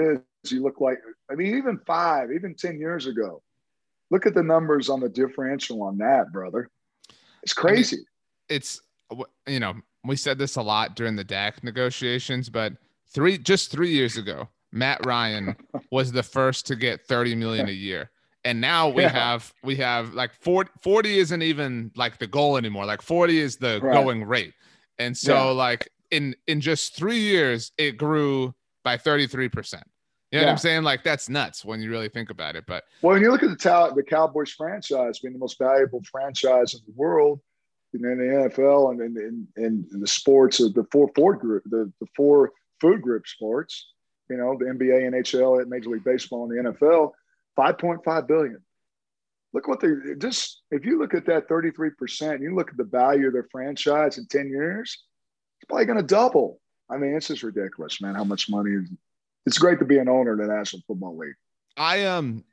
is. 0.44 0.52
You 0.52 0.62
look 0.62 0.80
like 0.80 0.98
i 1.30 1.34
mean 1.34 1.56
even 1.56 1.80
five 1.86 2.30
even 2.32 2.54
10 2.54 2.78
years 2.78 3.06
ago 3.06 3.42
look 4.10 4.26
at 4.26 4.34
the 4.34 4.42
numbers 4.42 4.88
on 4.88 5.00
the 5.00 5.08
differential 5.08 5.82
on 5.82 5.98
that 5.98 6.30
brother 6.32 6.70
it's 7.46 7.52
crazy. 7.52 7.96
I 7.96 7.98
mean, 7.98 8.06
it's 8.48 8.80
you 9.46 9.60
know 9.60 9.74
we 10.04 10.16
said 10.16 10.36
this 10.36 10.56
a 10.56 10.62
lot 10.62 10.96
during 10.96 11.14
the 11.14 11.22
Dak 11.22 11.62
negotiations, 11.62 12.50
but 12.50 12.72
three 13.14 13.38
just 13.38 13.70
three 13.70 13.90
years 13.90 14.16
ago, 14.16 14.48
Matt 14.72 15.06
Ryan 15.06 15.54
was 15.92 16.10
the 16.10 16.24
first 16.24 16.66
to 16.66 16.74
get 16.74 17.06
30 17.06 17.36
million 17.36 17.68
a 17.68 17.72
year. 17.72 18.10
And 18.44 18.60
now 18.60 18.88
we 18.88 19.02
yeah. 19.02 19.10
have 19.10 19.54
we 19.62 19.76
have 19.76 20.12
like 20.14 20.32
40, 20.34 20.70
40 20.82 21.18
isn't 21.20 21.42
even 21.42 21.92
like 21.94 22.18
the 22.18 22.26
goal 22.26 22.56
anymore. 22.56 22.84
Like 22.84 23.00
40 23.00 23.38
is 23.38 23.56
the 23.58 23.78
right. 23.80 23.94
going 23.94 24.24
rate. 24.24 24.54
And 24.98 25.16
so 25.16 25.34
yeah. 25.34 25.50
like 25.50 25.88
in 26.10 26.34
in 26.48 26.60
just 26.60 26.96
three 26.96 27.20
years, 27.20 27.70
it 27.78 27.96
grew 27.96 28.56
by 28.82 28.96
33 28.96 29.48
percent. 29.50 29.84
You 30.32 30.38
know 30.38 30.42
yeah. 30.42 30.46
what 30.46 30.52
I'm 30.52 30.58
saying? 30.58 30.82
Like 30.82 31.04
that's 31.04 31.28
nuts 31.28 31.64
when 31.64 31.80
you 31.80 31.90
really 31.90 32.08
think 32.08 32.30
about 32.30 32.56
it. 32.56 32.64
But 32.66 32.84
well, 33.00 33.14
when 33.14 33.22
you 33.22 33.30
look 33.30 33.44
at 33.44 33.50
the 33.50 33.56
talent, 33.56 33.94
the 33.94 34.02
Cowboys 34.02 34.50
franchise 34.50 35.20
being 35.20 35.34
the 35.34 35.38
most 35.38 35.58
valuable 35.58 36.02
franchise 36.10 36.74
in 36.74 36.80
the 36.84 36.92
world, 36.96 37.40
you 37.92 38.00
know, 38.00 38.10
in 38.10 38.18
the 38.18 38.48
NFL 38.48 38.90
and 38.90 39.00
in, 39.00 39.46
in, 39.56 39.86
in 39.92 40.00
the 40.00 40.06
sports 40.06 40.58
of 40.58 40.74
the 40.74 40.84
four 40.90 41.10
four 41.14 41.36
group, 41.36 41.62
the, 41.66 41.92
the 42.00 42.06
four 42.16 42.52
food 42.80 43.02
group 43.02 43.26
sports, 43.28 43.92
you 44.28 44.36
know, 44.36 44.56
the 44.58 44.64
NBA, 44.64 45.06
and 45.06 45.14
NHL, 45.14 45.64
Major 45.68 45.90
League 45.90 46.04
Baseball, 46.04 46.50
and 46.50 46.66
the 46.66 46.72
NFL, 46.72 47.12
5.5 47.56 48.26
billion. 48.26 48.58
Look 49.52 49.68
what 49.68 49.80
they 49.80 49.90
just 50.18 50.62
if 50.72 50.84
you 50.84 50.98
look 50.98 51.14
at 51.14 51.26
that 51.26 51.48
33%, 51.48 52.42
you 52.42 52.54
look 52.54 52.70
at 52.70 52.76
the 52.76 52.84
value 52.84 53.28
of 53.28 53.32
their 53.32 53.46
franchise 53.52 54.18
in 54.18 54.26
10 54.26 54.48
years, 54.48 55.04
it's 55.60 55.68
probably 55.68 55.86
going 55.86 55.98
to 55.98 56.02
double. 56.02 56.60
I 56.90 56.96
mean, 56.96 57.14
it's 57.14 57.28
just 57.28 57.44
ridiculous, 57.44 58.00
man, 58.00 58.16
how 58.16 58.24
much 58.24 58.50
money 58.50 58.76
it's 59.46 59.58
great 59.58 59.78
to 59.78 59.84
be 59.84 59.98
an 59.98 60.08
owner 60.08 60.32
in 60.32 60.38
the 60.38 60.46
National 60.46 60.82
Football 60.86 61.16
League. 61.16 61.34
I 61.76 62.04
um 62.04 62.44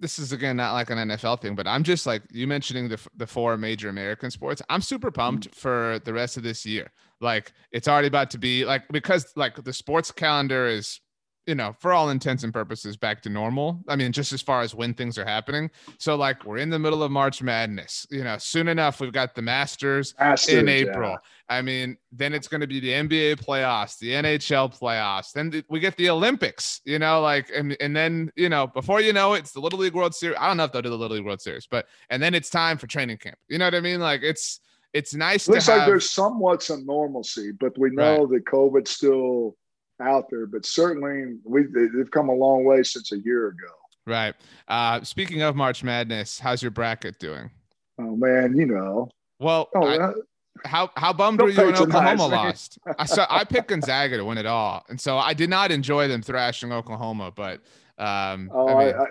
this 0.00 0.18
is 0.18 0.32
again 0.32 0.56
not 0.56 0.72
like 0.72 0.90
an 0.90 0.98
NFL 0.98 1.40
thing, 1.40 1.54
but 1.54 1.66
I'm 1.66 1.82
just 1.82 2.06
like 2.06 2.22
you 2.30 2.46
mentioning 2.46 2.88
the 2.88 2.98
the 3.16 3.26
four 3.26 3.56
major 3.56 3.88
American 3.88 4.30
sports. 4.30 4.62
I'm 4.70 4.80
super 4.80 5.10
pumped 5.10 5.50
mm-hmm. 5.50 5.58
for 5.58 6.00
the 6.04 6.12
rest 6.12 6.36
of 6.36 6.42
this 6.42 6.64
year. 6.64 6.90
Like 7.20 7.52
it's 7.72 7.88
already 7.88 8.08
about 8.08 8.30
to 8.30 8.38
be 8.38 8.64
like 8.64 8.88
because 8.88 9.32
like 9.36 9.62
the 9.62 9.72
sports 9.72 10.12
calendar 10.12 10.66
is 10.66 11.00
you 11.48 11.54
know, 11.54 11.74
for 11.78 11.94
all 11.94 12.10
intents 12.10 12.44
and 12.44 12.52
purposes, 12.52 12.98
back 12.98 13.22
to 13.22 13.30
normal. 13.30 13.82
I 13.88 13.96
mean, 13.96 14.12
just 14.12 14.34
as 14.34 14.42
far 14.42 14.60
as 14.60 14.74
when 14.74 14.92
things 14.92 15.16
are 15.16 15.24
happening. 15.24 15.70
So, 15.96 16.14
like, 16.14 16.44
we're 16.44 16.58
in 16.58 16.68
the 16.68 16.78
middle 16.78 17.02
of 17.02 17.10
March 17.10 17.40
Madness. 17.40 18.06
You 18.10 18.22
know, 18.22 18.36
soon 18.36 18.68
enough, 18.68 19.00
we've 19.00 19.14
got 19.14 19.34
the 19.34 19.40
Masters, 19.40 20.14
Masters 20.20 20.54
in 20.54 20.68
April. 20.68 21.12
Yeah. 21.12 21.16
I 21.48 21.62
mean, 21.62 21.96
then 22.12 22.34
it's 22.34 22.48
going 22.48 22.60
to 22.60 22.66
be 22.66 22.80
the 22.80 22.90
NBA 22.90 23.36
playoffs, 23.36 23.98
the 23.98 24.10
NHL 24.10 24.78
playoffs. 24.78 25.32
Then 25.32 25.50
th- 25.50 25.64
we 25.70 25.80
get 25.80 25.96
the 25.96 26.10
Olympics. 26.10 26.82
You 26.84 26.98
know, 26.98 27.22
like, 27.22 27.48
and 27.56 27.74
and 27.80 27.96
then 27.96 28.30
you 28.36 28.50
know, 28.50 28.66
before 28.66 29.00
you 29.00 29.14
know 29.14 29.32
it, 29.32 29.38
it's 29.38 29.52
the 29.52 29.60
Little 29.60 29.78
League 29.78 29.94
World 29.94 30.14
Series. 30.14 30.36
I 30.38 30.48
don't 30.48 30.58
know 30.58 30.64
if 30.64 30.72
they'll 30.72 30.82
do 30.82 30.90
the 30.90 30.98
Little 30.98 31.16
League 31.16 31.24
World 31.24 31.40
Series, 31.40 31.66
but 31.66 31.86
and 32.10 32.22
then 32.22 32.34
it's 32.34 32.50
time 32.50 32.76
for 32.76 32.86
training 32.86 33.16
camp. 33.16 33.38
You 33.48 33.56
know 33.56 33.64
what 33.64 33.74
I 33.74 33.80
mean? 33.80 34.00
Like, 34.00 34.20
it's 34.22 34.60
it's 34.92 35.14
nice. 35.14 35.48
Looks 35.48 35.66
have, 35.66 35.78
like 35.78 35.86
there's 35.86 36.10
somewhat 36.10 36.62
some 36.62 36.84
normalcy, 36.84 37.52
but 37.52 37.78
we 37.78 37.88
know 37.88 38.24
right. 38.24 38.28
that 38.28 38.44
COVID 38.44 38.86
still 38.86 39.56
out 40.00 40.28
there, 40.30 40.46
but 40.46 40.64
certainly 40.64 41.38
we 41.44 41.64
they've 41.64 42.10
come 42.10 42.28
a 42.28 42.34
long 42.34 42.64
way 42.64 42.82
since 42.82 43.12
a 43.12 43.18
year 43.18 43.48
ago. 43.48 43.72
Right. 44.06 44.34
Uh, 44.68 45.02
speaking 45.02 45.42
of 45.42 45.54
March 45.54 45.84
Madness, 45.84 46.38
how's 46.38 46.62
your 46.62 46.70
bracket 46.70 47.18
doing? 47.18 47.50
Oh 47.98 48.16
man, 48.16 48.56
you 48.56 48.66
know. 48.66 49.08
Well, 49.38 49.68
oh, 49.74 49.86
I, 49.86 50.68
how 50.68 50.90
how 50.96 51.12
bummed 51.12 51.40
were 51.40 51.50
you 51.50 51.64
when 51.64 51.76
Oklahoma 51.76 52.26
lost? 52.28 52.78
I 52.98 53.04
saw 53.04 53.26
I 53.28 53.44
picked 53.44 53.68
Gonzaga 53.68 54.16
to 54.16 54.24
win 54.24 54.38
it 54.38 54.46
all, 54.46 54.84
and 54.88 55.00
so 55.00 55.18
I 55.18 55.34
did 55.34 55.50
not 55.50 55.70
enjoy 55.70 56.08
them 56.08 56.22
thrashing 56.22 56.72
Oklahoma. 56.72 57.32
But 57.34 57.60
um, 57.98 58.50
oh, 58.52 58.68
I 58.68 58.84
mean, 58.84 58.94
I, 58.94 59.04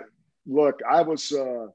look, 0.46 0.80
I 0.88 1.02
was, 1.02 1.32
uh, 1.32 1.66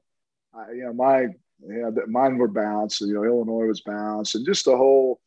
I, 0.54 0.72
you 0.72 0.84
know, 0.84 0.92
my 0.92 1.28
yeah, 1.66 1.90
mine 2.06 2.36
were 2.36 2.48
bounced. 2.48 3.00
You 3.00 3.14
know, 3.14 3.24
Illinois 3.24 3.66
was 3.66 3.80
bounced, 3.80 4.34
and 4.34 4.44
just 4.44 4.64
the 4.64 4.76
whole 4.76 5.20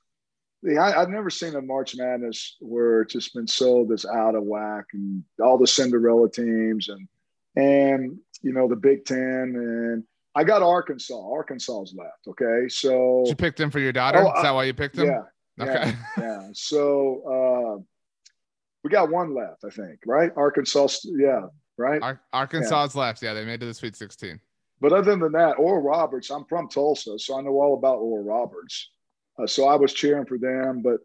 yeah, 0.63 0.81
I, 0.81 0.99
have 0.99 1.09
never 1.09 1.29
seen 1.29 1.55
a 1.55 1.61
March 1.61 1.95
Madness 1.95 2.57
where 2.59 3.01
it's 3.01 3.13
just 3.13 3.33
been 3.33 3.47
so 3.47 3.85
this 3.87 4.05
out 4.05 4.35
of 4.35 4.43
whack 4.43 4.85
and 4.93 5.23
all 5.41 5.57
the 5.57 5.67
Cinderella 5.67 6.29
teams 6.29 6.89
and 6.89 7.07
and 7.55 8.17
you 8.41 8.53
know 8.53 8.67
the 8.67 8.75
Big 8.75 9.05
Ten 9.05 9.17
and 9.55 10.03
I 10.35 10.43
got 10.43 10.61
Arkansas. 10.61 11.15
Arkansas's 11.15 11.95
left. 11.97 12.27
Okay, 12.27 12.69
so 12.69 13.23
Did 13.25 13.31
you 13.31 13.35
picked 13.35 13.57
them 13.57 13.71
for 13.71 13.79
your 13.79 13.91
daughter. 13.91 14.19
Oh, 14.19 14.37
Is 14.37 14.43
that 14.43 14.53
why 14.53 14.65
you 14.65 14.73
picked 14.73 14.95
them? 14.95 15.07
Yeah. 15.07 15.23
Okay. 15.59 15.95
Yeah. 16.17 16.23
yeah. 16.23 16.47
So 16.53 17.77
uh, 17.79 17.83
we 18.83 18.89
got 18.89 19.09
one 19.09 19.33
left, 19.33 19.63
I 19.65 19.69
think. 19.69 19.99
Right? 20.05 20.31
Arkansas. 20.35 20.89
Yeah. 21.05 21.47
Right. 21.77 22.01
Ar- 22.01 22.21
Arkansas's 22.33 22.95
yeah. 22.95 23.01
left. 23.01 23.23
Yeah, 23.23 23.33
they 23.33 23.45
made 23.45 23.55
it 23.55 23.59
to 23.59 23.65
the 23.65 23.73
Sweet 23.73 23.95
16. 23.95 24.39
But 24.79 24.93
other 24.93 25.15
than 25.15 25.31
that, 25.31 25.53
Oral 25.53 25.81
Roberts. 25.81 26.29
I'm 26.29 26.45
from 26.45 26.69
Tulsa, 26.69 27.17
so 27.17 27.37
I 27.37 27.41
know 27.41 27.59
all 27.59 27.73
about 27.73 27.97
Oral 27.97 28.23
Roberts. 28.23 28.91
Uh, 29.37 29.47
so 29.47 29.67
I 29.67 29.75
was 29.75 29.93
cheering 29.93 30.25
for 30.25 30.37
them. 30.37 30.81
But 30.81 30.99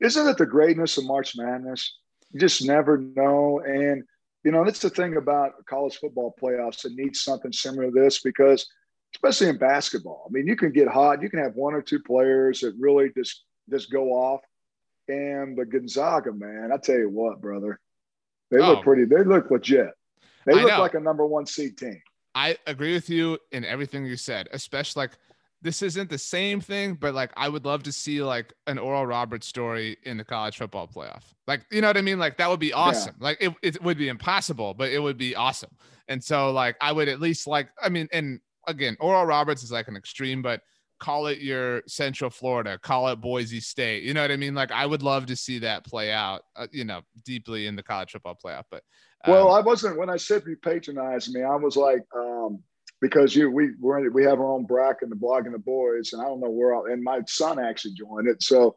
isn't 0.00 0.28
it 0.28 0.38
the 0.38 0.46
greatness 0.46 0.98
of 0.98 1.06
March 1.06 1.36
Madness? 1.36 1.98
You 2.32 2.40
just 2.40 2.64
never 2.64 2.98
know. 2.98 3.60
And, 3.64 4.04
you 4.44 4.52
know, 4.52 4.64
that's 4.64 4.80
the 4.80 4.90
thing 4.90 5.16
about 5.16 5.64
college 5.66 5.96
football 5.96 6.34
playoffs. 6.40 6.84
It 6.84 6.92
needs 6.94 7.20
something 7.20 7.52
similar 7.52 7.86
to 7.86 7.90
this 7.90 8.20
because, 8.20 8.66
especially 9.14 9.48
in 9.48 9.58
basketball, 9.58 10.26
I 10.28 10.32
mean, 10.32 10.46
you 10.46 10.56
can 10.56 10.72
get 10.72 10.88
hot. 10.88 11.22
You 11.22 11.30
can 11.30 11.40
have 11.40 11.54
one 11.54 11.74
or 11.74 11.82
two 11.82 12.00
players 12.00 12.60
that 12.60 12.74
really 12.78 13.10
just 13.16 13.44
just 13.70 13.90
go 13.90 14.12
off. 14.12 14.40
And 15.08 15.56
the 15.56 15.64
Gonzaga, 15.64 16.32
man, 16.32 16.70
I 16.72 16.76
tell 16.76 16.98
you 16.98 17.08
what, 17.08 17.40
brother, 17.40 17.80
they 18.50 18.58
oh. 18.58 18.68
look 18.68 18.82
pretty. 18.82 19.04
They 19.06 19.24
look 19.24 19.50
legit. 19.50 19.90
They 20.44 20.54
look 20.54 20.78
like 20.78 20.94
a 20.94 21.00
number 21.00 21.26
one 21.26 21.46
seed 21.46 21.76
team. 21.76 22.00
I 22.34 22.56
agree 22.66 22.94
with 22.94 23.10
you 23.10 23.38
in 23.52 23.64
everything 23.64 24.06
you 24.06 24.16
said, 24.16 24.48
especially 24.52 25.02
like 25.02 25.12
this 25.60 25.82
isn't 25.82 26.08
the 26.08 26.18
same 26.18 26.60
thing, 26.60 26.94
but 26.94 27.14
like 27.14 27.32
I 27.36 27.48
would 27.48 27.64
love 27.64 27.82
to 27.84 27.92
see 27.92 28.22
like 28.22 28.52
an 28.66 28.78
Oral 28.78 29.06
Roberts 29.06 29.46
story 29.46 29.96
in 30.04 30.16
the 30.16 30.24
college 30.24 30.56
football 30.56 30.86
playoff. 30.86 31.24
Like, 31.46 31.66
you 31.70 31.80
know 31.80 31.88
what 31.88 31.96
I 31.96 32.00
mean? 32.00 32.18
Like 32.18 32.36
that 32.36 32.48
would 32.48 32.60
be 32.60 32.72
awesome. 32.72 33.16
Yeah. 33.18 33.24
Like 33.24 33.38
it, 33.40 33.54
it 33.62 33.82
would 33.82 33.98
be 33.98 34.08
impossible, 34.08 34.74
but 34.74 34.90
it 34.90 35.00
would 35.00 35.18
be 35.18 35.34
awesome. 35.34 35.70
And 36.06 36.22
so 36.22 36.52
like 36.52 36.76
I 36.80 36.92
would 36.92 37.08
at 37.08 37.20
least 37.20 37.46
like, 37.46 37.70
I 37.82 37.88
mean, 37.88 38.08
and 38.12 38.40
again, 38.68 38.96
Oral 39.00 39.26
Roberts 39.26 39.62
is 39.64 39.72
like 39.72 39.88
an 39.88 39.96
extreme, 39.96 40.42
but 40.42 40.62
call 41.00 41.26
it 41.26 41.38
your 41.38 41.82
Central 41.86 42.30
Florida, 42.30 42.78
call 42.78 43.08
it 43.08 43.20
Boise 43.20 43.60
State. 43.60 44.04
You 44.04 44.14
know 44.14 44.22
what 44.22 44.30
I 44.30 44.36
mean? 44.36 44.54
Like 44.54 44.70
I 44.70 44.86
would 44.86 45.02
love 45.02 45.26
to 45.26 45.36
see 45.36 45.58
that 45.60 45.84
play 45.84 46.12
out. 46.12 46.42
Uh, 46.54 46.66
you 46.70 46.84
know, 46.84 47.02
deeply 47.24 47.66
in 47.66 47.74
the 47.74 47.82
college 47.82 48.12
football 48.12 48.38
playoff. 48.42 48.64
But 48.70 48.82
um, 49.24 49.34
well, 49.34 49.50
I 49.52 49.60
wasn't 49.60 49.98
when 49.98 50.10
I 50.10 50.16
said 50.16 50.44
you 50.46 50.56
patronized 50.56 51.34
me. 51.34 51.42
I 51.42 51.56
was 51.56 51.76
like, 51.76 52.04
um, 52.14 52.62
because 53.00 53.34
you 53.34 53.50
we 53.50 53.70
we 53.80 54.08
we 54.08 54.24
have 54.24 54.40
our 54.40 54.52
own 54.52 54.64
bracket, 54.64 55.08
the 55.08 55.16
blog 55.16 55.46
and 55.46 55.54
the 55.54 55.58
boys, 55.58 56.12
and 56.12 56.22
I 56.22 56.26
don't 56.26 56.40
know 56.40 56.50
where. 56.50 56.92
And 56.92 57.02
my 57.02 57.20
son 57.26 57.58
actually 57.58 57.94
joined 57.94 58.28
it, 58.28 58.42
so 58.42 58.76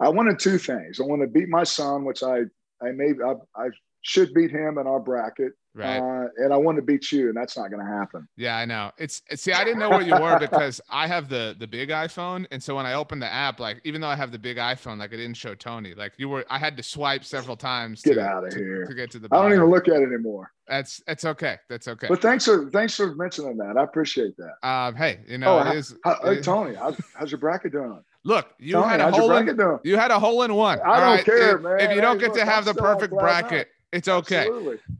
I 0.00 0.08
wanted 0.08 0.38
two 0.38 0.58
things. 0.58 1.00
I 1.00 1.04
want 1.04 1.22
to 1.22 1.28
beat 1.28 1.48
my 1.48 1.64
son, 1.64 2.04
which 2.04 2.22
I 2.22 2.42
I 2.82 2.92
may 2.92 3.12
I, 3.24 3.34
I 3.56 3.68
should 4.02 4.32
beat 4.32 4.50
him 4.50 4.78
in 4.78 4.86
our 4.86 5.00
bracket. 5.00 5.52
Right. 5.78 5.98
Uh, 5.98 6.28
and 6.38 6.52
I 6.52 6.56
want 6.56 6.74
to 6.74 6.82
beat 6.82 7.12
you, 7.12 7.28
and 7.28 7.36
that's 7.36 7.56
not 7.56 7.70
going 7.70 7.84
to 7.86 7.90
happen. 7.90 8.26
Yeah, 8.36 8.56
I 8.56 8.64
know. 8.64 8.90
It's 8.98 9.22
see, 9.36 9.52
I 9.52 9.62
didn't 9.62 9.78
know 9.78 9.90
where 9.90 10.02
you 10.02 10.12
were 10.20 10.36
because 10.40 10.80
I 10.90 11.06
have 11.06 11.28
the 11.28 11.54
the 11.56 11.68
big 11.68 11.90
iPhone, 11.90 12.46
and 12.50 12.60
so 12.60 12.74
when 12.74 12.84
I 12.84 12.94
opened 12.94 13.22
the 13.22 13.32
app, 13.32 13.60
like 13.60 13.80
even 13.84 14.00
though 14.00 14.08
I 14.08 14.16
have 14.16 14.32
the 14.32 14.40
big 14.40 14.56
iPhone, 14.56 14.98
like 14.98 15.12
it 15.12 15.18
didn't 15.18 15.36
show 15.36 15.54
Tony. 15.54 15.94
Like 15.94 16.14
you 16.16 16.28
were, 16.28 16.44
I 16.50 16.58
had 16.58 16.76
to 16.78 16.82
swipe 16.82 17.24
several 17.24 17.56
times. 17.56 18.02
Get 18.02 18.14
to, 18.14 18.22
out 18.22 18.44
of 18.44 18.50
to, 18.50 18.58
here 18.58 18.86
to 18.86 18.94
get 18.94 19.12
to 19.12 19.20
the. 19.20 19.28
Bottom. 19.28 19.46
I 19.46 19.48
don't 19.48 19.58
even 19.58 19.70
look 19.70 19.86
at 19.86 20.02
it 20.02 20.08
anymore. 20.08 20.50
That's 20.66 21.00
it's 21.06 21.24
okay. 21.24 21.58
That's 21.68 21.86
okay. 21.86 22.08
But 22.08 22.20
thanks 22.20 22.44
for 22.44 22.68
thanks 22.70 22.96
for 22.96 23.14
mentioning 23.14 23.56
that. 23.58 23.76
I 23.76 23.84
appreciate 23.84 24.34
that. 24.38 24.68
Um, 24.68 24.96
hey, 24.96 25.20
you 25.28 25.38
know, 25.38 25.60
oh, 25.60 25.70
it 25.70 25.76
is, 25.76 25.94
how, 26.04 26.18
hey, 26.24 26.40
Tony, 26.40 26.74
how's, 26.74 27.00
how's 27.14 27.30
your 27.30 27.38
bracket 27.38 27.70
doing? 27.70 28.02
Look, 28.24 28.52
you 28.58 28.72
Tony, 28.72 28.88
had 28.88 29.00
a 29.00 29.10
hole 29.10 29.32
in. 29.36 29.78
You 29.84 29.96
had 29.96 30.10
a 30.10 30.18
hole 30.18 30.42
in 30.42 30.54
one. 30.54 30.80
I 30.80 31.00
don't 31.00 31.16
right? 31.16 31.24
care, 31.24 31.56
if, 31.56 31.62
man. 31.62 31.80
If 31.80 31.94
you 31.94 32.00
don't 32.00 32.16
hey, 32.16 32.26
get 32.26 32.30
look, 32.30 32.38
to 32.40 32.44
have 32.44 32.68
I'm 32.68 32.74
the 32.74 32.80
perfect 32.82 33.14
bracket, 33.14 33.68
it's 33.92 34.08
okay. 34.08 34.48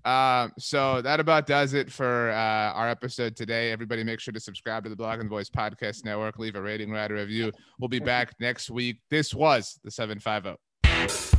Um, 0.05 0.53
so 0.59 1.03
that 1.03 1.21
about 1.21 1.47
does 1.47 1.75
it 1.75 1.91
for 1.91 2.31
uh, 2.31 2.73
our 2.73 2.89
episode 2.89 3.37
today. 3.37 3.71
Everybody, 3.71 4.05
make 4.05 4.21
sure 4.21 4.33
to 4.33 4.41
subscribe 4.41 4.85
to 4.85 4.91
the 4.91 4.97
Blog 4.97 5.21
Blogging 5.21 5.29
Boys 5.29 5.51
Podcast 5.51 6.05
Network. 6.05 6.39
Leave 6.39 6.55
a 6.55 6.63
rating, 6.63 6.91
write 6.91 7.11
a 7.11 7.15
review. 7.15 7.53
We'll 7.79 7.89
be 7.89 8.01
back 8.01 8.35
next 8.41 8.71
week. 8.71 9.01
This 9.11 9.35
was 9.35 9.79
the 9.85 9.91
75O. 9.91 11.38